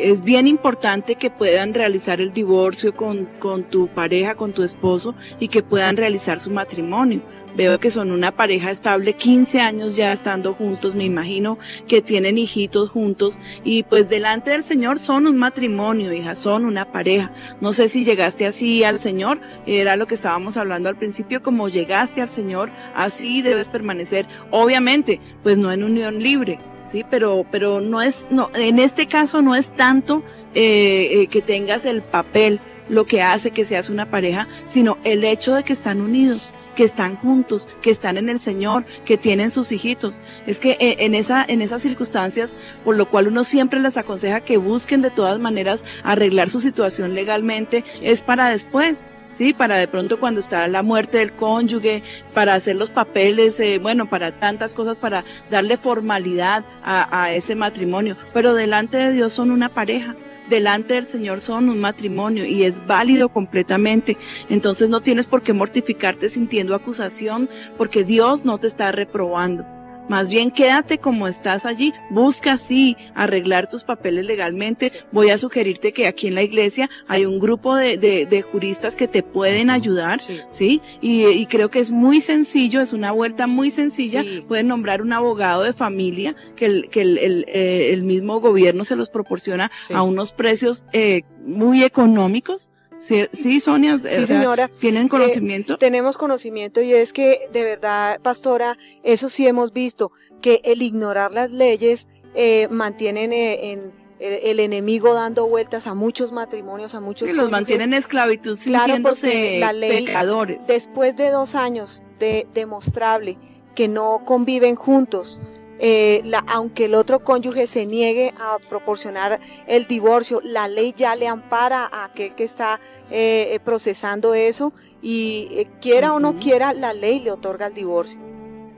Es 0.00 0.22
bien 0.22 0.46
importante 0.46 1.16
que 1.16 1.28
puedan 1.28 1.74
realizar 1.74 2.20
el 2.20 2.32
divorcio 2.32 2.94
con, 2.94 3.26
con 3.40 3.64
tu 3.64 3.88
pareja, 3.88 4.36
con 4.36 4.52
tu 4.52 4.62
esposo, 4.62 5.14
y 5.40 5.48
que 5.48 5.62
puedan 5.62 5.96
realizar 5.96 6.38
su 6.38 6.50
matrimonio. 6.50 7.20
Veo 7.56 7.80
que 7.80 7.90
son 7.90 8.12
una 8.12 8.30
pareja 8.30 8.70
estable, 8.70 9.14
15 9.14 9.60
años 9.60 9.96
ya 9.96 10.12
estando 10.12 10.54
juntos, 10.54 10.94
me 10.94 11.04
imagino 11.04 11.58
que 11.88 12.00
tienen 12.00 12.38
hijitos 12.38 12.90
juntos, 12.90 13.40
y 13.64 13.82
pues 13.82 14.08
delante 14.08 14.52
del 14.52 14.62
Señor 14.62 15.00
son 15.00 15.26
un 15.26 15.36
matrimonio, 15.36 16.12
hija, 16.12 16.36
son 16.36 16.64
una 16.64 16.92
pareja. 16.92 17.32
No 17.60 17.72
sé 17.72 17.88
si 17.88 18.04
llegaste 18.04 18.46
así 18.46 18.84
al 18.84 19.00
Señor, 19.00 19.40
era 19.66 19.96
lo 19.96 20.06
que 20.06 20.14
estábamos 20.14 20.56
hablando 20.56 20.88
al 20.88 20.96
principio, 20.96 21.42
como 21.42 21.68
llegaste 21.68 22.22
al 22.22 22.28
Señor, 22.28 22.70
así 22.94 23.42
debes 23.42 23.68
permanecer. 23.68 24.26
Obviamente, 24.52 25.20
pues 25.42 25.58
no 25.58 25.72
en 25.72 25.82
unión 25.82 26.22
libre, 26.22 26.60
sí, 26.88 27.04
pero, 27.08 27.44
pero 27.50 27.80
no 27.80 28.02
es, 28.02 28.26
no, 28.30 28.50
en 28.54 28.78
este 28.78 29.06
caso 29.06 29.42
no 29.42 29.54
es 29.54 29.68
tanto 29.68 30.22
eh, 30.54 31.08
eh, 31.12 31.26
que 31.28 31.42
tengas 31.42 31.84
el 31.84 32.02
papel 32.02 32.60
lo 32.88 33.04
que 33.04 33.22
hace 33.22 33.50
que 33.50 33.64
seas 33.64 33.90
una 33.90 34.06
pareja, 34.06 34.48
sino 34.66 34.96
el 35.04 35.24
hecho 35.24 35.54
de 35.54 35.62
que 35.62 35.72
están 35.72 36.00
unidos 36.00 36.50
que 36.78 36.84
están 36.84 37.16
juntos, 37.16 37.68
que 37.82 37.90
están 37.90 38.18
en 38.18 38.28
el 38.28 38.38
Señor, 38.38 38.84
que 39.04 39.18
tienen 39.18 39.50
sus 39.50 39.72
hijitos. 39.72 40.20
Es 40.46 40.60
que 40.60 40.76
eh, 40.78 40.98
en 41.00 41.16
esa, 41.16 41.44
en 41.44 41.60
esas 41.60 41.82
circunstancias, 41.82 42.54
por 42.84 42.96
lo 42.96 43.10
cual 43.10 43.26
uno 43.26 43.42
siempre 43.42 43.80
les 43.80 43.96
aconseja 43.96 44.42
que 44.42 44.58
busquen 44.58 45.02
de 45.02 45.10
todas 45.10 45.40
maneras 45.40 45.84
arreglar 46.04 46.48
su 46.50 46.60
situación 46.60 47.16
legalmente, 47.16 47.82
es 48.00 48.22
para 48.22 48.48
después. 48.48 49.06
Sí, 49.32 49.52
para 49.52 49.76
de 49.76 49.88
pronto 49.88 50.18
cuando 50.18 50.40
está 50.40 50.66
la 50.68 50.82
muerte 50.82 51.18
del 51.18 51.32
cónyuge, 51.32 52.02
para 52.34 52.54
hacer 52.54 52.76
los 52.76 52.90
papeles, 52.90 53.60
eh, 53.60 53.78
bueno, 53.78 54.08
para 54.08 54.32
tantas 54.32 54.74
cosas, 54.74 54.98
para 54.98 55.24
darle 55.50 55.76
formalidad 55.76 56.64
a, 56.82 57.24
a 57.24 57.32
ese 57.32 57.54
matrimonio. 57.54 58.16
Pero 58.32 58.54
delante 58.54 58.96
de 58.96 59.12
Dios 59.12 59.32
son 59.32 59.50
una 59.50 59.68
pareja 59.68 60.16
delante 60.48 60.94
del 60.94 61.06
Señor 61.06 61.40
son 61.40 61.68
un 61.68 61.78
matrimonio 61.78 62.46
y 62.46 62.64
es 62.64 62.86
válido 62.86 63.28
completamente. 63.28 64.16
Entonces 64.48 64.88
no 64.88 65.02
tienes 65.02 65.26
por 65.26 65.42
qué 65.42 65.52
mortificarte 65.52 66.30
sintiendo 66.30 66.74
acusación 66.74 67.48
porque 67.76 68.02
Dios 68.02 68.46
no 68.46 68.58
te 68.58 68.66
está 68.66 68.90
reprobando. 68.90 69.77
Más 70.08 70.30
bien 70.30 70.50
quédate 70.50 70.98
como 70.98 71.28
estás 71.28 71.66
allí, 71.66 71.92
busca 72.10 72.56
sí 72.58 72.96
arreglar 73.14 73.68
tus 73.68 73.84
papeles 73.84 74.24
legalmente. 74.24 74.90
Voy 75.12 75.30
a 75.30 75.38
sugerirte 75.38 75.92
que 75.92 76.06
aquí 76.06 76.28
en 76.28 76.34
la 76.34 76.42
iglesia 76.42 76.88
hay 77.06 77.26
un 77.26 77.38
grupo 77.38 77.76
de, 77.76 77.98
de, 77.98 78.26
de 78.26 78.42
juristas 78.42 78.96
que 78.96 79.06
te 79.08 79.22
pueden 79.22 79.70
ayudar, 79.70 80.20
Sí. 80.20 80.38
¿sí? 80.50 80.82
Y, 81.00 81.26
y 81.26 81.46
creo 81.46 81.70
que 81.70 81.78
es 81.80 81.90
muy 81.90 82.20
sencillo, 82.20 82.80
es 82.80 82.92
una 82.92 83.12
vuelta 83.12 83.46
muy 83.46 83.70
sencilla. 83.70 84.22
Sí. 84.22 84.44
Pueden 84.48 84.68
nombrar 84.68 85.02
un 85.02 85.12
abogado 85.12 85.62
de 85.62 85.72
familia 85.72 86.34
que 86.56 86.66
el, 86.66 86.88
que 86.88 87.02
el, 87.02 87.18
el, 87.18 87.44
eh, 87.48 87.90
el 87.92 88.02
mismo 88.02 88.40
gobierno 88.40 88.84
se 88.84 88.96
los 88.96 89.10
proporciona 89.10 89.70
Sí. 89.86 89.94
a 89.94 90.02
unos 90.02 90.32
precios 90.32 90.86
eh, 90.92 91.22
muy 91.44 91.82
económicos. 91.84 92.70
Sí, 92.98 93.26
sí 93.32 93.60
Sonia, 93.60 93.96
Sí, 93.98 94.26
señora. 94.26 94.68
¿tienen 94.80 95.08
conocimiento? 95.08 95.78
Tenemos 95.78 96.18
conocimiento 96.18 96.80
y 96.82 96.92
es 96.92 97.12
que 97.12 97.48
de 97.52 97.62
verdad, 97.64 98.20
pastora, 98.22 98.76
eso 99.02 99.28
sí 99.28 99.46
hemos 99.46 99.72
visto, 99.72 100.10
que 100.40 100.60
el 100.64 100.82
ignorar 100.82 101.32
las 101.32 101.50
leyes 101.50 102.08
eh, 102.34 102.68
mantienen 102.70 103.32
eh, 103.32 103.72
en 103.72 103.92
el, 104.18 104.32
el 104.42 104.60
enemigo 104.60 105.14
dando 105.14 105.46
vueltas 105.46 105.86
a 105.86 105.94
muchos 105.94 106.32
matrimonios, 106.32 106.94
a 106.94 107.00
muchos 107.00 107.28
Sí, 107.28 107.34
los 107.34 107.44
cónyuges. 107.44 107.60
mantienen 107.60 107.92
en 107.92 107.98
esclavitud 107.98 108.58
Claro, 108.62 108.84
sintiéndose 108.86 109.26
porque 109.28 109.58
la 109.60 109.72
ley- 109.72 110.06
pecadores. 110.06 110.66
Después 110.66 111.16
de 111.16 111.30
dos 111.30 111.54
años 111.54 112.02
de 112.18 112.46
demostrable 112.52 113.38
que 113.76 113.86
no 113.86 114.22
conviven 114.24 114.74
juntos, 114.74 115.40
eh, 115.78 116.20
la- 116.24 116.44
aunque 116.48 116.86
el 116.86 116.94
otro 116.94 117.20
cónyuge 117.24 117.66
se 117.66 117.86
niegue 117.86 118.34
a 118.38 118.58
proporcionar 118.68 119.38
el 119.66 119.86
divorcio, 119.86 120.40
la 120.42 120.66
ley 120.68 120.92
ya 120.96 121.14
le 121.16 121.28
ampara 121.28 121.88
a 121.90 122.04
aquel 122.06 122.34
que 122.34 122.44
está 122.44 122.80
eh, 123.10 123.50
eh, 123.54 123.60
procesando 123.60 124.34
eso 124.34 124.72
y 125.00 125.48
eh, 125.52 125.66
quiera 125.80 126.12
o 126.12 126.20
no 126.20 126.36
quiera, 126.38 126.72
la 126.72 126.92
ley 126.92 127.20
le 127.20 127.30
otorga 127.30 127.66
el 127.68 127.74
divorcio. 127.74 128.18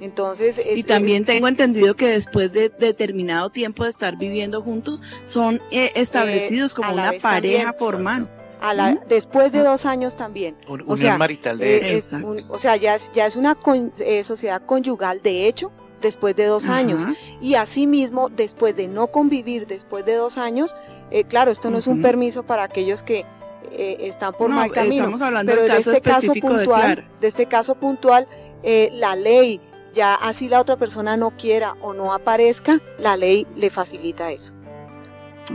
Entonces, 0.01 0.59
es- 0.59 0.79
Y 0.79 0.83
también 0.83 1.25
tengo 1.25 1.47
entendido 1.49 1.95
que 1.95 2.09
después 2.09 2.53
de 2.53 2.71
determinado 2.71 3.51
tiempo 3.51 3.85
de 3.85 3.91
estar 3.91 4.17
viviendo 4.17 4.63
juntos, 4.63 5.03
son 5.25 5.61
eh, 5.71 5.93
establecidos 5.95 6.73
a 6.73 6.77
como 6.77 6.93
una 6.95 7.13
pareja 7.21 7.65
también. 7.65 7.75
formal. 7.79 8.29
a 8.63 8.75
la- 8.75 8.91
¿Mm? 8.93 9.01
después 9.09 9.53
de 9.53 9.61
dos 9.61 9.87
años 9.87 10.17
también. 10.17 10.55
Un- 10.69 10.83
O 10.83 10.85
unión 10.85 10.99
sea, 10.99 11.17
marital 11.17 11.57
de 11.57 11.65
Eh, 11.65 11.77
hecho. 11.79 11.87
es 11.97 12.05
Exacto. 12.05 12.27
un- 12.27 12.45
o 12.51 12.59
sea, 12.59 12.77
ya 12.77 12.95
es, 12.95 13.11
ya 13.15 13.25
es 13.25 13.35
una 13.37 13.55
con- 13.55 13.91
eh, 14.01 14.23
sociedad 14.23 14.61
conyugal 14.67 15.23
de 15.23 15.47
hecho 15.49 15.73
después 16.01 16.37
de 16.37 16.47
dos 16.47 16.69
años. 16.69 17.03
Y 17.41 17.55
asimismo, 17.55 18.29
después 18.29 18.77
de 18.77 18.89
no 18.89 19.09
convivir 19.09 19.67
después 19.67 20.05
de 20.05 20.15
dos 20.15 20.39
años, 20.39 20.75
eh, 21.11 21.25
claro, 21.25 21.51
esto 21.51 21.71
no 21.71 21.79
es 21.79 21.87
un 21.87 22.03
permiso 22.03 22.43
para 22.43 22.63
aquellos 22.65 23.03
que 23.03 23.25
eh, 23.73 23.97
están 24.01 24.33
por 24.35 24.51
No, 24.51 24.57
mal 24.57 24.73
camino. 24.73 25.05
Estamos 25.05 25.23
hablando 25.23 25.53
Pero 25.53 25.63
del 25.63 25.73
de 25.73 25.79
este 25.79 26.01
caso 26.01 26.33
de 26.33 26.41
puntual, 26.41 26.65
Clara. 26.65 27.09
de 27.21 27.29
este 27.29 27.47
caso 27.47 27.75
puntual, 27.75 28.27
eh, 28.63 28.91
la 28.93 29.15
ley, 29.15 29.61
ya 29.95 30.15
así 30.15 30.49
la 30.49 30.61
otra 30.61 30.77
persona 30.77 31.17
no 31.17 31.31
quiera 31.37 31.77
o 31.81 31.93
no 31.93 32.13
aparezca, 32.13 32.81
la 32.99 33.17
ley 33.17 33.47
le 33.57 33.71
facilita 33.71 34.31
eso. 34.31 34.55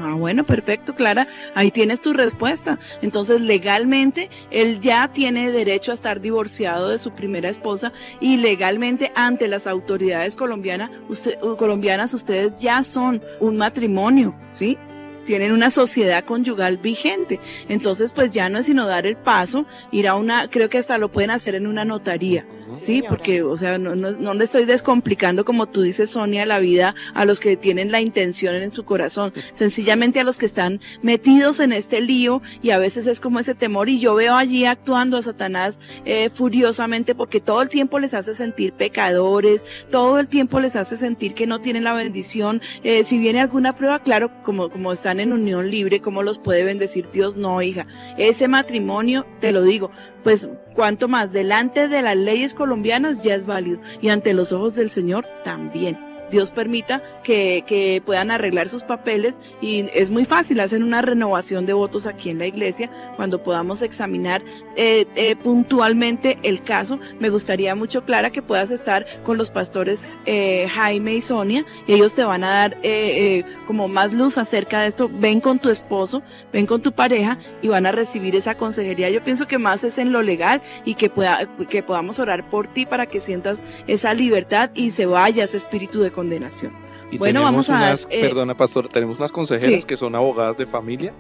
Ah, 0.02 0.14
bueno, 0.14 0.44
perfecto, 0.44 0.94
Clara. 0.94 1.28
Ahí 1.54 1.72
tienes 1.72 2.02
tu 2.02 2.12
respuesta. 2.14 2.80
Entonces, 3.02 3.40
legalmente, 3.42 4.30
él 4.52 4.80
ya 4.82 5.08
tiene 5.12 5.52
derecho 5.52 5.92
a 5.92 5.96
estar 5.96 6.20
divorciado 6.20 6.90
de 6.90 6.98
su 6.98 7.12
primera 7.12 7.50
esposa 7.50 7.94
y 8.20 8.38
legalmente 8.38 9.12
ante 9.16 9.48
las 9.48 9.68
autoridades 9.68 10.36
colombianas, 10.36 10.92
usted- 11.08 11.40
colombinas, 11.58 12.14
ustedes 12.14 12.58
ya 12.58 12.84
son 12.84 13.24
un 13.40 13.58
matrimonio, 13.58 14.36
¿sí? 14.50 14.78
Tienen 15.26 15.54
una 15.54 15.70
sociedad 15.70 16.24
conyugal 16.24 16.78
vigente. 16.78 17.40
Entonces, 17.70 18.12
pues 18.12 18.32
ya 18.32 18.50
no 18.50 18.60
es 18.60 18.66
sino 18.68 18.86
dar 18.86 19.08
el 19.08 19.16
paso, 19.16 19.66
ir 19.92 20.08
a 20.08 20.16
una, 20.16 20.50
creo 20.50 20.70
que 20.70 20.78
hasta 20.78 20.98
lo 20.98 21.10
pueden 21.12 21.32
hacer 21.32 21.56
en 21.56 21.68
una 21.68 21.86
notaría. 21.86 22.46
Sí, 22.80 23.04
porque, 23.08 23.44
o 23.44 23.56
sea, 23.58 23.78
no, 23.78 23.96
no, 23.96 24.12
no 24.12 24.34
le 24.34 24.44
estoy 24.44 24.66
descomplicando, 24.66 25.46
como 25.46 25.68
tú 25.68 25.82
dices, 25.82 26.12
Sonia, 26.12 26.46
la 26.46 26.60
vida 26.60 26.96
a 27.14 27.26
los 27.26 27.40
que 27.40 27.58
tienen 27.58 27.92
la 27.92 28.02
intención 28.02 28.56
en 28.56 28.72
su 28.72 28.86
corazón, 28.86 29.34
sencillamente 29.54 30.20
a 30.20 30.24
los 30.24 30.38
que 30.38 30.46
están 30.46 30.82
metidos 31.02 31.60
en 31.60 31.74
este 31.74 32.02
lío 32.02 32.42
y 32.62 32.72
a 32.72 32.78
veces 32.78 33.08
es 33.08 33.20
como 33.20 33.40
ese 33.40 33.56
temor. 33.56 33.90
Y 33.90 34.00
yo 34.00 34.16
veo 34.16 34.36
allí 34.36 34.66
actuando 34.66 35.18
a 35.18 35.22
Satanás 35.22 35.80
eh, 36.06 36.30
furiosamente 36.34 37.16
porque 37.16 37.40
todo 37.40 37.62
el 37.62 37.70
tiempo 37.70 38.00
les 38.00 38.14
hace 38.14 38.34
sentir 38.34 38.74
pecadores, 38.74 39.66
todo 39.92 40.20
el 40.20 40.28
tiempo 40.28 40.60
les 40.60 40.76
hace 40.76 40.98
sentir 40.98 41.34
que 41.34 41.48
no 41.48 41.62
tienen 41.62 41.84
la 41.84 41.94
bendición, 41.94 42.62
eh, 42.84 43.04
si 43.04 43.18
viene 43.18 43.42
alguna 43.42 43.76
prueba, 43.76 44.00
claro, 44.00 44.32
como, 44.44 44.70
como 44.70 44.92
están 44.92 45.20
en 45.20 45.34
unión 45.34 45.70
libre, 45.70 46.02
¿cómo 46.02 46.24
los 46.24 46.40
puede 46.40 46.64
bendecir 46.64 47.10
Dios? 47.12 47.38
No, 47.38 47.62
hija, 47.62 47.88
ese 48.18 48.48
matrimonio, 48.48 49.26
te 49.40 49.52
lo 49.52 49.62
digo, 49.62 49.92
pues 50.24 50.50
cuanto 50.76 51.08
más 51.08 51.32
delante 51.32 51.88
de 51.88 52.02
las 52.02 52.18
leyes 52.18 52.54
colombianas 52.54 53.22
ya 53.22 53.36
es 53.36 53.46
válido 53.46 53.80
y 54.02 54.10
ante 54.10 54.34
los 54.34 54.52
ojos 54.52 54.76
del 54.76 54.92
Señor 54.92 55.26
también. 55.44 56.15
Dios 56.32 56.52
permita 56.52 57.02
que, 57.24 57.64
que 57.68 58.02
puedan 58.06 58.32
arreglar 58.32 58.70
sus 58.70 58.84
papeles 58.84 59.40
y 59.62 59.88
es 59.94 60.10
muy 60.10 60.26
fácil, 60.26 60.60
hacen 60.60 60.84
una 60.84 61.02
renovación 61.02 61.66
de 61.66 61.74
votos 61.74 62.06
aquí 62.06 62.30
en 62.30 62.40
la 62.40 62.48
iglesia 62.48 62.90
cuando 63.16 63.44
podamos 63.44 63.82
examinar 63.82 64.42
eh, 64.76 65.06
eh, 65.16 65.36
puntualmente 65.36 66.38
el 66.44 66.64
caso. 66.64 67.00
Me 67.20 67.30
gustaría 67.30 67.76
mucho, 67.76 68.06
Clara, 68.06 68.32
que 68.32 68.42
puedas 68.42 68.72
estar 68.72 69.06
con 69.24 69.38
los 69.38 69.52
pastores 69.52 70.08
eh, 70.26 70.68
Jaime 70.70 71.16
y 71.16 71.22
Sonia 71.22 71.66
y 71.88 71.94
ellos 71.94 72.14
te 72.14 72.24
van 72.24 72.44
a 72.44 72.50
dar 72.50 72.74
eh, 72.84 72.84
eh, 72.84 73.46
como 73.68 73.88
más 73.88 74.14
luz 74.14 74.38
acerca 74.38 74.82
de 74.82 74.88
esto. 74.88 75.10
Ven 75.12 75.42
con 75.42 75.60
tu 75.60 75.70
esposo, 75.70 76.22
ven 76.52 76.66
con 76.66 76.82
tu 76.82 76.92
pareja 76.92 77.38
y 77.62 77.68
van 77.68 77.86
a 77.86 77.92
recibir 77.92 78.36
esa 78.36 78.56
consejería. 78.56 79.10
Yo 79.10 79.24
pienso 79.24 79.48
que 79.48 79.58
más 79.58 79.84
es 79.84 79.98
en 79.98 80.12
lo 80.12 80.22
legal 80.22 80.62
y 80.84 80.96
que, 80.96 81.10
pueda, 81.10 81.48
que 81.70 81.84
podamos 81.84 82.20
orar 82.20 82.50
por 82.50 82.68
ti 82.68 82.86
para 82.86 83.06
que 83.06 83.20
sientas 83.20 83.64
esa 83.88 84.14
libertad 84.14 84.72
y 84.74 84.92
se 84.92 85.06
vaya 85.06 85.44
ese 85.44 85.58
espíritu 85.58 86.02
de 86.02 86.12
condenación. 86.16 86.72
Y 87.12 87.18
Bueno, 87.20 87.44
vamos 87.44 87.70
a 87.70 87.74
unas, 87.78 88.08
eh, 88.10 88.22
perdona 88.22 88.56
pastor, 88.58 88.88
tenemos 88.88 89.20
unas 89.20 89.32
consejeras 89.32 89.82
Sí. 89.82 89.88
que 89.88 89.96
son 89.98 90.16
abogadas 90.16 90.58
de 90.58 90.66
familia, 90.66 91.14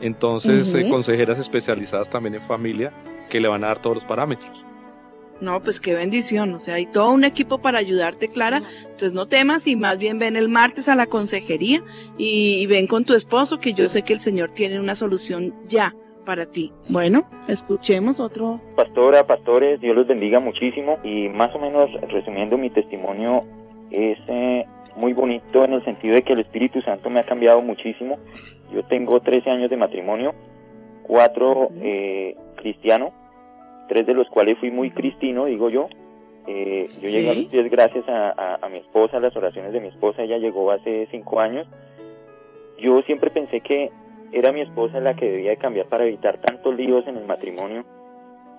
entonces 0.00 0.74
eh, 0.74 0.88
consejeras 0.88 1.38
especializadas 1.38 2.08
también 2.10 2.34
en 2.34 2.40
familia 2.40 2.92
que 3.30 3.40
le 3.40 3.48
van 3.48 3.62
a 3.64 3.68
dar 3.68 3.78
todos 3.78 3.96
los 3.96 4.04
parámetros. 4.04 4.64
No, 5.40 5.62
pues 5.62 5.80
qué 5.80 5.94
bendición, 5.94 6.52
o 6.54 6.58
sea, 6.58 6.74
hay 6.74 6.86
todo 6.86 7.10
un 7.12 7.22
equipo 7.22 7.58
para 7.58 7.78
ayudarte, 7.78 8.26
Clara. 8.26 8.62
Entonces 8.82 9.12
no 9.12 9.26
temas 9.26 9.68
y 9.68 9.76
más 9.76 9.96
bien 9.96 10.18
ven 10.18 10.34
el 10.36 10.48
martes 10.48 10.88
a 10.88 10.96
la 10.96 11.06
consejería 11.06 11.80
y, 12.16 12.56
y 12.60 12.66
ven 12.66 12.88
con 12.88 13.04
tu 13.04 13.14
esposo, 13.14 13.60
que 13.60 13.72
yo 13.72 13.88
sé 13.88 14.02
que 14.02 14.14
el 14.14 14.20
Señor 14.20 14.50
tiene 14.54 14.80
una 14.80 14.96
solución 14.96 15.54
ya 15.68 15.94
para 16.26 16.46
ti. 16.46 16.72
Bueno, 16.88 17.28
escuchemos 17.46 18.18
otro. 18.18 18.60
Pastora, 18.74 19.28
pastores, 19.28 19.80
Dios 19.80 19.94
los 19.94 20.08
bendiga 20.08 20.40
muchísimo 20.40 20.98
y 21.04 21.28
más 21.28 21.54
o 21.54 21.60
menos 21.60 21.88
resumiendo 22.08 22.58
mi 22.58 22.70
testimonio 22.70 23.44
es 23.90 24.18
eh, 24.28 24.64
muy 24.96 25.12
bonito 25.12 25.64
en 25.64 25.72
el 25.74 25.84
sentido 25.84 26.14
de 26.14 26.22
que 26.22 26.32
el 26.32 26.40
Espíritu 26.40 26.80
Santo 26.82 27.08
me 27.10 27.20
ha 27.20 27.24
cambiado 27.26 27.62
muchísimo. 27.62 28.18
Yo 28.72 28.82
tengo 28.84 29.20
13 29.20 29.48
años 29.50 29.70
de 29.70 29.76
matrimonio, 29.76 30.34
cuatro 31.04 31.68
eh, 31.80 32.36
cristianos, 32.56 33.12
tres 33.88 34.06
de 34.06 34.14
los 34.14 34.28
cuales 34.28 34.58
fui 34.58 34.70
muy 34.70 34.90
cristino, 34.90 35.46
digo 35.46 35.70
yo. 35.70 35.88
Eh, 36.46 36.84
yo 36.86 37.08
Sí. 37.08 37.10
llegué 37.10 37.30
a 37.30 37.34
los 37.34 37.46
pies 37.46 37.70
gracias 37.70 38.08
a, 38.08 38.30
a- 38.30 38.58
a 38.62 38.68
mi 38.68 38.78
esposa, 38.78 39.18
a 39.18 39.20
las 39.20 39.36
oraciones 39.36 39.72
de 39.72 39.80
mi 39.80 39.88
esposa, 39.88 40.22
ella 40.22 40.38
llegó 40.38 40.70
hace 40.70 41.06
cinco 41.10 41.40
años. 41.40 41.66
Yo 42.78 43.02
siempre 43.02 43.30
pensé 43.30 43.60
que 43.60 43.90
era 44.32 44.52
mi 44.52 44.60
esposa 44.60 45.00
la 45.00 45.14
que 45.14 45.30
debía 45.30 45.50
de 45.50 45.56
cambiar 45.56 45.86
para 45.86 46.04
evitar 46.06 46.38
tantos 46.40 46.74
líos 46.76 47.06
en 47.06 47.16
el 47.16 47.24
matrimonio. 47.26 47.84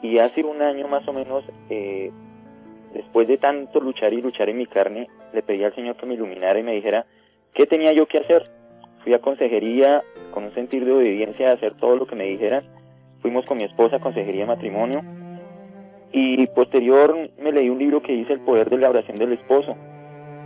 Y 0.01 0.17
hace 0.19 0.43
un 0.43 0.61
año 0.61 0.88
más 0.88 1.07
o 1.07 1.13
menos, 1.13 1.43
eh, 1.69 2.11
después 2.94 3.28
de 3.28 3.38
tanto 3.38 3.80
luchar 3.80 4.14
y 4.14 4.22
luchar 4.22 4.50
en 4.50 4.58
mi 4.58 4.66
carne, 4.66 5.08
le 5.34 5.42
pedí 5.42 5.64
al 5.64 5.76
Señor 5.76 5.96
que 5.96 6.06
me 6.06 6.16
iluminara 6.16 6.60
y 6.60 6.64
me 6.64 6.74
dijera 6.74 7.06
qué 7.54 7.66
tenía 7.66 7.94
yo 7.94 8.08
que 8.08 8.20
hacer. 8.20 8.50
Fui 9.04 9.14
a 9.14 9.20
consejería 9.20 10.04
con 10.32 10.44
un 10.44 10.54
sentir 10.54 10.86
de 10.86 10.92
obediencia 10.92 11.48
de 11.48 11.54
hacer 11.54 11.76
todo 11.76 11.96
lo 11.96 12.06
que 12.06 12.16
me 12.16 12.26
dijeran. 12.26 12.64
Fuimos 13.22 13.46
con 13.46 13.58
mi 13.58 13.64
esposa 13.64 13.98
a 13.98 14.00
consejería 14.00 14.42
de 14.42 14.48
matrimonio. 14.48 15.02
Y 16.12 16.48
posterior 16.48 17.16
me 17.38 17.52
leí 17.52 17.70
un 17.70 17.80
libro 17.80 18.02
que 18.02 18.14
dice 18.14 18.34
El 18.34 18.40
poder 18.42 18.70
de 18.70 18.78
la 18.78 18.90
oración 18.90 19.20
del 19.20 19.34
esposo. 19.34 19.76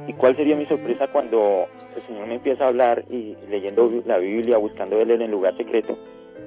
¿Y 0.07 0.13
cuál 0.13 0.35
sería 0.35 0.57
mi 0.57 0.65
sorpresa 0.65 1.07
cuando 1.07 1.65
el 1.95 2.01
Señor 2.03 2.27
me 2.27 2.35
empieza 2.35 2.65
a 2.65 2.67
hablar 2.67 3.05
y 3.09 3.37
leyendo 3.49 3.89
la 4.05 4.17
Biblia, 4.17 4.57
buscando 4.57 4.99
él 4.99 5.11
en 5.11 5.21
el 5.21 5.31
lugar 5.31 5.55
secreto, 5.55 5.97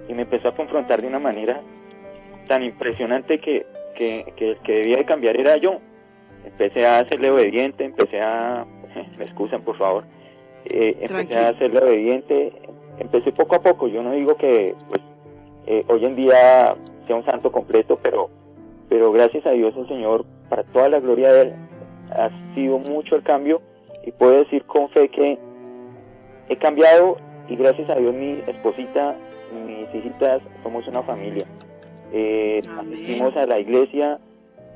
y 0.09 0.15
me 0.15 0.23
empezó 0.23 0.49
a 0.49 0.55
confrontar 0.55 1.01
de 1.01 1.09
una 1.09 1.19
manera 1.19 1.63
tan 2.49 2.63
impresionante 2.63 3.39
que, 3.39 3.65
que, 3.97 4.33
que 4.37 4.51
el 4.53 4.59
que 4.59 4.73
debía 4.73 4.99
de 4.99 5.05
cambiar 5.05 5.39
era 5.39 5.57
yo. 5.57 5.81
Empecé 6.45 6.87
a 6.87 7.01
hacerle 7.01 7.31
obediente, 7.31 7.85
empecé 7.85 8.21
a... 8.21 8.65
Me 9.19 9.25
excusan, 9.25 9.63
por 9.63 9.77
favor. 9.77 10.05
Eh, 10.65 10.97
empecé 11.01 11.09
Tranquilo. 11.09 11.41
a 11.41 11.49
hacerle 11.49 11.79
obediente, 11.81 12.53
empecé 12.99 13.33
poco 13.33 13.57
a 13.57 13.61
poco. 13.61 13.89
Yo 13.89 14.03
no 14.03 14.13
digo 14.13 14.37
que 14.37 14.75
pues, 14.89 15.01
eh, 15.67 15.85
hoy 15.89 16.05
en 16.05 16.17
día 16.17 16.77
sea 17.07 17.17
un 17.17 17.25
santo 17.25 17.51
completo, 17.51 17.99
pero, 18.03 18.31
pero 18.89 19.13
gracias 19.13 19.45
a 19.47 19.51
Dios 19.51 19.75
el 19.77 19.89
Señor, 19.89 20.25
para 20.49 20.63
toda 20.65 20.89
la 20.89 21.01
gloria 21.01 21.33
de 21.33 21.43
Él, 21.43 21.55
ha 22.11 22.31
sido 22.55 22.79
mucho 22.79 23.17
el 23.17 23.23
cambio 23.23 23.61
y 24.05 24.13
puedo 24.13 24.33
decir 24.33 24.65
con 24.65 24.89
fe 24.91 25.09
que 25.09 25.39
he 26.49 26.57
cambiado 26.57 27.17
y 27.49 27.57
gracias 27.57 27.91
a 27.91 27.97
Dios 27.97 28.15
mi 28.15 28.41
esposita 28.47 29.17
mis 29.67 29.95
hijitas 29.95 30.43
somos 30.63 30.87
una 30.89 31.03
familia. 31.03 31.47
Eh, 32.13 32.63
asistimos 32.79 33.37
a 33.37 33.47
la 33.47 33.59
iglesia, 33.59 34.19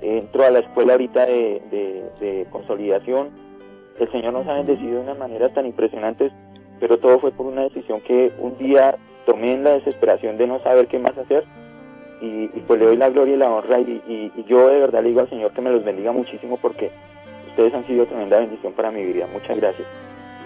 entro 0.02 0.44
a 0.44 0.50
la 0.50 0.60
escuela 0.60 0.92
ahorita 0.92 1.26
de, 1.26 1.62
de- 1.70 2.04
de 2.20 2.46
consolidación. 2.50 3.28
El 3.98 4.10
Señor 4.12 4.32
nos 4.32 4.46
ha 4.46 4.54
bendecido 4.54 4.96
de 4.96 5.00
una 5.00 5.14
manera 5.14 5.48
tan 5.52 5.66
impresionante, 5.66 6.30
pero 6.80 6.98
todo 6.98 7.18
fue 7.20 7.32
por 7.32 7.46
una 7.46 7.62
decisión 7.62 8.00
que 8.00 8.32
un 8.38 8.56
día 8.58 8.96
tomé 9.26 9.52
en 9.54 9.64
la 9.64 9.70
desesperación 9.74 10.38
de 10.38 10.46
no 10.46 10.60
saber 10.62 10.86
qué 10.88 10.98
más 10.98 11.16
hacer 11.18 11.44
y, 12.22 12.44
y 12.44 12.64
pues 12.66 12.80
le 12.80 12.86
doy 12.86 12.96
la 12.96 13.10
gloria 13.10 13.34
y 13.34 13.38
la 13.38 13.50
honra 13.50 13.78
y, 13.80 14.02
y- 14.08 14.32
y 14.40 14.44
yo 14.48 14.68
de 14.68 14.80
verdad 14.80 15.02
le 15.02 15.10
digo 15.10 15.20
al 15.20 15.28
Señor 15.28 15.52
que 15.52 15.60
me 15.60 15.70
los 15.70 15.84
bendiga 15.84 16.12
muchísimo 16.12 16.56
porque 16.56 16.90
ustedes 17.48 17.74
han 17.74 17.86
sido 17.86 18.06
tremenda 18.06 18.38
bendición 18.40 18.72
para 18.72 18.90
mi 18.90 19.04
vida. 19.04 19.26
Muchas 19.32 19.56
gracias. 19.58 19.86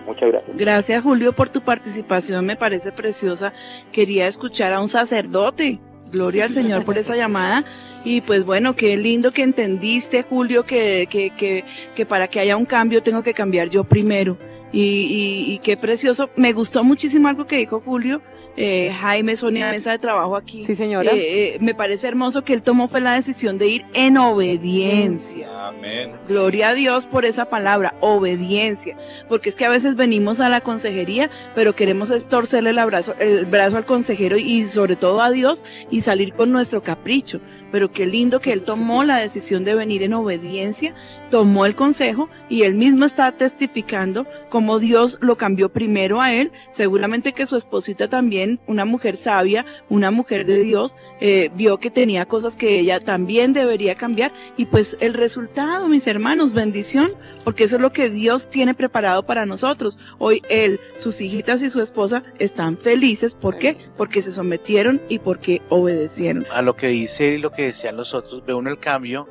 Muchas 0.07 0.30
gracias. 0.32 0.57
Gracias, 0.57 1.03
Julio, 1.03 1.32
por 1.32 1.49
tu 1.49 1.61
participación, 1.62 2.45
me 2.45 2.57
parece 2.57 2.93
preciosa. 2.93 3.53
Quería 3.93 4.26
escuchar 4.26 4.72
a 4.74 4.80
un 4.80 4.89
sacerdote. 4.89 5.78
Gloria 6.14 6.44
al 6.44 6.50
Señor 6.50 6.84
por 6.84 6.96
esa 6.96 7.16
llamada. 7.16 7.64
Y 8.04 8.20
pues 8.20 8.44
bueno, 8.44 8.76
qué 8.76 8.96
lindo 8.96 9.32
que 9.32 9.42
entendiste, 9.42 10.22
Julio, 10.22 10.64
que, 10.64 11.08
que, 11.10 11.30
que, 11.30 11.64
que 11.94 12.06
para 12.06 12.28
que 12.28 12.40
haya 12.40 12.56
un 12.56 12.66
cambio 12.66 13.02
tengo 13.02 13.22
que 13.22 13.34
cambiar 13.34 13.68
yo 13.68 13.84
primero. 13.84 14.38
Y, 14.72 14.80
y, 14.80 15.52
y 15.52 15.58
qué 15.58 15.76
precioso. 15.76 16.30
Me 16.36 16.52
gustó 16.52 16.84
muchísimo 16.84 17.28
algo 17.28 17.46
que 17.46 17.58
dijo 17.58 17.80
Julio, 17.80 18.22
eh, 18.57 18.94
Jaime, 19.00 19.36
Sonia, 19.36 19.70
mesa 19.70 19.90
de 19.90 19.98
trabajo 19.98 20.36
aquí. 20.36 20.64
Sí, 20.64 20.76
señora. 20.76 21.11
Eh, 21.12 21.55
eh, 21.55 21.59
me 21.61 21.74
parece 21.74 22.07
hermoso 22.07 22.44
que 22.44 22.52
él 22.52 22.62
tomó 22.62 22.88
fue 22.88 23.00
la 23.00 23.14
decisión 23.14 23.59
de 23.59 23.68
ir 23.68 23.86
en 23.94 24.16
obediencia. 24.16 25.68
Amén. 25.68 26.12
Gloria 26.28 26.68
a 26.68 26.74
Dios 26.74 27.07
por 27.07 27.24
esa 27.24 27.46
palabra, 27.46 27.94
obediencia. 28.00 28.96
Porque 29.28 29.48
es 29.48 29.57
que 29.57 29.64
a 29.64 29.68
veces 29.68 29.96
venimos 29.96 30.40
a 30.40 30.48
la 30.48 30.61
consejería, 30.61 31.30
pero 31.55 31.74
queremos 31.74 32.11
es 32.11 32.28
torcerle 32.28 32.70
el 32.70 32.86
brazo, 32.86 33.14
el 33.18 33.44
brazo 33.46 33.76
al 33.76 33.86
consejero 33.86 34.36
y 34.36 34.68
sobre 34.68 34.96
todo 34.96 35.20
a 35.20 35.30
Dios 35.30 35.64
y 35.90 36.02
salir 36.02 36.32
con 36.32 36.52
nuestro 36.52 36.82
capricho. 36.82 37.40
Pero 37.75 37.91
qué 37.91 38.07
lindo 38.07 38.41
que 38.41 38.53
él 38.53 38.62
tomó 38.62 39.03
la 39.03 39.16
decisión 39.16 39.64
de 39.64 39.75
venir 39.75 40.05
en 40.05 40.14
obediencia, 40.14 40.95
tomó 41.29 41.66
el 41.66 41.75
consejo 41.75 42.29
y 42.49 42.62
él 42.62 42.77
mismo 42.77 43.05
está 43.05 43.33
testificando 43.33 44.29
cómo 44.49 44.79
Dios 44.79 45.18
lo 45.20 45.37
cambió 45.37 45.72
primero 45.72 46.20
a 46.20 46.33
él. 46.33 46.53
Seguramente 46.70 47.33
que 47.33 47.47
su 47.47 47.57
esposita 47.57 48.07
también, 48.07 48.61
una 48.68 48.85
mujer 48.85 49.16
sabia, 49.16 49.66
una 49.89 50.12
mujer 50.12 50.47
de 50.47 50.62
Dios, 50.62 50.97
eh, 51.20 51.50
vio 51.54 51.78
que 51.78 51.90
tenía 51.90 52.26
cosas 52.26 52.56
que 52.56 52.78
ella 52.80 53.00
también 53.00 53.52
debería 53.52 53.94
cambiar 53.94 54.32
y 54.56 54.66
pues 54.66 54.96
el 55.00 55.14
resultado, 55.14 55.88
mis 55.88 56.06
hermanos, 56.06 56.52
bendición, 56.52 57.12
porque 57.44 57.64
eso 57.64 57.76
es 57.76 57.82
lo 57.82 57.92
que 57.92 58.10
Dios 58.10 58.50
tiene 58.50 58.74
preparado 58.74 59.24
para 59.24 59.46
nosotros. 59.46 59.98
Hoy 60.18 60.42
él, 60.48 60.80
sus 60.96 61.20
hijitas 61.20 61.62
y 61.62 61.70
su 61.70 61.80
esposa 61.80 62.24
están 62.38 62.76
felices. 62.78 63.34
¿Por 63.34 63.58
qué? 63.58 63.76
Porque 63.96 64.22
se 64.22 64.32
sometieron 64.32 65.00
y 65.08 65.18
porque 65.20 65.62
obedecieron. 65.68 66.46
A 66.52 66.62
lo 66.62 66.76
que 66.76 66.88
dice 66.88 67.34
y 67.34 67.38
lo 67.38 67.52
que 67.52 67.62
decían 67.66 67.96
los 67.96 68.14
otros, 68.14 68.44
ve 68.44 68.54
uno 68.54 68.70
el 68.70 68.78
cambio 68.78 69.28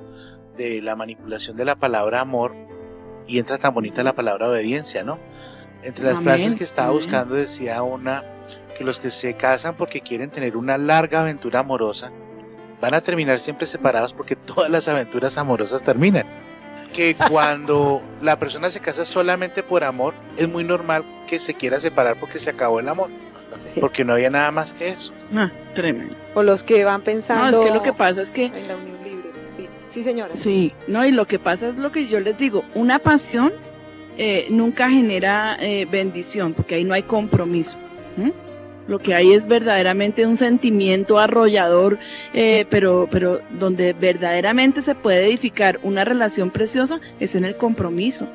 de 0.57 0.81
la 0.81 0.95
manipulación 0.95 1.57
de 1.57 1.65
la 1.65 1.75
palabra 1.75 2.21
amor 2.21 2.55
y 3.27 3.39
entra 3.39 3.57
tan 3.57 3.73
bonita 3.73 4.03
la 4.03 4.13
palabra 4.13 4.49
obediencia, 4.49 5.03
¿no? 5.03 5.19
Entre 5.83 6.03
las 6.03 6.13
Amén, 6.15 6.23
frases 6.23 6.55
que 6.55 6.63
estaba 6.63 6.89
amén. 6.89 6.99
buscando 7.01 7.35
decía 7.35 7.81
una 7.83 8.23
que 8.73 8.83
los 8.83 8.99
que 8.99 9.11
se 9.11 9.35
casan 9.35 9.75
porque 9.75 10.01
quieren 10.01 10.29
tener 10.29 10.57
una 10.57 10.77
larga 10.77 11.21
aventura 11.21 11.59
amorosa 11.59 12.11
van 12.83 12.93
a 12.95 12.99
terminar 12.99 13.39
siempre 13.39 13.65
separados 13.65 14.11
porque 14.13 14.35
todas 14.35 14.69
las 14.69 14.89
aventuras 14.89 15.37
amorosas 15.37 15.81
terminan. 15.83 16.25
Que 16.93 17.15
cuando 17.29 18.03
la 18.21 18.37
persona 18.37 18.69
se 18.69 18.81
casa 18.81 19.05
solamente 19.05 19.63
por 19.63 19.85
amor, 19.85 20.13
es 20.37 20.49
muy 20.49 20.65
normal 20.65 21.05
que 21.27 21.39
se 21.39 21.53
quiera 21.53 21.79
separar 21.79 22.17
porque 22.19 22.41
se 22.41 22.49
acabó 22.49 22.81
el 22.81 22.89
amor, 22.89 23.09
porque 23.79 24.03
no 24.03 24.13
había 24.13 24.29
nada 24.29 24.51
más 24.51 24.73
que 24.73 24.89
eso. 24.89 25.13
Ah, 25.33 25.49
tremendo. 25.73 26.13
O 26.35 26.43
los 26.43 26.63
que 26.63 26.83
van 26.83 27.01
pensando 27.01 27.45
No, 27.45 27.49
es 27.49 27.57
que 27.57 27.73
lo 27.73 27.81
que 27.81 27.93
pasa 27.93 28.21
es 28.21 28.31
que 28.31 28.45
en 28.45 28.67
la 28.67 28.75
unión 28.75 29.01
libre. 29.01 29.29
Sí, 29.55 29.69
sí 29.87 30.03
señora. 30.03 30.35
Sí, 30.35 30.73
no, 30.87 31.05
y 31.05 31.11
lo 31.11 31.25
que 31.25 31.39
pasa 31.39 31.69
es 31.69 31.77
lo 31.77 31.89
que 31.91 32.07
yo 32.07 32.19
les 32.19 32.37
digo, 32.37 32.65
una 32.75 32.99
pasión 32.99 33.53
eh, 34.17 34.47
nunca 34.49 34.89
genera 34.89 35.57
eh, 35.61 35.87
bendición, 35.89 36.53
porque 36.53 36.75
ahí 36.75 36.83
no 36.83 36.93
hay 36.93 37.03
compromiso. 37.03 37.77
¿m? 38.17 38.33
Lo 38.87 38.99
que 38.99 39.13
hay 39.13 39.33
es 39.33 39.47
verdaderamente 39.47 40.25
un 40.25 40.35
sentimiento 40.35 41.17
arrollador, 41.17 41.99
eh, 42.33 42.65
pero, 42.69 43.07
pero 43.09 43.39
donde 43.57 43.93
verdaderamente 43.93 44.81
se 44.81 44.93
puede 44.93 45.25
edificar 45.25 45.79
una 45.83 46.03
relación 46.03 46.51
preciosa 46.51 46.99
es 47.19 47.35
en 47.35 47.45
el 47.45 47.55
compromiso. 47.55 48.27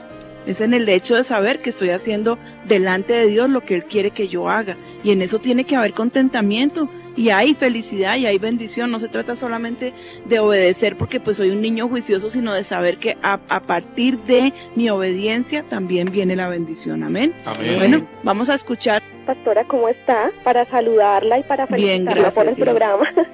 Es 0.46 0.62
en 0.62 0.72
el 0.72 0.88
hecho 0.88 1.14
de 1.16 1.24
saber 1.24 1.60
que 1.60 1.68
estoy 1.68 1.90
haciendo 1.90 2.38
delante 2.66 3.12
de 3.12 3.26
Dios 3.26 3.50
lo 3.50 3.60
que 3.60 3.74
Él 3.74 3.84
quiere 3.84 4.10
que 4.10 4.28
yo 4.28 4.48
haga. 4.48 4.78
Y 5.04 5.10
en 5.10 5.20
eso 5.20 5.38
tiene 5.38 5.64
que 5.64 5.76
haber 5.76 5.92
contentamiento. 5.92 6.88
Y 7.18 7.30
hay 7.30 7.54
felicidad 7.54 8.16
y 8.16 8.26
hay 8.26 8.38
bendición. 8.38 8.92
No 8.92 9.00
se 9.00 9.08
trata 9.08 9.34
solamente 9.34 9.92
de 10.26 10.38
obedecer 10.38 10.96
porque 10.96 11.18
pues 11.18 11.36
soy 11.38 11.50
un 11.50 11.60
niño 11.60 11.88
juicioso, 11.88 12.30
sino 12.30 12.54
de 12.54 12.62
saber 12.62 12.98
que 12.98 13.16
a, 13.22 13.40
a 13.48 13.60
partir 13.60 14.18
de 14.20 14.52
mi 14.76 14.88
obediencia 14.88 15.64
también 15.68 16.12
viene 16.12 16.36
la 16.36 16.48
bendición. 16.48 17.02
Amén. 17.02 17.34
Amén. 17.44 17.76
Bueno, 17.76 18.06
vamos 18.22 18.48
a 18.50 18.54
escuchar. 18.54 19.02
Pastora, 19.26 19.64
¿cómo 19.64 19.88
está? 19.88 20.30
Para 20.44 20.64
saludarla 20.66 21.40
y 21.40 21.42
para 21.42 21.66
Bien, 21.66 22.04
felicitarla 22.06 22.30
por 22.30 22.48
el 22.48 22.54
sí. 22.54 22.62
programa. 22.62 23.08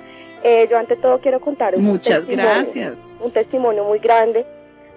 Eh, 0.47 0.68
yo 0.70 0.76
ante 0.76 0.95
todo 0.97 1.20
quiero 1.22 1.41
contar 1.41 1.74
un 1.74 1.82
Muchas 1.85 2.26
gracias. 2.26 2.99
un 3.18 3.32
testimonio 3.32 3.82
muy 3.85 3.99
grande. 3.99 4.45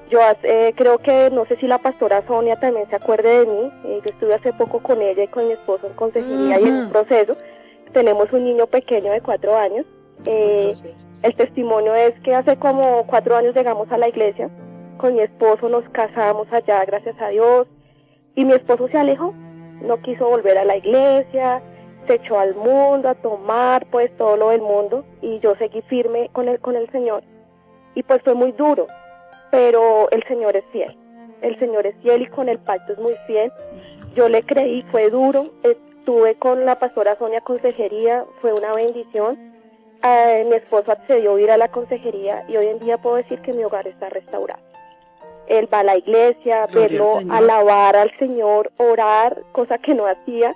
Yo 0.10 0.20
eh, 0.44 0.74
creo 0.76 0.98
que, 0.98 1.30
no 1.32 1.46
sé 1.46 1.56
si 1.56 1.68
la 1.68 1.78
pastora 1.78 2.22
Sonia 2.28 2.60
también 2.60 2.90
se 2.90 2.98
acuerde 2.98 3.40
de 3.40 3.46
mí. 3.46 3.72
Eh, 3.86 4.02
yo 4.04 4.12
estuve 4.12 4.34
hace 4.36 4.52
poco 4.52 4.80
con 4.80 5.02
ella 5.02 5.24
y 5.24 5.28
con 5.30 5.48
mi 5.48 5.54
esposo 5.54 5.88
en 5.88 5.94
consejería 5.94 6.60
y 6.60 6.64
en 6.64 6.74
un 6.74 6.90
proceso. 6.90 7.38
Tenemos 7.94 8.32
un 8.32 8.46
niño 8.46 8.68
pequeño 8.68 9.12
de 9.12 9.22
cuatro 9.22 9.56
años. 9.56 9.86
Eh, 10.26 10.72
el 11.24 11.36
testimonio 11.36 11.94
es 11.96 12.20
que 12.22 12.34
hace 12.34 12.58
como 12.58 13.06
cuatro 13.08 13.36
años 13.36 13.56
llegamos 13.56 13.92
a 13.92 13.98
la 13.98 14.10
iglesia. 14.10 14.50
Con 14.98 15.16
mi 15.16 15.22
esposo 15.22 15.70
nos 15.70 15.88
casamos 15.90 16.48
allá, 16.52 16.84
gracias 16.86 17.16
a 17.22 17.30
Dios. 17.30 17.68
Y 18.36 18.46
mi 18.46 18.54
esposo 18.54 18.88
se 18.88 18.98
alejó. 18.98 19.34
No 19.82 20.02
quiso 20.02 20.28
volver 20.28 20.58
a 20.58 20.66
la 20.66 20.78
iglesia. 20.78 21.62
Se 22.08 22.16
echó 22.16 22.40
al 22.40 22.56
mundo 22.56 23.10
a 23.10 23.16
tomar, 23.16 23.86
pues 23.88 24.16
todo 24.18 24.38
lo 24.38 24.50
del 24.50 24.62
mundo. 24.62 25.06
Y 25.22 25.40
yo 25.40 25.56
seguí 25.56 25.82
firme 25.84 26.30
con 26.34 26.48
el, 26.48 26.60
con 26.60 26.76
el 26.76 26.90
Señor. 26.92 27.24
Y 27.96 28.04
pues 28.04 28.22
fue 28.24 28.34
muy 28.34 28.52
duro. 28.54 28.88
Pero 29.52 30.10
el 30.12 30.24
Señor 30.24 30.56
es 30.56 30.66
fiel. 30.72 30.98
El 31.42 31.58
Señor 31.60 31.86
es 31.86 31.96
fiel 32.02 32.24
y 32.24 32.28
con 32.28 32.50
el 32.50 32.60
pacto 32.60 32.94
es 32.94 33.00
muy 33.00 33.16
fiel. 33.28 33.52
Yo 34.16 34.30
le 34.30 34.44
creí, 34.44 34.82
fue 34.92 35.10
duro. 35.10 35.52
Estuve 36.08 36.36
con 36.36 36.66
la 36.66 36.80
pastora 36.80 37.18
Sonia 37.18 37.42
Consejería, 37.42 38.24
fue 38.40 38.54
una 38.54 38.74
bendición. 38.74 39.38
Eh, 40.02 40.46
mi 40.48 40.56
esposo 40.56 40.94
accedió 40.94 41.36
a 41.36 41.42
ir 41.42 41.52
a 41.52 41.58
la 41.58 41.68
consejería 41.68 42.46
y 42.48 42.56
hoy 42.56 42.68
en 42.68 42.80
día 42.80 42.98
puedo 42.98 43.18
decir 43.18 43.42
que 43.42 43.52
mi 43.52 43.66
hogar 43.66 43.86
está 43.90 44.08
restaurado. 44.08 44.62
Él 45.48 45.68
va 45.72 45.82
a 45.82 45.84
la 45.84 45.98
iglesia, 45.98 46.64
al 46.64 46.74
verlo, 46.74 47.08
Señor. 47.08 47.36
alabar 47.36 47.98
al 47.98 48.18
Señor, 48.20 48.72
orar, 48.78 49.44
cosa 49.52 49.80
que 49.80 49.96
no 49.96 50.08
hacía. 50.08 50.56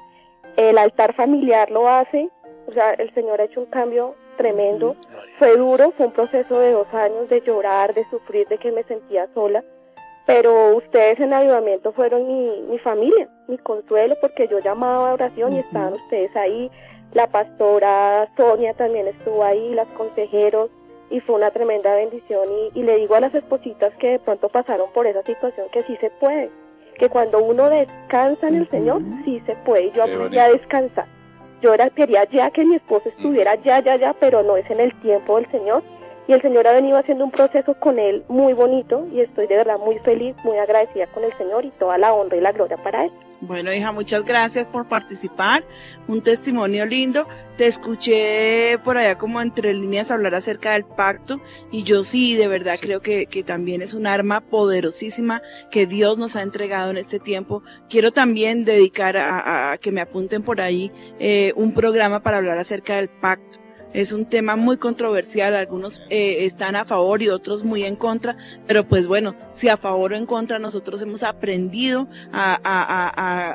El 0.55 0.77
altar 0.77 1.13
familiar 1.15 1.69
lo 1.69 1.89
hace. 1.89 2.29
O 2.67 2.71
sea, 2.71 2.91
el 2.91 3.13
Señor 3.13 3.41
ha 3.41 3.43
hecho 3.43 3.59
un 3.59 3.65
cambio 3.65 4.15
tremendo. 4.37 4.95
Fue 5.37 5.57
duro, 5.57 5.91
fue 5.97 6.05
un 6.05 6.13
proceso 6.13 6.59
de 6.59 6.71
dos 6.71 6.87
años 6.93 7.27
de 7.27 7.41
llorar, 7.41 7.93
de 7.93 8.09
sufrir, 8.09 8.47
de 8.47 8.57
que 8.57 8.71
me 8.71 8.83
sentía 8.83 9.27
sola. 9.33 9.65
Pero 10.25 10.75
ustedes 10.75 11.19
en 11.19 11.33
avivamiento 11.33 11.91
fueron 11.93 12.27
mi, 12.27 12.61
mi 12.69 12.77
familia, 12.79 13.27
mi 13.47 13.57
consuelo, 13.57 14.15
porque 14.21 14.47
yo 14.47 14.59
llamaba 14.59 15.09
a 15.09 15.13
oración 15.13 15.53
y 15.53 15.59
estaban 15.59 15.93
ustedes 15.93 16.35
ahí. 16.35 16.69
La 17.13 17.27
pastora 17.27 18.29
Sonia 18.37 18.73
también 18.73 19.07
estuvo 19.07 19.43
ahí, 19.43 19.73
las 19.73 19.87
consejeros, 19.89 20.69
y 21.09 21.19
fue 21.19 21.35
una 21.35 21.51
tremenda 21.51 21.93
bendición. 21.95 22.47
Y, 22.73 22.79
y 22.79 22.83
le 22.83 22.97
digo 22.97 23.15
a 23.15 23.19
las 23.19 23.33
espositas 23.35 23.93
que 23.95 24.11
de 24.11 24.19
pronto 24.19 24.47
pasaron 24.49 24.91
por 24.93 25.07
esa 25.07 25.23
situación 25.23 25.67
que 25.73 25.83
sí 25.83 25.97
se 25.97 26.09
puede, 26.11 26.49
que 26.97 27.09
cuando 27.09 27.43
uno 27.43 27.69
descansa 27.69 28.47
en 28.47 28.55
el. 28.55 28.69
Señor, 28.69 29.01
sí 29.25 29.41
se 29.45 29.55
puede. 29.57 29.85
Y 29.85 29.91
Yo 29.91 30.03
aprendí 30.03 30.37
a 30.37 30.49
descansar. 30.49 31.05
Yo 31.61 31.73
era, 31.73 31.89
quería 31.89 32.23
ya 32.25 32.49
que 32.49 32.65
mi 32.65 32.75
esposo 32.75 33.09
estuviera 33.09 33.55
ya, 33.55 33.79
ya, 33.81 33.95
ya, 33.95 34.13
pero 34.13 34.41
no 34.41 34.57
es 34.57 34.69
en 34.71 34.79
el 34.79 34.99
tiempo 35.01 35.35
del 35.35 35.51
Señor. 35.51 35.83
Y 36.27 36.33
el 36.33 36.41
Señor 36.41 36.65
ha 36.67 36.71
venido 36.73 36.97
haciendo 36.97 37.25
un 37.25 37.31
proceso 37.31 37.73
con 37.73 37.99
él 37.99 38.23
muy 38.29 38.53
bonito 38.53 39.05
y 39.11 39.19
estoy 39.21 39.47
de 39.47 39.57
verdad 39.57 39.77
muy 39.79 39.97
feliz, 39.99 40.35
muy 40.43 40.57
agradecida 40.57 41.07
con 41.07 41.23
el 41.23 41.33
Señor 41.37 41.65
y 41.65 41.71
toda 41.71 41.97
la 41.97 42.13
honra 42.13 42.37
y 42.37 42.41
la 42.41 42.51
gloria 42.51 42.77
para 42.77 43.05
él. 43.05 43.11
Bueno, 43.41 43.73
hija, 43.73 43.91
muchas 43.91 44.23
gracias 44.23 44.67
por 44.67 44.87
participar. 44.87 45.63
Un 46.07 46.21
testimonio 46.21 46.85
lindo. 46.85 47.25
Te 47.57 47.65
escuché 47.65 48.77
por 48.83 48.97
allá 48.97 49.17
como 49.17 49.41
entre 49.41 49.73
líneas 49.73 50.11
hablar 50.11 50.35
acerca 50.35 50.73
del 50.73 50.85
pacto 50.85 51.41
y 51.71 51.83
yo 51.83 52.03
sí, 52.03 52.35
de 52.35 52.47
verdad 52.47 52.75
creo 52.79 53.01
que, 53.01 53.25
que 53.25 53.43
también 53.43 53.81
es 53.81 53.93
un 53.95 54.05
arma 54.05 54.41
poderosísima 54.41 55.41
que 55.71 55.85
Dios 55.87 56.17
nos 56.19 56.35
ha 56.35 56.43
entregado 56.43 56.91
en 56.91 56.97
este 56.97 57.19
tiempo. 57.19 57.63
Quiero 57.89 58.11
también 58.11 58.63
dedicar 58.63 59.17
a, 59.17 59.39
a- 59.39 59.71
a 59.73 59.77
que 59.79 59.91
me 59.91 60.01
apunten 60.01 60.43
por 60.43 60.61
ahí 60.61 60.91
eh, 61.19 61.51
un 61.55 61.73
programa 61.73 62.21
para 62.21 62.37
hablar 62.37 62.57
acerca 62.59 62.95
del 62.97 63.09
pacto. 63.09 63.59
Es 63.93 64.11
un 64.13 64.25
tema 64.25 64.55
muy 64.55 64.77
controversial, 64.77 65.53
algunos 65.53 66.01
eh, 66.09 66.45
están 66.45 66.75
a 66.75 66.85
favor 66.85 67.21
y 67.21 67.29
otros 67.29 67.63
muy 67.63 67.83
en 67.83 67.95
contra, 67.95 68.37
pero 68.65 68.87
pues 68.87 69.05
bueno, 69.07 69.35
si 69.51 69.67
a 69.67 69.75
favor 69.77 70.13
o 70.13 70.15
en 70.15 70.25
contra 70.25 70.59
nosotros 70.59 71.01
hemos 71.01 71.23
aprendido 71.23 72.07
a, 72.31 72.53
a- 72.63 73.09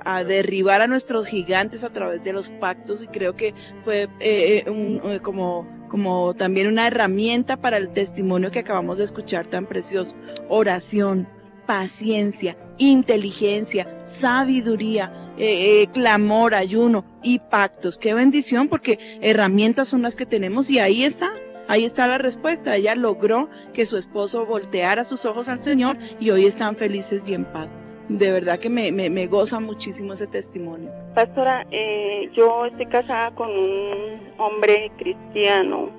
a- 0.09 0.16
a- 0.18 0.24
derribar 0.24 0.82
a 0.82 0.87
nuestros 0.87 1.26
gigantes 1.26 1.84
a 1.84 1.91
través 1.91 2.22
de 2.22 2.32
los 2.34 2.51
pactos 2.51 3.03
y 3.03 3.07
creo 3.07 3.34
que 3.34 3.55
fue 3.84 4.05
eh, 4.20 4.64
eh, 4.66 4.70
un- 4.70 5.01
eh, 5.11 5.20
como, 5.20 5.66
como 5.89 6.34
también 6.34 6.66
una 6.66 6.87
herramienta 6.87 7.57
para 7.57 7.78
el 7.78 7.89
testimonio 7.95 8.51
que 8.51 8.59
acabamos 8.59 8.99
de 8.99 9.05
escuchar 9.05 9.47
tan 9.47 9.64
precioso. 9.66 10.14
Oración, 10.49 11.26
paciencia, 11.66 12.57
inteligencia, 12.78 13.87
sabiduría, 14.05 15.26
eh, 15.39 15.82
eh, 15.82 15.89
clamor, 15.93 16.55
ayuno 16.55 17.05
y 17.22 17.39
pactos. 17.39 17.99
Qué 17.99 18.14
bendición 18.14 18.68
porque 18.68 18.99
herramientas 19.20 19.89
son 19.89 20.03
las 20.03 20.16
que 20.16 20.26
tenemos 20.26 20.70
y 20.70 20.78
ahí 20.78 21.05
está. 21.05 21.30
Ahí 21.68 21.84
está 21.84 22.07
la 22.07 22.18
respuesta. 22.18 22.76
Ella 22.76 22.95
logró 22.95 23.49
que 23.74 23.87
su 23.87 23.97
esposo 23.97 24.47
volteara 24.47 25.05
sus 25.05 25.24
ojos 25.24 25.49
al 25.49 25.59
Señor 25.59 25.99
y 26.20 26.30
hoy 26.30 26.47
están 26.47 26.76
felices 26.76 27.28
y 27.28 27.34
en 27.34 27.45
paz. 27.45 27.78
De 28.09 28.30
verdad 28.30 28.61
que 28.61 28.70
me, 28.70 28.93
me, 28.93 29.11
me 29.11 29.26
goza 29.26 29.59
muchísimo 29.59 30.12
ese 30.12 30.28
testimonio. 30.28 30.91
Pastora, 31.14 31.66
eh, 31.72 32.30
yo 32.34 32.66
estoy 32.66 32.87
casada 32.87 33.32
con 33.32 33.51
un 33.51 34.20
hombre 34.39 34.93
cristiano, 34.97 35.91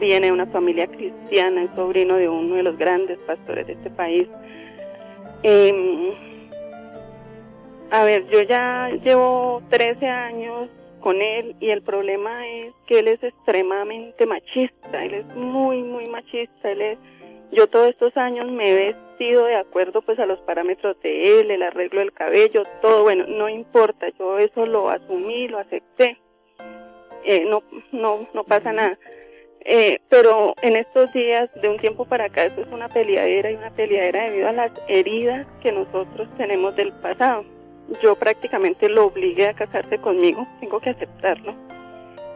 viene 0.00 0.28
de 0.28 0.32
una 0.32 0.46
familia 0.46 0.86
cristiana, 0.86 1.64
es 1.64 1.70
sobrino 1.76 2.16
de 2.16 2.30
uno 2.30 2.54
de 2.54 2.62
los 2.62 2.78
grandes 2.78 3.18
pastores 3.26 3.66
de 3.66 3.74
este 3.74 3.90
país. 3.90 4.26
Eh, 5.42 6.29
a 7.90 8.04
ver, 8.04 8.28
yo 8.28 8.42
ya 8.42 8.90
llevo 9.02 9.62
13 9.70 10.06
años 10.06 10.68
con 11.00 11.20
él 11.22 11.56
y 11.60 11.70
el 11.70 11.82
problema 11.82 12.46
es 12.46 12.72
que 12.86 13.00
él 13.00 13.08
es 13.08 13.22
extremadamente 13.22 14.26
machista, 14.26 15.04
él 15.04 15.14
es 15.14 15.26
muy, 15.34 15.82
muy 15.82 16.06
machista, 16.06 16.70
él 16.70 16.82
es, 16.82 16.98
yo 17.50 17.68
todos 17.68 17.88
estos 17.88 18.16
años 18.16 18.50
me 18.50 18.70
he 18.70 18.92
vestido 18.92 19.44
de 19.46 19.56
acuerdo 19.56 20.02
pues 20.02 20.18
a 20.18 20.26
los 20.26 20.38
parámetros 20.40 21.00
de 21.02 21.40
él, 21.40 21.50
el 21.50 21.62
arreglo 21.62 22.00
del 22.00 22.12
cabello, 22.12 22.64
todo, 22.80 23.02
bueno, 23.02 23.24
no 23.26 23.48
importa, 23.48 24.06
yo 24.18 24.38
eso 24.38 24.66
lo 24.66 24.90
asumí, 24.90 25.48
lo 25.48 25.58
acepté, 25.58 26.18
eh, 27.24 27.44
no, 27.44 27.62
no, 27.92 28.28
no 28.34 28.44
pasa 28.44 28.72
nada. 28.72 28.98
Eh, 29.62 29.98
pero 30.08 30.54
en 30.62 30.76
estos 30.76 31.12
días, 31.12 31.50
de 31.60 31.68
un 31.68 31.78
tiempo 31.78 32.06
para 32.06 32.26
acá, 32.26 32.44
eso 32.44 32.62
es 32.62 32.68
una 32.68 32.88
peleadera 32.88 33.50
y 33.50 33.56
una 33.56 33.70
peleadera 33.70 34.24
debido 34.24 34.48
a 34.48 34.52
las 34.52 34.72
heridas 34.88 35.46
que 35.62 35.70
nosotros 35.70 36.28
tenemos 36.38 36.74
del 36.76 36.92
pasado. 36.92 37.44
Yo 38.02 38.14
prácticamente 38.16 38.88
lo 38.88 39.06
obligué 39.06 39.48
a 39.48 39.54
casarse 39.54 39.98
conmigo, 39.98 40.46
tengo 40.60 40.80
que 40.80 40.90
aceptarlo, 40.90 41.54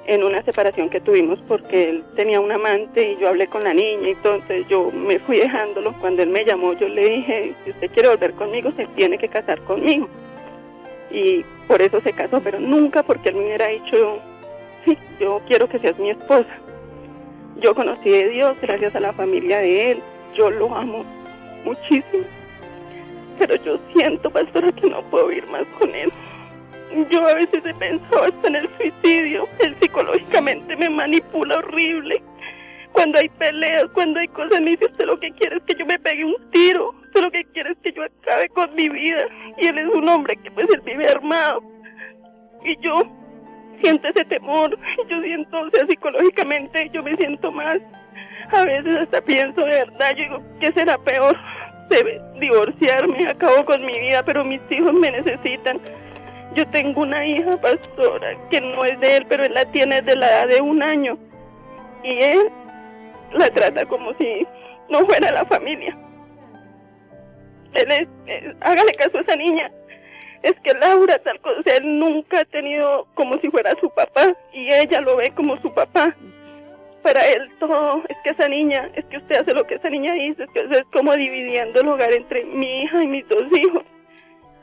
en 0.07 0.23
una 0.23 0.43
separación 0.43 0.91
que 0.91 1.01
tuvimos 1.01 1.39
porque 1.49 1.89
él 1.91 2.05
tenía 2.15 2.41
un 2.41 2.53
amante 2.53 3.13
y 3.13 3.17
yo 3.17 3.29
hablé 3.29 3.47
con 3.47 3.65
la 3.65 3.73
niña 3.73 4.09
entonces 4.09 4.67
yo 4.69 4.91
me 4.91 5.19
fui 5.19 5.39
dejándolo. 5.39 5.95
Cuando 6.01 6.23
él 6.23 6.31
me 6.31 6.45
llamó, 6.45 6.75
yo 6.75 6.89
le 6.89 7.09
dije, 7.09 7.55
si 7.65 7.71
usted 7.71 7.91
quiere 7.91 8.09
volver 8.09 8.35
conmigo, 8.35 8.71
se 8.77 8.87
tiene 8.89 9.19
que 9.19 9.29
casar 9.29 9.61
conmigo. 9.63 10.09
Y 11.11 11.45
por 11.69 11.81
eso 11.81 12.01
se 12.01 12.13
casó, 12.13 12.41
pero 12.43 12.61
nunca 12.61 13.03
porque 13.03 13.31
él 13.31 13.37
me 13.37 13.45
hubiera 13.45 13.69
dicho, 13.69 14.19
sí, 14.85 14.99
yo 15.21 15.41
quiero 15.47 15.69
que 15.69 15.79
seas 15.79 15.99
mi 15.99 16.11
esposa. 16.11 16.59
Yo 17.61 17.75
conocí 17.75 18.11
de 18.11 18.29
Dios 18.29 18.57
gracias 18.61 18.95
a 18.97 19.01
la 19.01 19.13
familia 19.13 19.59
de 19.59 19.93
él. 19.93 20.03
Yo 20.35 20.51
lo 20.51 20.75
amo 20.75 21.05
muchísimo. 21.65 22.25
Pero 23.39 23.57
yo 23.57 23.79
siento, 23.95 24.31
pastora, 24.31 24.73
que 24.73 24.89
no 24.89 25.03
puedo 25.05 25.31
ir 25.33 25.47
más 25.49 25.65
con 25.79 25.95
él. 25.95 26.13
Yo 27.11 27.27
a 27.27 27.35
veces 27.35 27.65
he 27.65 27.75
pensado 27.75 28.25
hasta 28.25 28.49
en 28.49 28.57
el 28.57 28.69
suicidio. 28.77 29.49
Él 29.59 29.77
psicológicamente 29.81 30.77
me 30.77 30.89
manipula 30.89 31.59
horrible. 31.59 32.23
Cuando 32.93 33.19
hay 33.19 33.29
peleas, 33.31 33.87
cuando 33.93 34.21
hay 34.21 34.29
cosas, 34.29 34.61
me 34.61 34.71
dice, 34.71 34.87
usted 34.87 35.07
lo 35.07 35.19
que 35.19 35.33
quiere 35.33 35.57
es 35.57 35.63
que 35.65 35.75
yo 35.75 35.85
me 35.85 35.99
pegue 35.99 36.25
un 36.25 36.37
tiro. 36.51 36.95
Usted 37.07 37.23
lo 37.23 37.31
que 37.31 37.45
quiere 37.47 37.73
es 37.73 37.79
que 37.79 37.93
yo 37.93 38.05
acabe 38.05 38.49
con 38.51 38.73
mi 38.75 38.89
vida. 38.89 39.27
Y 39.59 39.67
él 39.67 39.79
es 39.79 39.89
un 39.89 40.09
hombre 40.09 40.37
que 40.37 40.51
pues 40.53 40.69
él 40.71 40.81
vive 40.85 41.09
armado. 41.09 41.61
Y 42.65 42.77
yo 42.81 43.05
siento 43.83 44.09
ese 44.09 44.25
temor, 44.25 44.79
yo 45.09 45.23
siento, 45.23 45.61
o 45.61 45.71
sea, 45.71 45.87
psicológicamente 45.87 46.91
yo 46.93 47.03
me 47.03 47.17
siento 47.17 47.53
más. 47.53 47.79
A 48.53 48.65
veces 48.65 48.97
hasta 48.97 49.21
pienso 49.23 49.61
de 49.63 49.71
verdad, 49.71 50.15
yo 50.17 50.23
digo, 50.23 50.43
¿qué 50.61 50.73
será 50.73 50.99
peor? 50.99 51.37
Debe 51.89 52.21
divorciarme, 52.41 53.29
acabo 53.29 53.65
con 53.65 53.85
mi 53.85 53.99
vida, 53.99 54.23
pero 54.23 54.45
mis 54.45 54.61
hijos 54.71 54.93
me 54.93 55.11
necesitan. 55.11 55.81
Yo 56.55 56.67
tengo 56.69 57.03
una 57.03 57.27
hija 57.27 57.57
pastora 57.61 58.37
que 58.51 58.61
no 58.61 58.85
es 58.85 58.99
de 59.01 59.17
él, 59.17 59.27
pero 59.29 59.45
él 59.45 59.55
la 59.55 59.65
tiene 59.73 60.03
de 60.03 60.17
la 60.17 60.29
edad 60.29 60.49
de 60.49 60.61
un 60.61 60.83
año. 60.83 61.19
Y 62.03 62.19
él 62.21 62.51
la 63.33 63.51
trata 63.51 63.85
como 63.87 64.15
si 64.15 64.47
no 64.89 65.05
fuera 65.07 65.33
la 65.33 65.45
familia. 65.47 65.97
Él 67.75 67.91
es, 67.91 68.09
hágale 68.61 68.93
caso 68.93 69.19
a 69.19 69.21
esa 69.23 69.37
niña 69.37 69.71
es 70.45 70.61
que 70.61 70.75
Laura 70.75 71.19
tal 71.21 71.41
cosa, 71.41 71.63
él 71.75 71.99
nunca 71.99 72.41
ha 72.41 72.45
tenido 72.45 73.07
como 73.15 73.39
si 73.39 73.49
fuera 73.49 73.75
su 73.81 73.89
papá 73.89 74.37
y 74.53 74.71
ella 74.71 75.01
lo 75.01 75.17
ve 75.17 75.33
como 75.35 75.59
su 75.63 75.73
papá. 75.73 76.15
Para 77.05 77.25
él 77.29 77.49
todo, 77.61 78.03
es 78.09 78.17
que 78.25 78.31
esa 78.31 78.49
niña, 78.49 78.91
es 78.95 79.05
que 79.05 79.19
usted 79.19 79.43
hace 79.43 79.53
lo 79.53 79.67
que 79.67 79.75
esa 79.75 79.91
niña 79.91 80.15
dice, 80.15 80.45
es 80.45 80.51
que 80.51 80.61
es 80.61 80.85
como 80.91 81.15
dividiendo 81.15 81.81
el 81.81 81.89
hogar 81.89 82.13
entre 82.13 82.45
mi 82.47 82.83
hija 82.83 83.03
y 83.03 83.07
mis 83.07 83.29
dos 83.29 83.45
hijos. 83.53 83.85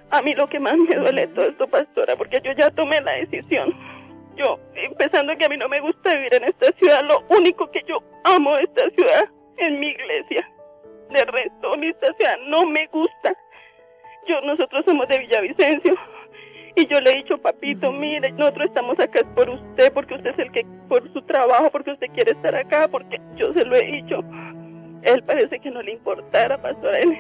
A 0.10 0.22
mí 0.24 0.34
lo 0.34 0.50
que 0.50 0.60
más 0.60 0.76
me 0.76 0.96
duele 0.96 1.28
todo 1.28 1.46
esto, 1.46 1.68
pastora, 1.68 2.18
porque 2.18 2.42
yo 2.44 2.52
ya 2.54 2.70
tomé 2.72 3.00
la 3.00 3.14
decisión. 3.14 3.74
Yo, 4.36 4.60
empezando 4.74 5.38
que 5.38 5.46
a 5.46 5.50
mí 5.50 5.58
no 5.58 5.70
me 5.70 5.80
gusta 5.80 6.16
vivir 6.16 6.34
en 6.34 6.46
esta 6.46 6.72
ciudad, 6.74 7.06
lo 7.06 7.24
único 7.30 7.70
que 7.70 7.84
yo 7.88 8.04
amo 8.24 8.56
de 8.56 8.64
esta 8.64 8.90
ciudad 8.90 9.30
es 9.58 9.72
mi 9.72 9.88
iglesia. 9.88 10.50
De 11.12 11.24
resto, 11.24 11.78
mi 11.78 11.94
ciudad 11.94 12.38
no 12.48 12.66
me 12.66 12.88
gusta 12.88 13.34
yo 14.28 14.42
nosotros 14.42 14.86
somos 14.86 15.08
de 15.08 15.20
Villavicencio 15.20 15.98
y 16.76 16.88
yo 16.88 17.00
le 17.02 17.12
he 17.12 17.16
dicho 17.18 17.38
papito 17.38 17.92
mire 17.92 18.32
nosotros 18.32 18.68
estamos 18.68 19.00
acá 19.00 19.22
por 19.36 19.50
usted 19.50 19.92
porque 19.94 20.16
usted 20.16 20.32
es 20.32 20.40
el 20.40 20.52
que 20.52 20.66
por 20.88 21.12
su 21.14 21.22
trabajo 21.24 21.70
porque 21.72 21.92
usted 21.92 22.08
quiere 22.14 22.32
estar 22.32 22.56
acá 22.56 22.88
porque 22.88 23.20
yo 23.36 23.54
se 23.54 23.66
lo 23.66 23.76
he 23.76 23.86
dicho 23.86 24.24
él 25.04 25.24
parece 25.24 25.60
que 25.60 25.72
no 25.72 25.82
le 25.82 25.94
importara 25.94 26.62
pastor 26.62 26.96
él 26.96 27.18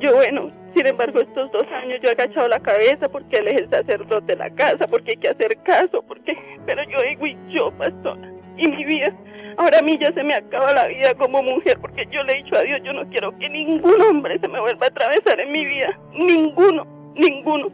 yo 0.00 0.14
bueno 0.14 0.50
sin 0.74 0.86
embargo 0.86 1.20
estos 1.20 1.50
dos 1.52 1.66
años 1.72 1.98
yo 2.02 2.08
he 2.08 2.12
agachado 2.12 2.48
la 2.48 2.60
cabeza 2.60 3.08
porque 3.08 3.38
él 3.38 3.48
es 3.48 3.56
el 3.62 3.70
sacerdote 3.70 4.32
de 4.32 4.36
la 4.36 4.50
casa 4.50 4.86
porque 4.86 5.12
hay 5.12 5.16
que 5.16 5.28
hacer 5.28 5.56
caso 5.62 6.02
porque 6.02 6.36
pero 6.66 6.82
yo 6.84 7.02
digo 7.02 7.26
y 7.26 7.36
yo 7.48 7.70
pastor 7.72 8.18
y 8.56 8.68
mi 8.68 8.84
vida 8.84 9.14
Ahora 9.58 9.80
a 9.80 9.82
mí 9.82 9.98
ya 9.98 10.12
se 10.12 10.22
me 10.22 10.34
acaba 10.34 10.72
la 10.72 10.86
vida 10.86 11.16
como 11.16 11.42
mujer 11.42 11.78
porque 11.80 12.06
yo 12.12 12.22
le 12.22 12.32
he 12.32 12.42
dicho 12.44 12.54
a 12.54 12.62
Dios, 12.62 12.80
yo 12.84 12.92
no 12.92 13.08
quiero 13.08 13.36
que 13.38 13.48
ningún 13.48 14.00
hombre 14.02 14.38
se 14.38 14.46
me 14.46 14.60
vuelva 14.60 14.86
a 14.86 14.88
atravesar 14.88 15.40
en 15.40 15.50
mi 15.50 15.64
vida. 15.64 15.98
Ninguno, 16.12 16.86
ninguno. 17.16 17.68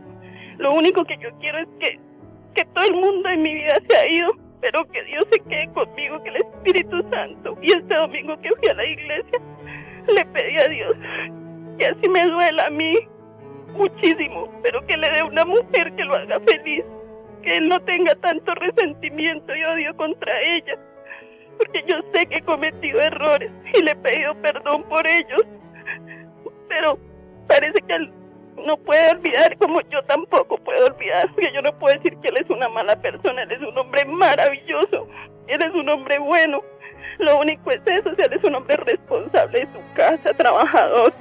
Lo 0.59 0.73
único 0.73 1.05
que 1.05 1.17
yo 1.19 1.31
quiero 1.39 1.59
es 1.59 1.69
que, 1.81 1.99
que 2.55 2.65
todo 2.67 2.85
el 2.85 2.95
mundo 2.95 3.29
en 3.29 3.43
mi 3.43 3.55
vida 3.55 3.79
se 3.89 3.97
ha 3.97 4.09
ido, 4.09 4.33
pero 4.61 4.85
que 4.91 5.03
Dios 5.05 5.27
se 5.31 5.41
quede 5.41 5.69
conmigo, 5.73 6.23
que 6.23 6.31
el 6.31 6.37
Espíritu 6.37 7.05
Santo. 7.11 7.59
Y 7.63 7.73
este 7.73 7.95
domingo 7.95 8.41
que 8.41 8.51
fui 8.57 8.69
a 8.69 8.75
la 8.75 8.87
iglesia, 8.87 9.39
le 10.09 10.25
pedí 10.27 10.57
a 10.59 10.69
Dios 10.69 10.97
que 11.79 11.87
así 11.87 12.09
me 12.09 12.25
duela 12.27 12.67
a 12.67 12.71
mí 12.71 13.01
muchísimo, 13.73 14.49
pero 14.63 14.87
que 14.87 14.97
le 14.97 15.11
dé 15.11 15.25
una 15.25 15.45
mujer 15.45 15.93
que 15.97 16.05
lo 16.05 16.15
haga 16.15 16.39
feliz, 16.41 16.85
que 17.43 17.57
él 17.57 17.69
no 17.69 17.81
tenga 17.81 18.15
tanto 18.17 18.55
resentimiento 18.55 19.57
y 19.57 19.65
odio 19.65 19.97
contra 19.97 20.41
ella 20.41 20.79
porque 21.57 21.85
yo 21.87 21.97
sé 22.13 22.27
que 22.27 22.37
he 22.37 22.43
cometido 22.43 23.01
errores 23.01 23.51
y 23.75 23.83
le 23.83 23.93
he 23.93 23.97
pedido 23.97 24.35
perdón 24.41 24.83
por 24.85 25.07
ellos. 25.07 25.43
Pero 26.69 26.99
parece 27.47 27.81
que 27.83 27.95
él 27.95 28.13
no 28.65 28.77
puede 28.77 29.11
olvidar 29.11 29.57
como 29.59 29.81
yo 29.83 30.03
tampoco 30.05 30.57
puedo 30.59 30.87
olvidar, 30.87 31.31
porque 31.33 31.53
yo 31.53 31.63
no 31.63 31.77
puedo 31.79 31.97
decir 31.97 32.17
que 32.19 32.29
él 32.29 32.37
es 32.39 32.51
una 32.51 32.69
mala 32.69 32.97
persona, 32.97 33.43
él 33.43 33.53
es 33.53 33.61
un 33.61 33.77
hombre 33.77 34.05
maravilloso, 34.05 35.09
él 35.47 35.63
es 35.63 35.75
un 35.75 35.89
hombre 35.89 36.19
bueno. 36.19 36.63
Lo 37.19 37.39
único 37.39 37.71
es 37.71 37.81
eso, 37.87 38.11
él 38.11 38.33
es 38.33 38.43
un 38.43 38.55
hombre 38.55 38.77
responsable 38.77 39.61
de 39.61 39.67
su 39.67 39.95
casa, 39.95 40.33
trabajador, 40.35 41.13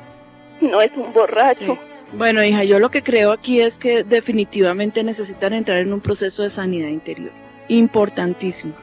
no 0.62 0.82
es 0.82 0.92
un 0.96 1.14
borracho. 1.14 1.78
Bueno, 2.14 2.44
hija, 2.44 2.64
yo 2.64 2.80
lo 2.80 2.90
que 2.90 3.02
creo 3.02 3.32
aquí 3.32 3.60
es 3.62 3.80
que 3.80 4.04
definitivamente 4.04 5.04
necesitan 5.04 5.54
entrar 5.54 5.80
en 5.80 5.94
un 5.94 6.02
proceso 6.02 6.44
de 6.44 6.50
sanidad 6.50 6.90
interior, 6.90 7.32
importantísimo. 7.68 8.74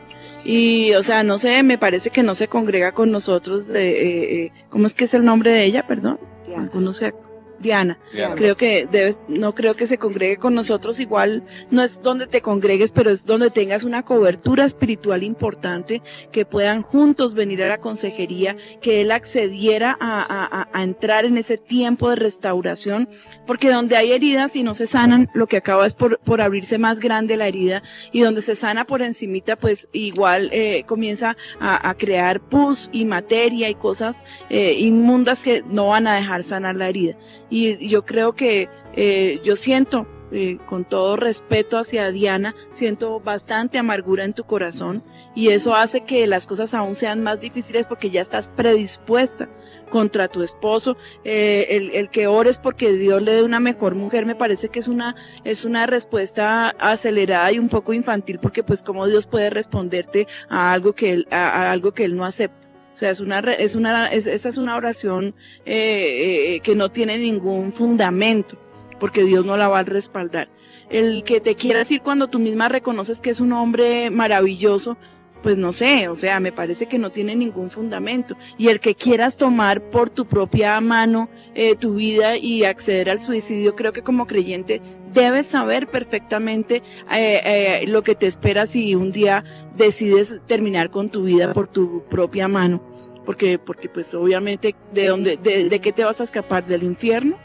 Y, 0.45 0.93
o 0.95 1.03
sea, 1.03 1.23
no 1.23 1.39
sé, 1.39 1.63
me 1.63 1.79
parece 1.79 2.11
que 2.11 2.23
no 2.23 2.35
se 2.35 2.49
congrega 2.49 2.93
con 2.93 3.11
nosotros 3.11 3.69
de, 3.69 3.91
eh, 3.91 4.45
eh, 4.45 4.53
¿cómo 4.69 4.87
es 4.87 4.95
que 4.95 5.05
es 5.05 5.15
el 5.15 5.25
nombre 5.25 5.51
de 5.51 5.65
ella, 5.65 5.87
perdón? 5.87 6.19
Algunos 6.57 6.97
se 6.97 7.13
Diana. 7.61 7.99
Diana. 8.13 8.35
Creo 8.35 8.57
que 8.57 8.89
debes, 8.91 9.21
no 9.29 9.55
creo 9.55 9.75
que 9.77 9.87
se 9.87 9.99
congregue 9.99 10.39
con 10.39 10.55
nosotros 10.55 10.99
igual, 10.99 11.43
no 11.71 11.83
es 11.83 12.03
donde 12.03 12.27
te 12.27 12.41
congregues, 12.41 12.91
pero 12.91 13.11
es 13.11 13.27
donde 13.27 13.51
tengas 13.51 13.85
una 13.85 14.03
cobertura 14.03 14.65
espiritual 14.65 15.23
importante, 15.23 16.03
que 16.33 16.45
puedan 16.45 16.83
juntos 16.83 17.35
venir 17.35 17.63
a 17.63 17.69
la 17.69 17.79
consejería, 17.79 18.57
que 18.81 19.03
él 19.03 19.11
accediera 19.11 19.97
a, 20.01 20.21
a- 20.21 20.61
a- 20.63 20.69
a 20.73 20.83
entrar 20.83 21.25
en 21.25 21.37
ese 21.39 21.59
tiempo 21.59 22.11
de 22.11 22.17
restauración, 22.17 23.09
porque 23.47 23.71
donde 23.71 23.97
hay 23.97 24.13
heridas 24.13 24.57
y 24.57 24.63
no 24.63 24.75
se 24.75 24.87
sanan, 24.87 25.29
lo 25.35 25.47
que 25.47 25.59
acaba 25.59 25.87
es 25.87 25.95
por, 25.95 26.19
por 26.21 26.41
abrirse 26.41 26.79
más 26.79 26.99
grande 27.01 27.37
la 27.37 27.47
herida, 27.47 27.83
y 28.13 28.21
donde 28.21 28.41
se 28.41 28.55
sana 28.57 28.87
por 28.87 29.03
encimita, 29.03 29.57
pues 29.57 29.89
igual 29.93 30.49
eh, 30.53 30.85
comienza 30.87 31.37
a, 31.61 31.89
a 31.91 31.95
crear 31.95 32.41
pus 32.41 32.89
y 32.93 33.05
materia 33.05 33.69
y 33.69 33.75
cosas 33.75 34.25
eh, 34.49 34.75
inmundas 34.79 35.45
que 35.45 35.63
no 35.69 35.89
van 35.89 36.07
a 36.07 36.15
dejar 36.17 36.43
sanar 36.43 36.77
la 36.77 36.89
herida. 36.89 37.17
Y 37.51 37.89
yo 37.89 38.05
creo 38.05 38.35
que 38.35 38.69
eh, 38.95 39.41
yo 39.45 39.57
siento, 39.57 40.07
eh, 40.33 40.59
con 40.67 40.85
todo 40.85 41.17
respeto 41.17 41.77
hacia 41.77 42.11
Diana, 42.11 42.55
siento 42.71 43.21
bastante 43.21 43.79
amargura 43.79 44.25
en 44.25 44.33
tu 44.33 44.45
corazón 44.45 45.03
y 45.35 45.49
eso 45.49 45.75
hace 45.75 46.03
que 46.03 46.27
las 46.27 46.47
cosas 46.47 46.73
aún 46.75 46.95
sean 46.95 47.23
más 47.23 47.41
difíciles 47.41 47.87
porque 47.87 48.11
ya 48.11 48.21
estás 48.21 48.51
predispuesta 48.51 49.49
contra 49.91 50.29
tu 50.29 50.45
esposo, 50.45 50.97
eh, 51.25 51.67
el, 51.71 51.91
el 51.91 52.11
que 52.11 52.29
ores 52.29 52.61
porque 52.61 52.93
Dios 52.93 53.21
le 53.23 53.33
dé 53.33 53.43
una 53.43 53.59
mejor 53.59 53.97
mujer 53.97 54.25
me 54.25 54.37
parece 54.37 54.69
que 54.69 54.79
es 54.79 54.87
una, 54.87 55.17
es 55.43 55.65
una 55.65 55.87
respuesta 55.87 56.71
acelerada 56.79 57.51
y 57.51 57.59
un 57.59 57.69
poco 57.69 57.93
infantil 57.93 58.39
porque 58.39 58.63
pues 58.63 58.85
como 58.85 59.09
Dios 59.09 59.27
puede 59.27 59.51
responderte 59.51 60.29
a 60.49 60.73
algo 60.73 60.93
que 60.93 61.11
él, 61.11 61.29
a, 61.33 61.49
a 61.49 61.73
algo 61.73 61.93
que 61.93 62.05
él 62.05 62.17
no 62.17 62.25
acepta. 62.25 62.70
O 62.95 62.97
sea, 62.97 63.11
es 63.11 63.21
una, 63.21 63.39
es 63.39 63.77
una, 63.77 64.07
es, 64.09 64.27
esta 64.27 64.49
es 64.49 64.59
una 64.59 64.77
oración 64.77 65.35
eh, 65.65 66.55
eh, 66.55 66.61
que 66.61 66.75
no 66.75 66.91
tiene 66.91 67.19
ningún 67.19 67.73
fundamento, 67.73 68.57
porque 68.99 69.25
Dios 69.25 69.47
no 69.47 69.57
la 69.57 69.69
va 69.69 69.81
a 69.81 69.85
respaldar. 69.85 70.49
El 70.91 71.23
que 71.23 71.41
te 71.41 71.55
quieras 71.55 71.91
ir 71.91 72.03
cuando 72.03 72.29
tú 72.29 72.39
misma 72.39 72.69
reconoces 72.69 73.21
que 73.21 73.31
es 73.31 73.41
un 73.41 73.53
hombre 73.53 74.11
maravilloso, 74.11 74.97
pues 75.43 75.59
no 75.59 75.73
sé, 75.73 76.09
o 76.09 76.15
sea, 76.15 76.41
me 76.41 76.53
parece 76.53 76.87
que 76.87 76.99
no 76.99 77.11
tiene 77.11 77.35
ningún 77.35 77.71
fundamento. 77.71 78.37
Y 78.59 78.69
el 78.69 78.81
que 78.81 78.95
quieras 78.95 79.37
tomar 79.37 79.83
por 79.83 80.11
tu 80.11 80.27
propia 80.27 80.81
mano 80.81 81.29
eh, 81.55 81.77
tu 81.77 81.95
vida 81.95 82.37
y 82.37 82.65
acceder 82.65 83.11
al 83.11 83.23
suicidio, 83.23 83.75
creo 83.75 83.93
que 83.93 84.03
como 84.03 84.27
creyente 84.27 84.81
debes 85.13 85.47
saber 85.47 85.89
perfectamente 85.89 86.83
eh, 87.11 87.41
eh, 87.45 87.85
lo 87.87 88.03
que 88.03 88.15
te 88.15 88.27
espera 88.27 88.67
si 88.67 88.95
un 88.95 89.13
día 89.13 89.45
decides 89.77 90.41
terminar 90.47 90.91
con 90.91 91.09
tu 91.09 91.25
vida 91.25 91.53
por 91.53 91.69
tu 91.69 92.05
propia 92.09 92.49
mano. 92.49 92.83
Porque, 93.25 93.59
porque 93.59 93.89
pues 93.89 94.15
obviamente, 94.15 94.75
¿de 94.93 95.07
dónde, 95.07 95.37
de, 95.37 95.69
de 95.69 95.81
qué 95.81 95.93
te 95.93 96.05
vas 96.05 96.21
a 96.21 96.25
escapar? 96.25 96.65
¿Del 96.65 96.83
infierno? 96.83 97.37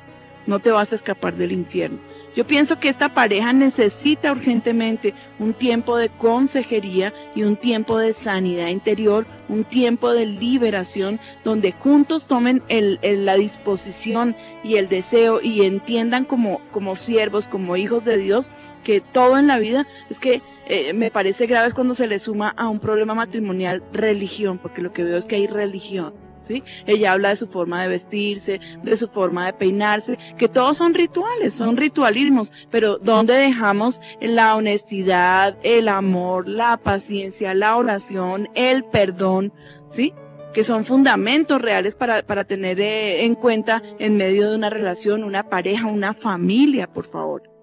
No 0.48 0.60
te 0.60 0.72
vas 0.72 0.92
a 0.92 0.96
escapar 0.96 1.36
del 1.36 1.52
infierno. 1.52 2.00
Yo 2.36 2.46
pienso 2.46 2.80
que 2.80 2.90
esta 2.90 3.14
pareja 3.14 3.54
necesita 3.54 4.32
urgentemente 4.34 5.14
un 5.40 5.54
tiempo 5.54 5.96
de 5.98 6.10
consejería 6.10 7.14
y 7.34 7.44
un 7.44 7.56
tiempo 7.56 7.98
de 7.98 8.12
sanidad 8.12 8.68
interior, 8.68 9.26
un 9.48 9.64
tiempo 9.64 10.12
de 10.12 10.26
liberación, 10.26 11.22
donde 11.46 11.72
juntos 11.72 12.28
tomen 12.28 12.62
el, 12.68 13.00
el- 13.04 13.26
la 13.26 13.36
disposición 13.36 14.36
y 14.66 14.76
el 14.76 14.90
deseo 14.90 15.40
y 15.42 15.64
entiendan 15.66 16.26
como, 16.26 16.60
como 16.72 16.98
siervos, 16.98 17.48
como 17.48 17.78
hijos 17.78 18.04
de 18.04 18.18
Dios, 18.18 18.50
que 18.84 19.00
todo 19.00 19.38
en 19.40 19.48
la 19.48 19.58
vida 19.58 19.88
es 20.10 20.20
que 20.20 20.42
eh, 20.68 20.92
me 20.94 21.12
parece 21.12 21.46
grave 21.48 21.68
es 21.68 21.74
cuando 21.74 21.94
se 21.96 22.08
le 22.08 22.20
suma 22.20 22.50
a 22.58 22.68
un 22.68 22.80
problema 22.80 23.16
matrimonial 23.16 23.82
religión, 23.94 24.58
porque 24.58 24.82
lo 24.82 24.92
que 24.92 25.04
veo 25.06 25.16
es 25.18 25.26
que 25.26 25.36
hay 25.38 25.48
religión. 25.48 26.14
¿Sí? 26.46 26.64
Ella 26.86 27.14
habla 27.14 27.30
de 27.30 27.38
su 27.38 27.48
forma 27.48 27.82
de 27.82 27.88
vestirse, 27.88 28.60
de 28.84 28.98
su 28.98 29.08
forma 29.08 29.48
de 29.48 29.54
peinarse, 29.54 30.20
que 30.38 30.48
todos 30.48 30.78
son 30.78 30.94
rituales, 30.94 31.56
son 31.56 31.76
ritualismos, 31.76 32.52
pero 32.70 33.00
¿dónde 33.00 33.34
dejamos 33.34 34.00
la 34.22 34.56
honestidad, 34.56 35.58
el 35.64 35.88
amor, 35.88 36.48
la 36.48 36.78
paciencia, 36.78 37.56
la 37.56 37.78
oración, 37.78 38.48
el 38.54 38.86
perdón, 38.86 39.54
¿sí? 39.90 40.14
Que 40.54 40.64
son 40.64 40.86
fundamentos 40.86 41.60
reales 41.60 41.96
para, 41.96 42.22
para 42.22 42.44
tener 42.44 42.80
eh, 42.80 43.26
en 43.26 43.34
cuenta 43.34 43.82
en 43.98 44.16
medio 44.16 44.52
de 44.52 44.56
una 44.56 44.70
relación, 44.70 45.24
una 45.24 45.50
pareja, 45.50 45.88
una 45.88 46.14
familia, 46.14 46.86
por 46.86 47.06
favor. 47.06 47.56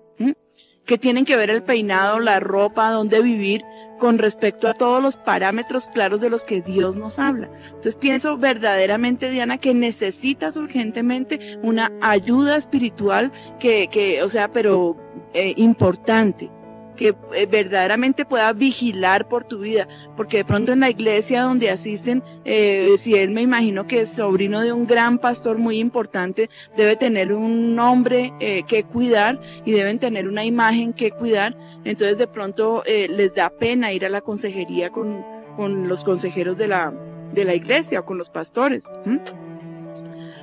Que 0.84 0.98
tienen 0.98 1.24
que 1.24 1.36
ver 1.36 1.50
el 1.50 1.62
peinado, 1.62 2.18
la 2.18 2.40
ropa, 2.40 2.90
dónde 2.90 3.22
vivir, 3.22 3.62
con 3.98 4.18
respecto 4.18 4.66
a 4.66 4.74
todos 4.74 5.00
los 5.00 5.16
parámetros 5.16 5.86
claros 5.86 6.20
de 6.20 6.28
los 6.28 6.42
que 6.42 6.60
Dios 6.60 6.96
nos 6.96 7.20
habla. 7.20 7.48
Entonces 7.66 7.96
pienso 7.96 8.36
verdaderamente, 8.36 9.30
Diana, 9.30 9.58
que 9.58 9.74
necesitas 9.74 10.56
urgentemente 10.56 11.58
una 11.62 11.92
ayuda 12.00 12.56
espiritual 12.56 13.30
que, 13.60 13.88
que 13.88 14.22
o 14.24 14.28
sea, 14.28 14.48
pero 14.48 14.96
eh, 15.34 15.54
importante 15.56 16.50
que 16.96 17.14
eh, 17.34 17.46
verdaderamente 17.46 18.24
pueda 18.24 18.52
vigilar 18.52 19.28
por 19.28 19.44
tu 19.44 19.60
vida, 19.60 19.88
porque 20.16 20.38
de 20.38 20.44
pronto 20.44 20.72
en 20.72 20.80
la 20.80 20.90
iglesia 20.90 21.42
donde 21.42 21.70
asisten, 21.70 22.22
eh, 22.44 22.94
si 22.98 23.16
él 23.16 23.30
me 23.30 23.42
imagino 23.42 23.86
que 23.86 24.02
es 24.02 24.10
sobrino 24.10 24.60
de 24.60 24.72
un 24.72 24.86
gran 24.86 25.18
pastor 25.18 25.58
muy 25.58 25.78
importante, 25.78 26.50
debe 26.76 26.96
tener 26.96 27.32
un 27.32 27.74
nombre 27.74 28.32
eh, 28.40 28.64
que 28.66 28.84
cuidar 28.84 29.40
y 29.64 29.72
deben 29.72 29.98
tener 29.98 30.28
una 30.28 30.44
imagen 30.44 30.92
que 30.92 31.10
cuidar, 31.10 31.56
entonces 31.84 32.18
de 32.18 32.26
pronto 32.26 32.82
les 32.86 33.34
da 33.34 33.50
pena 33.50 33.92
ir 33.92 34.04
a 34.04 34.08
la 34.08 34.20
consejería 34.20 34.90
con, 34.90 35.24
con 35.56 35.88
los 35.88 36.04
consejeros 36.04 36.58
de 36.58 36.68
la, 36.68 36.92
de 37.32 37.44
la 37.44 37.54
iglesia 37.54 38.00
o 38.00 38.04
con 38.04 38.18
los 38.18 38.30
pastores. 38.30 38.84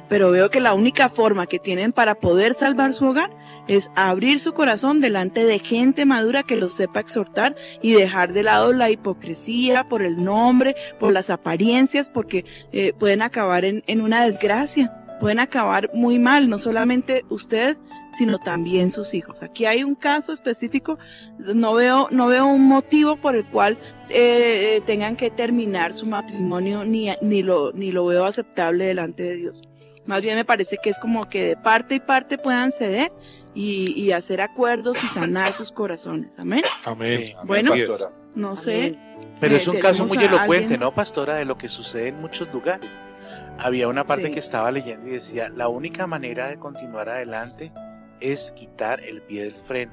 pero 0.10 0.32
veo 0.32 0.50
que 0.50 0.60
la 0.60 0.74
única 0.74 1.10
forma 1.10 1.45
que 1.47 1.60
tienen 1.60 1.93
para 1.93 2.16
poder 2.16 2.54
salvar 2.56 2.93
su 2.93 3.06
hogar 3.06 3.30
es 3.70 3.91
abrir 3.95 4.39
su 4.39 4.53
corazón 4.53 4.99
delante 4.99 5.45
de 5.45 5.59
gente 5.59 6.05
madura 6.05 6.43
que 6.43 6.55
los 6.55 6.74
sepa 6.74 6.99
exhortar 6.99 7.55
y 7.82 7.93
dejar 7.93 8.34
de 8.34 8.43
lado 8.43 8.74
la 8.74 8.89
hipocresía 8.89 9.88
por 9.88 10.01
el 10.01 10.24
nombre, 10.24 10.76
por 10.99 11.13
las 11.13 11.30
apariencias, 11.30 12.09
porque 12.09 12.45
eh, 12.72 12.93
pueden 12.97 13.22
acabar 13.22 13.65
en, 13.65 13.84
en 13.88 14.01
una 14.01 14.26
desgracia, 14.26 14.91
pueden 15.20 15.39
acabar 15.39 15.89
muy 15.93 16.17
mal, 16.17 16.49
no 16.49 16.57
solamente 16.57 17.24
ustedes, 17.30 17.84
sino 18.17 18.39
también 18.39 18.91
sus 18.91 19.13
hijos. 19.13 19.43
Aquí 19.43 19.65
hay 19.65 19.84
un 19.84 19.95
caso 19.95 20.32
específico, 20.32 20.97
no 21.38 21.74
veo, 21.74 22.07
no 22.11 22.28
veo 22.28 22.47
un 22.47 22.67
motivo 22.67 23.17
por 23.17 23.36
el 23.36 23.45
cual 23.45 23.78
eh, 24.09 24.82
tengan 24.86 25.15
que 25.15 25.30
terminar 25.30 25.93
su 25.93 26.05
matrimonio, 26.05 26.84
ni, 26.84 27.09
ni, 27.22 27.43
lo, 27.43 27.72
ni 27.74 27.91
lo 27.91 28.05
veo 28.05 28.26
aceptable 28.26 28.86
delante 28.86 29.24
de 29.24 29.36
Dios. 29.36 29.61
Más 30.05 30.22
bien 30.22 30.36
me 30.36 30.45
parece 30.45 30.78
que 30.82 30.89
es 30.89 30.97
como 30.97 31.30
que 31.30 31.43
de 31.43 31.55
parte 31.55 31.95
y 31.95 31.99
parte 31.99 32.39
puedan 32.39 32.72
ceder 32.72 33.11
y, 33.56 33.91
y 34.00 34.12
hacer 34.12 34.41
acuerdos 34.41 34.97
y 35.04 35.08
sanar 35.08 35.54
sus 35.54 35.72
corazones. 35.72 36.38
Amén. 36.39 36.64
Amén. 36.86 37.26
Sí. 37.26 37.34
Bueno, 37.45 37.74
Así 37.74 37.82
es. 37.82 38.06
no 38.36 38.56
sé. 38.56 38.97
Pero 39.39 39.56
es 39.56 39.68
un 39.68 39.80
caso 39.80 40.06
muy 40.06 40.18
a 40.18 40.26
elocuente, 40.26 40.56
alguien- 40.66 40.80
¿no, 40.82 40.93
pastora? 40.93 41.36
De 41.36 41.45
lo 41.45 41.58
que 41.58 41.70
sucede 41.70 42.10
en 42.10 42.20
muchos 42.20 42.52
lugares. 42.54 43.02
Había 43.58 43.88
una 43.88 44.06
parte 44.06 44.28
Sí. 44.28 44.32
que 44.34 44.39
estaba 44.39 44.72
leyendo 44.72 45.08
y 45.08 45.12
decía, 45.12 45.50
la 45.50 45.68
única 45.68 46.08
manera 46.08 46.47
de 46.47 46.58
continuar 46.58 47.10
adelante 47.10 47.72
es 48.22 48.52
quitar 48.54 49.02
el 49.04 49.22
pie 49.22 49.43
del 49.45 49.56
freno. 49.56 49.91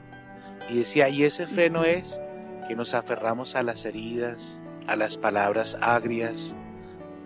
Y 0.69 0.79
decía, 0.79 1.09
y 1.09 1.25
ese 1.25 1.47
freno 1.47 1.85
es 1.85 2.21
que 2.69 2.75
nos 2.77 2.95
aferramos 2.95 3.55
a 3.55 3.63
las 3.63 3.85
heridas, 3.85 4.63
a 4.87 4.97
las 4.97 5.17
palabras 5.17 5.77
agrias, 5.81 6.57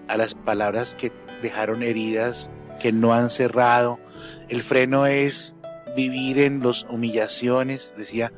a 0.09 0.17
las 0.17 0.35
palabras 0.35 0.95
que 0.95 1.13
dejaron 1.43 1.83
heridas, 1.83 2.51
que 2.81 2.93
no 2.93 3.15
han 3.15 3.31
cerrado. 3.31 3.99
El 4.49 4.63
freno 4.63 5.07
es 5.07 5.57
vivir 5.97 6.39
en 6.39 6.63
las 6.63 6.85
humillaciones, 6.85 7.95
decía. 7.97 8.33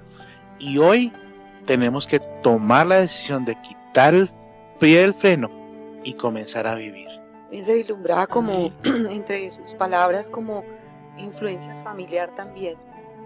Y 0.58 0.78
hoy 0.78 1.12
tenemos 1.66 2.06
que 2.06 2.20
tomar 2.42 2.86
la 2.86 2.96
decisión 3.00 3.44
de 3.44 3.56
quitar 3.62 4.14
el 4.14 4.28
pie 4.80 5.00
del 5.00 5.14
freno 5.14 5.50
y 6.04 6.14
comenzar 6.14 6.66
a 6.66 6.74
vivir. 6.74 7.08
Él 7.50 7.64
se 7.64 7.74
vislumbraba 7.74 8.26
como 8.26 8.72
entre 8.84 9.50
sus 9.50 9.74
palabras 9.74 10.30
como 10.30 10.64
influencia 11.18 11.74
familiar 11.84 12.34
también. 12.36 12.76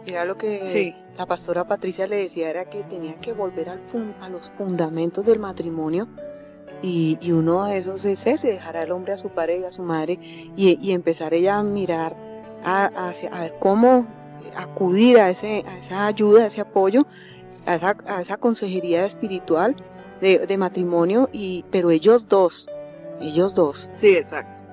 Era 0.07 0.25
lo 0.25 0.37
que 0.37 0.67
Sí. 0.67 0.95
la 1.17 1.27
pastora 1.27 1.65
Patricia 1.67 2.07
le 2.07 2.17
decía, 2.17 2.49
era 2.51 2.65
que 2.67 2.83
tenía 2.85 3.15
que 3.17 3.33
volver 3.33 3.69
al 3.69 3.81
fun- 3.81 4.15
a 4.21 4.29
los 4.29 4.51
fundamentos 4.51 5.27
del 5.27 5.39
matrimonio 5.41 6.07
y, 6.83 7.19
y 7.21 7.33
uno 7.33 7.65
de 7.67 7.79
esos 7.79 8.05
es 8.05 8.27
ese, 8.27 8.49
dejar 8.49 8.77
al 8.77 8.93
hombre 8.93 9.15
a 9.15 9.19
su 9.19 9.31
padre 9.31 9.61
y 9.61 9.65
a 9.65 9.73
su 9.73 9.83
madre 9.83 10.19
y, 10.21 10.79
y 10.81 10.93
empezar 10.93 11.33
ella 11.35 11.59
a 11.59 11.63
mirar 11.63 12.15
a, 12.67 13.13
ver 13.41 13.55
cómo 13.59 14.07
acudir 14.57 15.19
a, 15.19 15.31
ese, 15.31 15.65
a 15.67 15.79
esa 15.79 16.07
ayuda, 16.07 16.45
a 16.45 16.47
ese 16.47 16.61
apoyo, 16.61 17.07
a 17.65 17.77
esa, 17.77 17.97
a 18.07 18.21
esa 18.21 18.37
consejería 18.37 19.05
espiritual 19.07 19.77
de, 20.21 20.47
de 20.47 20.59
matrimonio, 20.59 21.29
y, 21.33 21.65
pero 21.71 21.91
ellos 21.91 22.29
dos, 22.29 22.69
ellos 23.21 23.55
dos. 23.55 23.91
Sí, 23.95 24.17
exacto. 24.17 24.65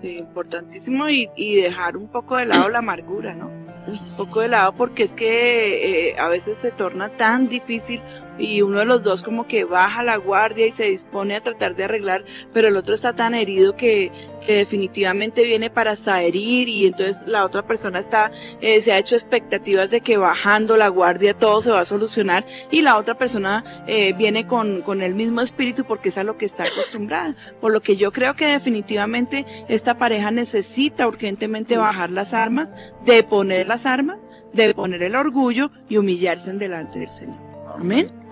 Sí, 0.00 0.18
importantísimo 0.18 1.08
y, 1.08 1.30
y 1.36 1.56
dejar 1.56 1.96
un 1.96 2.08
poco 2.08 2.36
de 2.36 2.44
lado 2.46 2.68
la 2.68 2.78
amargura, 2.78 3.34
¿no? 3.34 3.50
Uy, 3.86 3.98
Un 3.98 4.26
poco 4.26 4.40
de 4.40 4.48
lado 4.48 4.74
porque 4.74 5.04
es 5.04 5.14
que 5.14 6.10
eh, 6.10 6.18
a 6.18 6.28
veces 6.28 6.58
se 6.58 6.70
torna 6.70 7.08
tan 7.08 7.48
difícil 7.48 8.02
y 8.38 8.62
uno 8.62 8.80
de 8.80 8.84
los 8.84 9.02
dos 9.02 9.22
como 9.22 9.46
que 9.46 9.64
baja 9.64 10.02
la 10.02 10.16
guardia 10.16 10.66
y 10.66 10.72
se 10.72 10.90
dispone 10.90 11.36
a 11.36 11.42
tratar 11.42 11.76
de 11.76 11.84
arreglar, 11.84 12.24
pero 12.52 12.68
el 12.68 12.76
otro 12.76 12.94
está 12.94 13.14
tan 13.14 13.34
herido 13.34 13.76
que, 13.76 14.10
que 14.46 14.56
definitivamente 14.56 15.42
viene 15.42 15.70
para 15.70 15.94
herir 16.20 16.68
y 16.68 16.86
entonces 16.86 17.26
la 17.26 17.44
otra 17.44 17.62
persona 17.62 17.98
está, 17.98 18.30
eh, 18.60 18.80
se 18.80 18.92
ha 18.92 18.98
hecho 18.98 19.14
expectativas 19.14 19.90
de 19.90 20.00
que 20.00 20.16
bajando 20.16 20.76
la 20.76 20.88
guardia 20.88 21.34
todo 21.34 21.60
se 21.60 21.70
va 21.70 21.80
a 21.80 21.84
solucionar 21.84 22.46
y 22.70 22.82
la 22.82 22.96
otra 22.96 23.14
persona 23.14 23.84
eh, 23.86 24.12
viene 24.12 24.46
con, 24.46 24.82
con 24.82 25.02
el 25.02 25.14
mismo 25.14 25.40
espíritu 25.40 25.84
porque 25.84 26.10
es 26.10 26.18
a 26.18 26.24
lo 26.24 26.36
que 26.36 26.46
está 26.46 26.62
acostumbrada. 26.62 27.36
Por 27.60 27.72
lo 27.72 27.80
que 27.80 27.96
yo 27.96 28.12
creo 28.12 28.34
que 28.34 28.46
definitivamente 28.46 29.46
esta 29.68 29.98
pareja 29.98 30.30
necesita 30.30 31.06
urgentemente 31.06 31.76
bajar 31.76 32.10
las 32.10 32.34
armas, 32.34 32.72
de 33.04 33.22
poner 33.22 33.66
las 33.66 33.86
armas, 33.86 34.28
de 34.52 34.74
poner 34.74 35.02
el 35.02 35.16
orgullo 35.16 35.70
y 35.88 35.96
humillarse 35.96 36.50
en 36.50 36.58
delante 36.58 37.00
del 37.00 37.10
Señor. 37.10 37.36
Amén. 37.74 38.25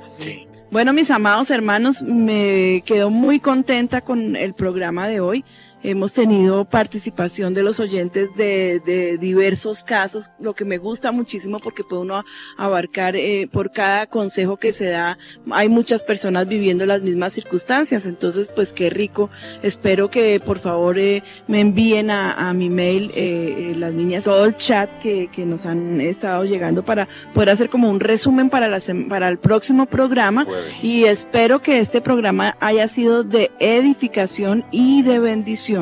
Bueno, 0.70 0.92
mis 0.92 1.10
amados 1.10 1.50
hermanos, 1.50 2.02
me 2.02 2.82
quedo 2.84 3.10
muy 3.10 3.38
contenta 3.38 4.00
con 4.00 4.34
el 4.34 4.54
programa 4.54 5.06
de 5.06 5.20
hoy. 5.20 5.44
Hemos 5.87 6.14
tenido 6.14 6.64
participación 6.64 7.53
de 7.53 7.62
los 7.62 7.78
oyentes 7.78 8.35
de, 8.37 8.80
de 8.87 9.18
diversos 9.18 9.85
casos, 9.85 10.30
lo 10.41 10.55
que 10.55 10.64
me 10.64 10.78
gusta 10.78 11.12
muchísimo 11.12 11.59
porque 11.59 11.85
puede 11.85 12.01
uno 12.01 12.24
abarcar 12.57 13.16
eh, 13.16 13.47
por 13.53 13.70
cada 13.70 14.07
consejo 14.07 14.57
que 14.57 14.72
se 14.72 14.87
da. 14.87 15.18
Hay 15.51 15.68
muchas 15.68 16.03
personas 16.03 16.49
viviendo 16.49 16.87
las 16.87 17.03
mismas 17.03 17.35
circunstancias, 17.35 18.07
entonces 18.07 18.51
pues 18.51 18.72
qué 18.72 18.89
rico. 18.89 19.28
Espero 19.62 20.09
que 20.09 20.41
por 20.41 20.59
favor 20.59 20.99
eh, 20.99 21.22
me 21.49 21.61
envíen 21.61 22.11
a, 22.11 22.32
a 22.32 22.55
mi 22.55 22.70
mail 22.70 23.11
eh, 23.14 23.74
las 23.76 23.93
niñas 23.93 24.24
todo 24.24 24.47
el 24.47 24.57
chat 24.57 24.89
que, 25.01 25.28
que 25.30 25.45
nos 25.45 25.66
han 25.66 26.01
estado 26.01 26.47
llegando 26.47 26.82
para 26.82 27.09
poder 27.35 27.51
hacer 27.51 27.68
como 27.68 27.91
un 27.91 28.01
resumen 28.01 28.49
para, 28.49 28.68
la, 28.68 28.78
para 29.11 29.28
el 29.28 29.37
próximo 29.37 29.85
programa 29.85 30.47
y 30.82 31.05
espero 31.05 31.61
que 31.61 31.78
este 31.78 32.01
programa 32.01 32.57
haya 32.59 32.89
sido 32.89 33.22
de 33.22 33.51
edificación 33.59 34.64
y 34.70 35.03
de 35.03 35.18
bendición. 35.18 35.73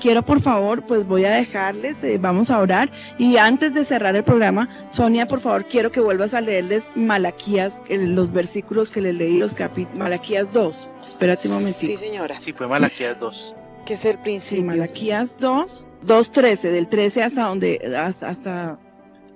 Quiero 0.00 0.22
por 0.22 0.40
favor, 0.40 0.82
pues 0.86 1.06
voy 1.06 1.24
a 1.24 1.30
dejarles, 1.32 2.02
eh, 2.04 2.18
vamos 2.18 2.50
a 2.50 2.58
orar 2.60 2.90
y 3.18 3.36
antes 3.36 3.74
de 3.74 3.84
cerrar 3.84 4.16
el 4.16 4.24
programa, 4.24 4.68
Sonia, 4.90 5.26
por 5.28 5.40
favor, 5.40 5.64
quiero 5.66 5.92
que 5.92 6.00
vuelvas 6.00 6.34
a 6.34 6.40
leerles 6.40 6.88
Malaquías, 6.94 7.82
los 7.88 8.32
versículos 8.32 8.90
que 8.90 9.00
les 9.00 9.14
leí, 9.14 9.38
los 9.38 9.54
capítulos, 9.54 9.98
Malaquías 9.98 10.52
2. 10.52 10.88
Espérate 11.06 11.48
un 11.48 11.54
momentito. 11.54 11.92
Sí, 11.92 11.96
señora. 11.96 12.40
Sí, 12.40 12.52
fue 12.52 12.66
Malaquías 12.68 13.18
2. 13.20 13.56
Que 13.86 13.94
es 13.94 14.04
el 14.04 14.12
Sí, 14.16 14.18
principio. 14.22 14.64
Malaquías 14.64 15.38
2, 15.38 15.86
2.13, 16.06 16.70
del 16.70 16.88
13 16.88 17.22
hasta 17.22 17.42
donde, 17.44 17.80
hasta, 17.96 18.28
hasta 18.28 18.78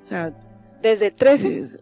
o 0.03 0.07
sea, 0.07 0.33
Desde 0.83 1.07
el 1.07 1.15
13. 1.15 1.59
es- 1.61 1.81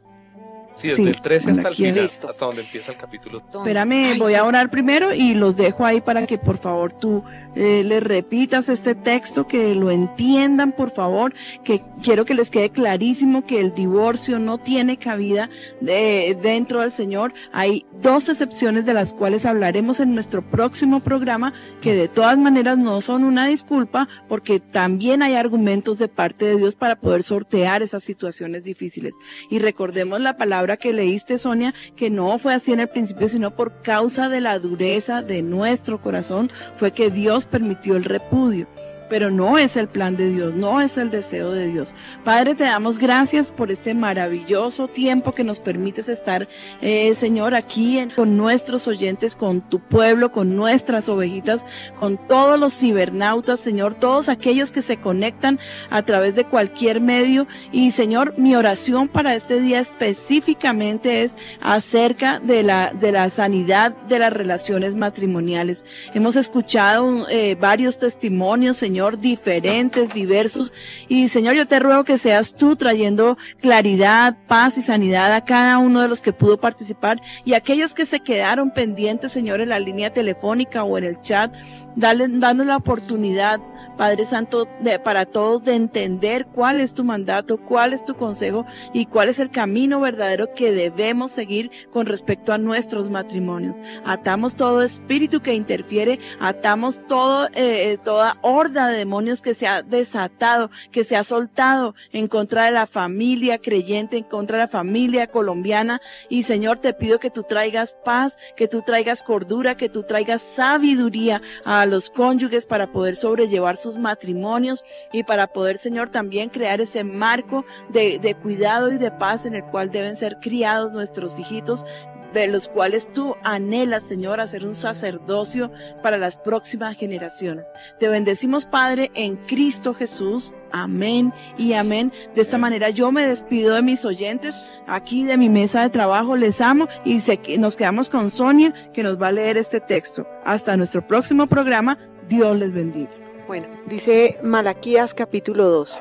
Sí, 0.74 0.88
desde 0.88 1.02
Sí, 1.04 1.08
el 1.08 1.20
13 1.20 1.50
hasta 1.52 1.68
el 1.68 1.74
final, 1.74 1.94
listo. 2.04 2.28
hasta 2.28 2.46
donde 2.46 2.62
empieza 2.62 2.92
el 2.92 2.98
capítulo. 2.98 3.38
Espérame, 3.48 4.10
Ay, 4.12 4.18
voy 4.18 4.32
sí. 4.32 4.38
a 4.38 4.44
orar 4.44 4.70
primero 4.70 5.14
y 5.14 5.34
los 5.34 5.56
dejo 5.56 5.84
ahí 5.86 6.00
para 6.00 6.26
que 6.26 6.36
por 6.38 6.58
favor 6.58 6.92
tú 6.92 7.22
eh, 7.54 7.82
les 7.84 8.02
repitas 8.02 8.68
este 8.68 8.94
texto, 8.94 9.46
que 9.46 9.74
lo 9.74 9.90
entiendan 9.90 10.72
por 10.72 10.90
favor, 10.90 11.32
que 11.62 11.80
quiero 12.02 12.24
que 12.24 12.34
les 12.34 12.50
quede 12.50 12.70
clarísimo 12.70 13.44
que 13.46 13.60
el 13.60 13.74
divorcio 13.74 14.38
no 14.38 14.58
tiene 14.58 14.96
cabida 14.96 15.48
de- 15.80 16.36
dentro 16.42 16.80
del 16.80 16.90
Señor. 16.90 17.32
Hay 17.52 17.86
dos 18.02 18.28
excepciones 18.28 18.84
de 18.86 18.94
las 18.94 19.14
cuales 19.14 19.46
hablaremos 19.46 20.00
en 20.00 20.14
nuestro 20.14 20.42
próximo 20.42 21.00
programa, 21.00 21.52
que 21.80 21.94
de 21.94 22.08
todas 22.08 22.36
maneras 22.38 22.78
no 22.78 23.00
son 23.00 23.24
una 23.24 23.46
disculpa, 23.46 24.08
porque 24.28 24.58
también 24.60 25.22
hay 25.22 25.34
argumentos 25.34 25.98
de 25.98 26.08
parte 26.08 26.44
de 26.46 26.56
Dios 26.56 26.74
para 26.74 26.96
poder 26.96 27.22
sortear 27.22 27.82
esas 27.82 28.02
situaciones 28.02 28.64
difíciles. 28.64 29.14
Y 29.50 29.58
recordemos 29.58 30.20
la 30.20 30.36
palabra 30.36 30.63
que 30.76 30.92
leíste, 30.92 31.38
Sonia, 31.38 31.74
que 31.96 32.10
no 32.10 32.38
fue 32.38 32.54
así 32.54 32.72
en 32.72 32.80
el 32.80 32.88
principio, 32.88 33.28
sino 33.28 33.54
por 33.54 33.82
causa 33.82 34.28
de 34.28 34.40
la 34.40 34.58
dureza 34.58 35.22
de 35.22 35.42
nuestro 35.42 36.00
corazón, 36.00 36.50
fue 36.76 36.92
que 36.92 37.10
Dios 37.10 37.46
permitió 37.46 37.96
el 37.96 38.04
repudio. 38.04 38.66
Pero 39.08 39.30
no 39.30 39.58
es 39.58 39.76
el 39.76 39.88
plan 39.88 40.16
de 40.16 40.30
Dios, 40.30 40.54
no 40.54 40.80
es 40.80 40.96
el 40.96 41.10
deseo 41.10 41.50
de 41.52 41.66
Dios. 41.68 41.94
Padre, 42.24 42.54
te 42.54 42.64
damos 42.64 42.98
gracias 42.98 43.52
por 43.52 43.70
este 43.70 43.92
maravilloso 43.94 44.88
tiempo 44.88 45.32
que 45.32 45.44
nos 45.44 45.60
permites 45.60 46.08
estar, 46.08 46.48
eh, 46.80 47.14
Señor, 47.14 47.54
aquí 47.54 47.98
en- 47.98 48.10
con 48.10 48.36
nuestros 48.36 48.88
oyentes, 48.88 49.36
con 49.36 49.60
tu 49.60 49.78
pueblo, 49.78 50.32
con 50.32 50.56
nuestras 50.56 51.08
ovejitas, 51.08 51.66
con 52.00 52.16
todos 52.16 52.58
los 52.58 52.72
cibernautas, 52.78 53.60
Señor, 53.60 53.94
todos 53.94 54.28
aquellos 54.28 54.70
que 54.72 54.80
se 54.82 54.96
conectan 54.96 55.58
a 55.90 56.02
través 56.02 56.34
de 56.34 56.44
cualquier 56.44 57.00
medio. 57.00 57.46
Y, 57.72 57.90
Señor, 57.90 58.34
mi 58.38 58.54
oración 58.56 59.08
para 59.08 59.34
este 59.34 59.60
día 59.60 59.80
específicamente 59.80 61.22
es 61.22 61.36
acerca 61.60 62.40
de 62.40 62.62
la, 62.62 62.90
de 62.92 63.12
la 63.12 63.28
sanidad 63.30 63.92
de 64.08 64.18
las 64.18 64.32
relaciones 64.32 64.96
matrimoniales. 64.96 65.84
Hemos 66.14 66.36
escuchado 66.36 67.26
eh, 67.28 67.56
varios 67.60 67.98
testimonios, 67.98 68.76
Señor, 68.76 68.93
diferentes, 68.94 70.12
diversos. 70.14 70.72
Y 71.08 71.28
Señor, 71.28 71.54
yo 71.54 71.66
te 71.66 71.78
ruego 71.78 72.04
que 72.04 72.18
seas 72.18 72.56
tú 72.56 72.76
trayendo 72.76 73.36
claridad, 73.60 74.36
paz 74.46 74.78
y 74.78 74.82
sanidad 74.82 75.32
a 75.32 75.44
cada 75.44 75.78
uno 75.78 76.00
de 76.00 76.08
los 76.08 76.20
que 76.20 76.32
pudo 76.32 76.58
participar 76.58 77.20
y 77.44 77.54
aquellos 77.54 77.94
que 77.94 78.06
se 78.06 78.20
quedaron 78.20 78.72
pendientes, 78.72 79.32
Señor, 79.32 79.60
en 79.60 79.70
la 79.70 79.78
línea 79.78 80.12
telefónica 80.12 80.84
o 80.84 80.96
en 80.98 81.04
el 81.04 81.20
chat, 81.20 81.52
dale, 81.96 82.26
dando 82.28 82.64
la 82.64 82.76
oportunidad, 82.76 83.60
Padre 83.96 84.24
Santo, 84.24 84.68
de, 84.80 84.98
para 84.98 85.26
todos 85.26 85.64
de 85.64 85.74
entender 85.74 86.46
cuál 86.46 86.80
es 86.80 86.94
tu 86.94 87.04
mandato, 87.04 87.58
cuál 87.58 87.92
es 87.92 88.04
tu 88.04 88.14
consejo 88.14 88.66
y 88.92 89.06
cuál 89.06 89.28
es 89.28 89.38
el 89.38 89.50
camino 89.50 90.00
verdadero 90.00 90.52
que 90.54 90.72
debemos 90.72 91.30
seguir 91.30 91.70
con 91.92 92.06
respecto 92.06 92.52
a 92.52 92.58
nuestros 92.58 93.10
matrimonios. 93.10 93.80
Atamos 94.04 94.56
todo 94.56 94.82
espíritu 94.82 95.40
que 95.40 95.54
interfiere, 95.54 96.18
atamos 96.40 97.06
todo, 97.06 97.48
eh, 97.54 97.98
toda 98.04 98.38
horda 98.42 98.88
de 98.88 98.98
demonios 98.98 99.42
que 99.42 99.54
se 99.54 99.66
ha 99.66 99.82
desatado, 99.82 100.70
que 100.90 101.04
se 101.04 101.16
ha 101.16 101.24
soltado 101.24 101.94
en 102.12 102.28
contra 102.28 102.66
de 102.66 102.72
la 102.72 102.86
familia 102.86 103.58
creyente, 103.58 104.16
en 104.16 104.24
contra 104.24 104.58
de 104.58 104.64
la 104.64 104.68
familia 104.68 105.26
colombiana. 105.28 106.00
Y 106.28 106.42
Señor, 106.44 106.78
te 106.78 106.94
pido 106.94 107.18
que 107.18 107.30
tú 107.30 107.42
traigas 107.42 107.96
paz, 108.04 108.38
que 108.56 108.68
tú 108.68 108.82
traigas 108.82 109.22
cordura, 109.22 109.76
que 109.76 109.88
tú 109.88 110.02
traigas 110.02 110.42
sabiduría 110.42 111.42
a 111.64 111.86
los 111.86 112.10
cónyuges 112.10 112.66
para 112.66 112.92
poder 112.92 113.16
sobrellevar 113.16 113.73
sus 113.76 113.98
matrimonios 113.98 114.84
y 115.12 115.22
para 115.24 115.46
poder, 115.48 115.78
Señor, 115.78 116.08
también 116.10 116.48
crear 116.48 116.80
ese 116.80 117.04
marco 117.04 117.64
de, 117.88 118.18
de 118.18 118.34
cuidado 118.34 118.90
y 118.92 118.98
de 118.98 119.10
paz 119.10 119.46
en 119.46 119.54
el 119.54 119.64
cual 119.64 119.90
deben 119.90 120.16
ser 120.16 120.36
criados 120.40 120.92
nuestros 120.92 121.38
hijitos 121.38 121.84
de 122.32 122.48
los 122.48 122.66
cuales 122.66 123.12
tú 123.12 123.36
anhelas, 123.44 124.02
Señor, 124.02 124.40
hacer 124.40 124.64
un 124.66 124.74
sacerdocio 124.74 125.70
para 126.02 126.18
las 126.18 126.36
próximas 126.36 126.96
generaciones. 126.96 127.72
Te 128.00 128.08
bendecimos, 128.08 128.66
Padre, 128.66 129.12
en 129.14 129.36
Cristo 129.46 129.94
Jesús. 129.94 130.52
Amén 130.72 131.32
y 131.56 131.74
amén. 131.74 132.12
De 132.34 132.42
esta 132.42 132.58
manera 132.58 132.90
yo 132.90 133.12
me 133.12 133.24
despido 133.24 133.76
de 133.76 133.82
mis 133.82 134.04
oyentes 134.04 134.52
aquí 134.88 135.22
de 135.22 135.36
mi 135.36 135.48
mesa 135.48 135.82
de 135.82 135.90
trabajo. 135.90 136.34
Les 136.34 136.60
amo 136.60 136.88
y 137.04 137.20
se- 137.20 137.38
nos 137.56 137.76
quedamos 137.76 138.10
con 138.10 138.28
Sonia 138.30 138.74
que 138.92 139.04
nos 139.04 139.20
va 139.22 139.28
a 139.28 139.32
leer 139.32 139.56
este 139.56 139.78
texto. 139.78 140.26
Hasta 140.44 140.76
nuestro 140.76 141.06
próximo 141.06 141.46
programa. 141.46 141.98
Dios 142.28 142.56
les 142.58 142.72
bendiga. 142.72 143.12
Bueno, 143.46 143.66
dice 143.86 144.38
Malaquías 144.42 145.12
capítulo 145.12 145.68
2. 145.68 146.00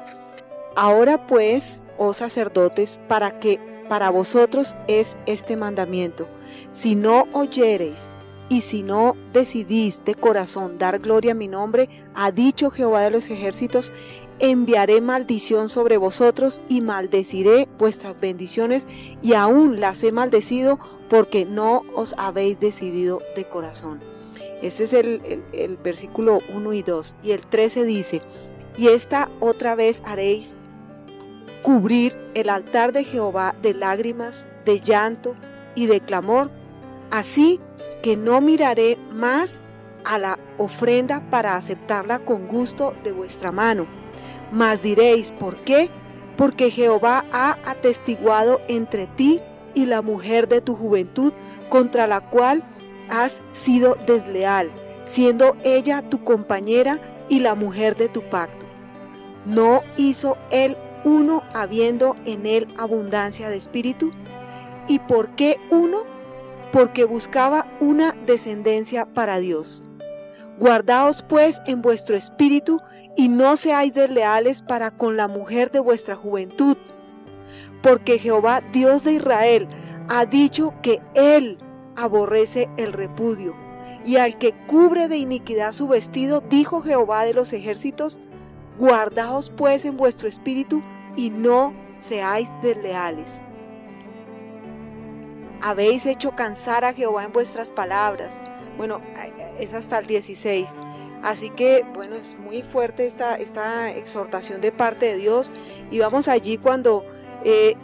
Ahora 0.78 1.28
pues, 1.28 1.84
oh 1.98 2.14
sacerdotes, 2.14 3.02
para 3.10 3.40
que 3.40 3.60
para 3.90 4.10
vosotros 4.10 4.78
es 4.88 5.18
este 5.26 5.58
mandamiento. 5.58 6.26
Si 6.72 6.96
no 6.96 7.28
oyereis 7.34 8.10
y 8.48 8.62
si 8.62 8.82
no 8.82 9.18
decidís 9.34 10.06
de 10.06 10.16
corazón 10.16 10.78
dar 10.78 11.00
gloria 11.00 11.34
a 11.34 11.36
mi 11.36 11.50
nombre, 11.50 11.90
ha 12.16 12.32
dicho 12.32 12.72
Jehová 12.72 13.02
de 13.02 13.12
los 13.12 13.30
ejércitos, 13.30 13.92
enviaré 14.40 15.02
maldición 15.02 15.68
sobre 15.68 15.98
vosotros 15.98 16.62
y 16.70 16.80
maldeciré 16.80 17.68
vuestras 17.78 18.22
bendiciones 18.22 18.88
y 19.22 19.34
aún 19.34 19.82
las 19.82 20.02
he 20.04 20.14
maldecido 20.14 20.80
porque 21.10 21.44
no 21.44 21.84
os 21.94 22.16
habéis 22.18 22.58
decidido 22.62 23.22
de 23.36 23.44
corazón. 23.44 24.14
Ese 24.64 24.86
es 24.86 24.94
el, 24.94 25.78
versículo 25.84 26.40
1 26.56 26.74
y 26.74 26.84
2. 26.84 27.18
Y 27.22 27.32
el 27.32 27.46
13 27.46 27.84
dice, 27.84 28.22
y 28.78 28.88
esta 28.88 29.30
otra 29.42 29.76
vez 29.76 30.02
haréis 30.06 30.58
cubrir 31.64 32.18
el 32.34 32.50
altar 32.50 32.94
de 32.94 33.04
Jehová 33.04 33.56
de 33.62 33.74
lágrimas, 33.74 34.48
de 34.64 34.80
llanto 34.80 35.36
y 35.76 35.88
de 35.88 36.00
clamor, 36.00 36.50
así 37.12 37.60
que 38.02 38.16
no 38.16 38.40
miraré 38.40 38.98
más 39.12 39.62
a 40.06 40.18
la 40.18 40.40
ofrenda 40.58 41.22
para 41.30 41.58
aceptarla 41.58 42.20
con 42.20 42.48
gusto 42.48 42.94
de 43.04 43.12
vuestra 43.12 43.52
mano. 43.52 43.86
Mas 44.54 44.82
diréis, 44.82 45.34
¿por 45.34 45.58
qué? 45.58 45.90
Porque 46.38 46.72
Jehová 46.72 47.26
ha 47.34 47.58
atestiguado 47.66 48.62
entre 48.70 49.08
ti 49.08 49.42
y 49.74 49.88
la 49.88 50.02
mujer 50.02 50.48
de 50.48 50.62
tu 50.62 50.76
juventud, 50.76 51.34
contra 51.70 52.08
la 52.08 52.22
cual 52.22 52.64
has 53.10 53.42
sido 53.52 53.96
desleal, 54.08 54.72
siendo 55.06 55.56
ella 55.64 56.02
tu 56.10 56.24
compañera 56.24 57.00
y 57.30 57.40
la 57.40 57.56
mujer 57.56 57.96
de 57.96 58.10
tu 58.10 58.22
pacto. 58.22 58.66
¿No 59.46 59.82
hizo 59.98 60.38
él 60.52 60.78
uno 61.04 61.44
habiendo 61.54 62.16
en 62.26 62.46
él 62.46 62.68
abundancia 62.78 63.50
de 63.50 63.58
espíritu? 63.58 64.12
¿Y 64.88 65.00
por 65.00 65.30
qué 65.36 65.58
uno? 65.70 66.04
Porque 66.72 67.04
buscaba 67.04 67.68
una 67.80 68.16
descendencia 68.26 69.06
para 69.06 69.40
Dios. 69.40 69.84
Guardaos 70.60 71.24
pues 71.24 71.62
en 71.66 71.82
vuestro 71.82 72.16
espíritu 72.16 72.80
y 73.18 73.28
no 73.28 73.58
seáis 73.58 73.94
desleales 73.94 74.62
para 74.62 74.92
con 74.92 75.18
la 75.18 75.28
mujer 75.28 75.72
de 75.72 75.80
vuestra 75.80 76.16
juventud, 76.16 76.78
porque 77.82 78.20
Jehová 78.20 78.62
Dios 78.72 79.04
de 79.04 79.14
Israel 79.14 79.68
ha 80.10 80.26
dicho 80.26 80.74
que 80.82 81.02
Él 81.16 81.58
aborrece 81.96 82.70
el 82.78 82.94
repudio, 82.94 83.56
y 84.06 84.18
al 84.18 84.38
que 84.38 84.54
cubre 84.68 85.08
de 85.08 85.18
iniquidad 85.18 85.72
su 85.72 85.88
vestido, 85.88 86.42
dijo 86.42 86.82
Jehová 86.82 87.26
de 87.26 87.34
los 87.34 87.54
ejércitos, 87.54 88.22
guardaos 88.78 89.50
pues 89.50 89.86
en 89.86 89.98
vuestro 89.98 90.28
espíritu 90.28 90.82
y 91.16 91.30
no 91.30 91.74
seáis 92.00 92.54
desleales. 92.62 93.44
Habéis 95.62 96.06
hecho 96.06 96.32
cansar 96.32 96.84
a 96.84 96.94
Jehová 96.94 97.24
en 97.24 97.32
vuestras 97.32 97.72
palabras. 97.72 98.42
Bueno, 98.78 99.00
es 99.60 99.74
hasta 99.74 100.00
el 100.00 100.08
16. 100.08 100.70
Así 101.24 101.50
que, 101.52 101.86
bueno, 101.94 102.16
es 102.16 102.38
muy 102.38 102.64
fuerte 102.64 103.06
esta, 103.06 103.38
esta 103.38 103.90
exhortación 103.92 104.60
de 104.60 104.74
parte 104.74 105.06
de 105.06 105.16
Dios. 105.16 105.54
Y 105.90 106.00
vamos 106.00 106.28
allí 106.28 106.58
cuando 106.58 107.06
eh, 107.46 107.76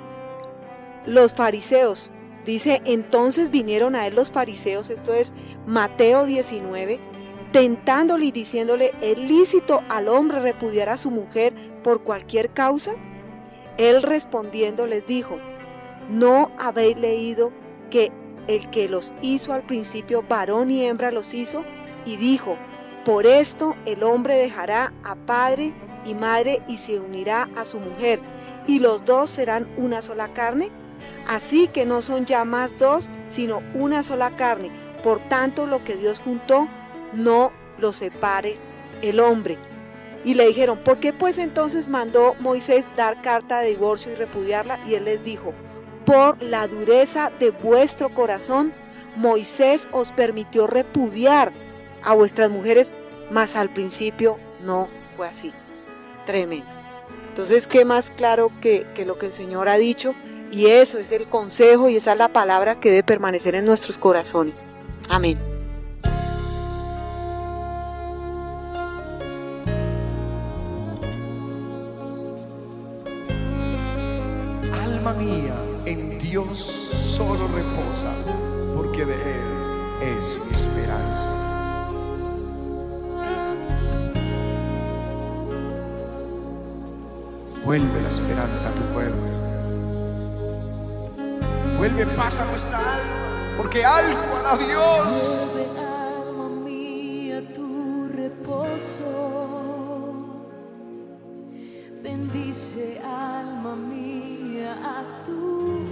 los 1.06 1.34
fariseos, 1.34 2.12
dice, 2.46 2.82
entonces 2.86 3.52
vinieron 3.52 3.96
a 3.96 4.08
él 4.08 4.16
los 4.16 4.32
fariseos, 4.32 4.90
esto 4.90 5.14
es 5.14 5.34
Mateo 5.66 6.26
19, 6.26 7.00
tentándole 7.52 8.26
y 8.26 8.32
diciéndole, 8.32 8.94
¿es 9.02 9.18
lícito 9.18 9.82
al 9.90 10.08
hombre 10.08 10.40
repudiar 10.40 10.90
a 10.90 10.98
su 10.98 11.12
mujer 11.12 11.54
por 11.84 12.04
cualquier 12.04 12.52
causa? 12.52 12.92
Él 13.78 14.04
respondiendo 14.04 14.86
les 14.86 15.08
dijo, 15.08 15.38
¿no 16.10 16.52
habéis 16.58 16.98
leído 16.98 17.52
que 17.90 18.12
el 18.48 18.70
que 18.70 18.90
los 18.90 19.14
hizo 19.22 19.54
al 19.54 19.64
principio, 19.64 20.24
varón 20.28 20.72
y 20.72 20.86
hembra 20.86 21.12
los 21.12 21.34
hizo? 21.34 21.64
Y 22.06 22.18
dijo, 22.18 22.58
Por 23.06 23.26
esto 23.26 23.76
el 23.86 24.04
hombre 24.04 24.36
dejará 24.36 24.94
a 25.04 25.16
padre 25.16 25.74
y 26.06 26.14
madre 26.14 26.62
y 26.68 26.78
se 26.78 27.00
unirá 27.00 27.50
a 27.56 27.66
su 27.66 27.80
mujer, 27.80 28.20
y 28.68 28.80
los 28.80 29.06
dos 29.06 29.30
serán 29.30 29.68
una 29.78 30.02
sola 30.02 30.34
carne. 30.34 30.72
Así 31.28 31.68
que 31.68 31.86
no 31.86 32.02
son 32.02 32.26
ya 32.26 32.46
más 32.46 32.78
dos, 32.78 33.10
sino 33.30 33.62
una 33.74 34.04
sola 34.04 34.32
carne. 34.32 34.72
Por 35.04 35.20
tanto, 35.30 35.66
lo 35.66 35.84
que 35.84 35.96
Dios 35.96 36.20
juntó, 36.20 36.68
no 37.14 37.52
lo 37.78 37.94
separe 37.94 38.58
el 39.02 39.20
hombre. 39.20 39.58
Y 40.26 40.34
le 40.34 40.48
dijeron, 40.48 40.80
¿por 40.80 41.00
qué 41.00 41.14
pues 41.14 41.38
entonces 41.38 41.88
mandó 41.88 42.36
Moisés 42.40 42.90
dar 42.96 43.22
carta 43.22 43.62
de 43.62 43.70
divorcio 43.70 44.12
y 44.12 44.16
repudiarla? 44.16 44.80
Y 44.86 44.96
él 44.96 45.06
les 45.06 45.24
dijo, 45.24 45.54
por 46.06 46.42
la 46.42 46.68
dureza 46.68 47.32
de 47.40 47.52
vuestro 47.52 48.10
corazón, 48.10 48.74
Moisés 49.16 49.88
os 49.92 50.12
permitió 50.12 50.68
repudiar 50.68 51.52
a 52.04 52.14
vuestras 52.14 52.50
mujeres, 52.50 52.94
mas 53.32 53.56
al 53.56 53.70
principio 53.70 54.38
no 54.62 54.88
fue 55.16 55.28
así. 55.28 55.54
Tremendo. 56.26 56.68
Entonces, 57.30 57.68
¿qué 57.68 57.86
más 57.86 58.12
claro 58.12 58.52
que, 58.62 58.86
que 58.96 59.06
lo 59.06 59.18
que 59.18 59.28
el 59.28 59.34
Señor 59.34 59.70
ha 59.70 59.78
dicho? 59.78 60.14
Y 60.52 60.66
eso 60.68 60.98
es 60.98 61.12
el 61.12 61.28
consejo 61.28 61.90
y 61.90 61.98
esa 61.98 62.14
es 62.14 62.18
la 62.18 62.30
palabra 62.30 62.80
que 62.80 62.90
debe 62.90 63.04
permanecer 63.04 63.56
en 63.56 63.66
nuestros 63.66 63.98
corazones. 63.98 64.66
Amén. 65.08 65.38
Alma 74.84 75.14
mía, 75.14 75.54
en 75.86 76.18
Dios 76.18 76.58
solo 76.60 77.48
reposa, 77.48 78.12
porque 78.76 79.06
de 79.06 79.14
Él 79.14 80.18
es 80.18 80.38
mi 80.48 80.56
esperanza. 80.56 81.32
Vuelve 87.64 88.02
la 88.02 88.10
esperanza 88.10 88.70
a 88.70 88.72
tu 88.72 88.82
pueblo. 88.94 89.39
Vuelve 91.80 92.06
paz 92.08 92.38
a 92.42 92.44
nuestra 92.44 92.78
alma, 92.78 93.56
porque 93.56 93.86
algo 93.86 94.20
hará 94.36 94.58
Dios. 94.58 95.08
Vuelve, 95.08 95.66
alma 95.80 96.50
mía, 96.50 97.42
tu 97.54 98.10
reposo. 98.10 99.12
Bendice, 102.04 103.00
alma 103.00 103.78
mía, 103.78 104.76
a 104.84 105.24
tu 105.24 105.88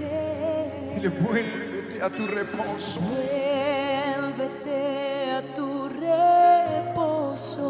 rey. 0.00 0.96
Dile, 0.96 1.10
vuélvete 1.10 2.02
a 2.02 2.10
tu 2.10 2.26
reposo. 2.26 3.00
Vuélvete 3.00 4.78
a 5.30 5.42
tu 5.54 5.88
reposo. 5.90 7.68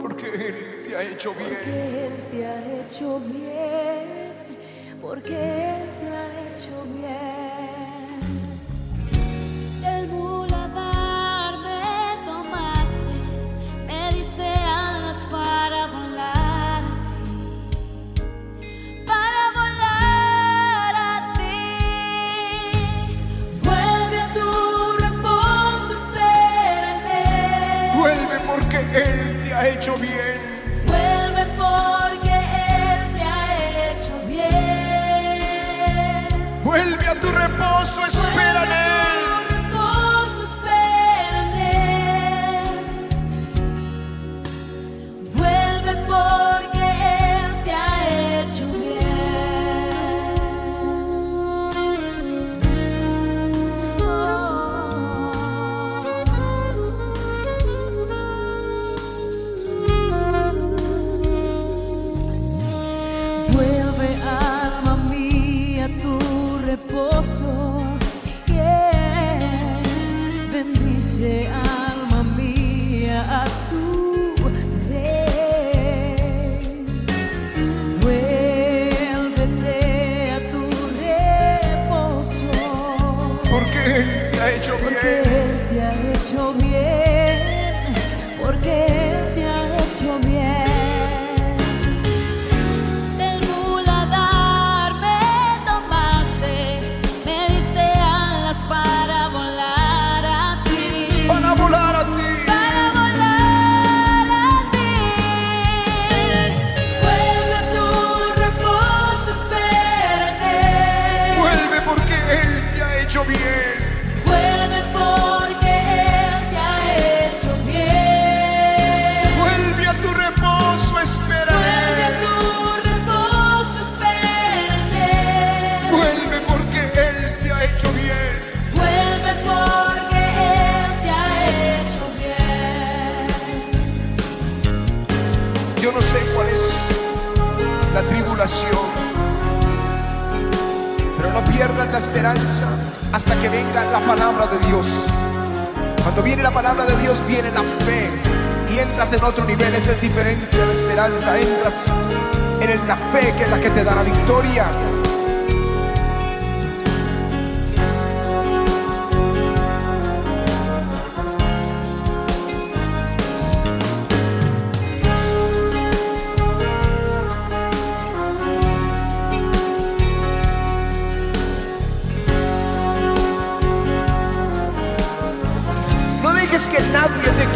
Porque 0.00 0.26
Él 0.26 0.84
te 0.88 0.96
ha 0.96 1.02
hecho 1.02 1.34
bien. 1.34 1.50
Porque 1.50 2.06
Él 2.06 2.14
te 2.30 2.46
ha 2.46 2.80
hecho 2.80 3.20
bien. 3.20 4.56
Porque 5.02 5.34
Él 5.34 5.90
te 6.00 6.08
ha 6.08 6.27
hecho 6.58 6.82
bien. 6.92 8.20
Del 9.80 10.08
muladar 10.08 11.58
me 11.58 11.82
tomaste, 12.26 13.16
me 13.86 14.12
diste 14.12 14.42
alas 14.42 15.22
para 15.30 15.86
volar 15.86 16.82
a 16.82 16.86
ti, 17.06 17.30
para 19.06 19.42
volar 19.54 20.94
a 20.96 21.32
ti. 21.38 21.68
Vuelve 23.62 24.18
a 24.20 24.32
tu 24.32 24.48
reposo, 24.98 25.94
Él. 26.16 26.86
Vuelve 27.96 28.36
porque 28.48 28.78
Él 28.78 29.42
te 29.44 29.54
ha 29.54 29.68
hecho 29.68 29.94
bien. 29.96 30.47
Tu 37.94 38.00
reposo, 38.00 38.06
espera 38.06 38.64
en 38.64 39.07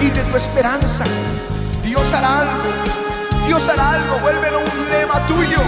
quite 0.00 0.22
tu 0.24 0.36
esperanza. 0.36 1.04
Dios 1.82 2.12
hará 2.12 2.40
algo. 2.40 2.70
Dios 3.46 3.68
hará 3.68 3.90
algo. 3.94 4.18
Vuélvelo 4.20 4.58
un 4.60 4.90
lema 4.90 5.26
tuyo. 5.26 5.60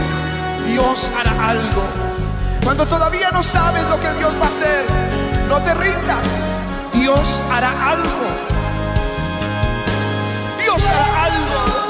Dios 0.67 1.11
hará 1.19 1.51
algo. 1.51 1.83
Cuando 2.63 2.87
todavía 2.87 3.31
no 3.33 3.43
sabes 3.43 3.83
lo 3.91 4.01
que 4.01 4.13
Dios 4.15 4.33
va 4.41 4.47
a 4.47 4.49
hacer, 4.49 4.85
no 5.49 5.61
te 5.63 5.75
rindas. 5.75 6.25
Dios 6.95 7.41
hará 7.53 7.71
algo. 7.91 8.27
Dios 10.63 10.83
hará 10.89 11.25
algo. 11.25 11.85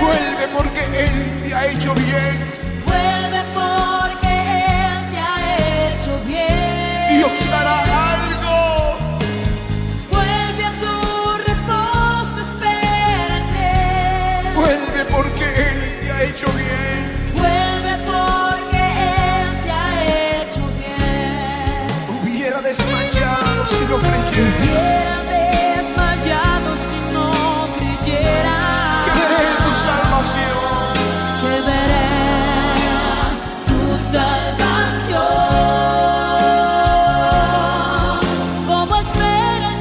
Vuelve 0.00 0.48
porque 0.54 0.84
Él 1.04 1.42
te 1.42 1.54
ha 1.54 1.66
hecho 1.66 1.94
bien. 1.94 2.38
Vuelve 2.84 3.42
porque 3.54 4.28
Él 4.28 5.10
te 5.12 5.18
ha 5.20 5.56
hecho 5.56 6.12
bien. 6.26 7.18
Dios 7.18 7.52
hará 7.52 7.80
algo. 7.80 7.87
no 23.88 23.96
creyera. 23.98 25.16
desmayado 25.30 26.70
si 26.88 26.98
no 27.12 27.30
creyera. 27.76 28.56
Que 29.04 29.10
veré 29.18 29.44
tu 29.64 29.72
salvación. 29.86 30.62
Que 31.40 31.54
veré 31.68 32.10
tu 33.68 33.80
salvación. 34.12 35.26
Como 38.66 38.92
espera 38.96 39.68
el 39.74 39.80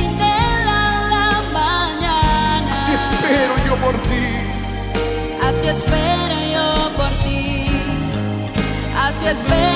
en 0.00 0.64
la 0.70 0.84
mañana. 1.52 2.72
Así 2.72 2.92
espero 2.92 3.54
yo 3.66 3.74
por 3.76 3.96
ti. 4.08 4.26
Así 5.46 5.66
espero 5.68 6.36
yo 6.54 6.66
por 6.96 7.12
ti. 7.24 7.66
Así 8.98 9.26
espero. 9.26 9.75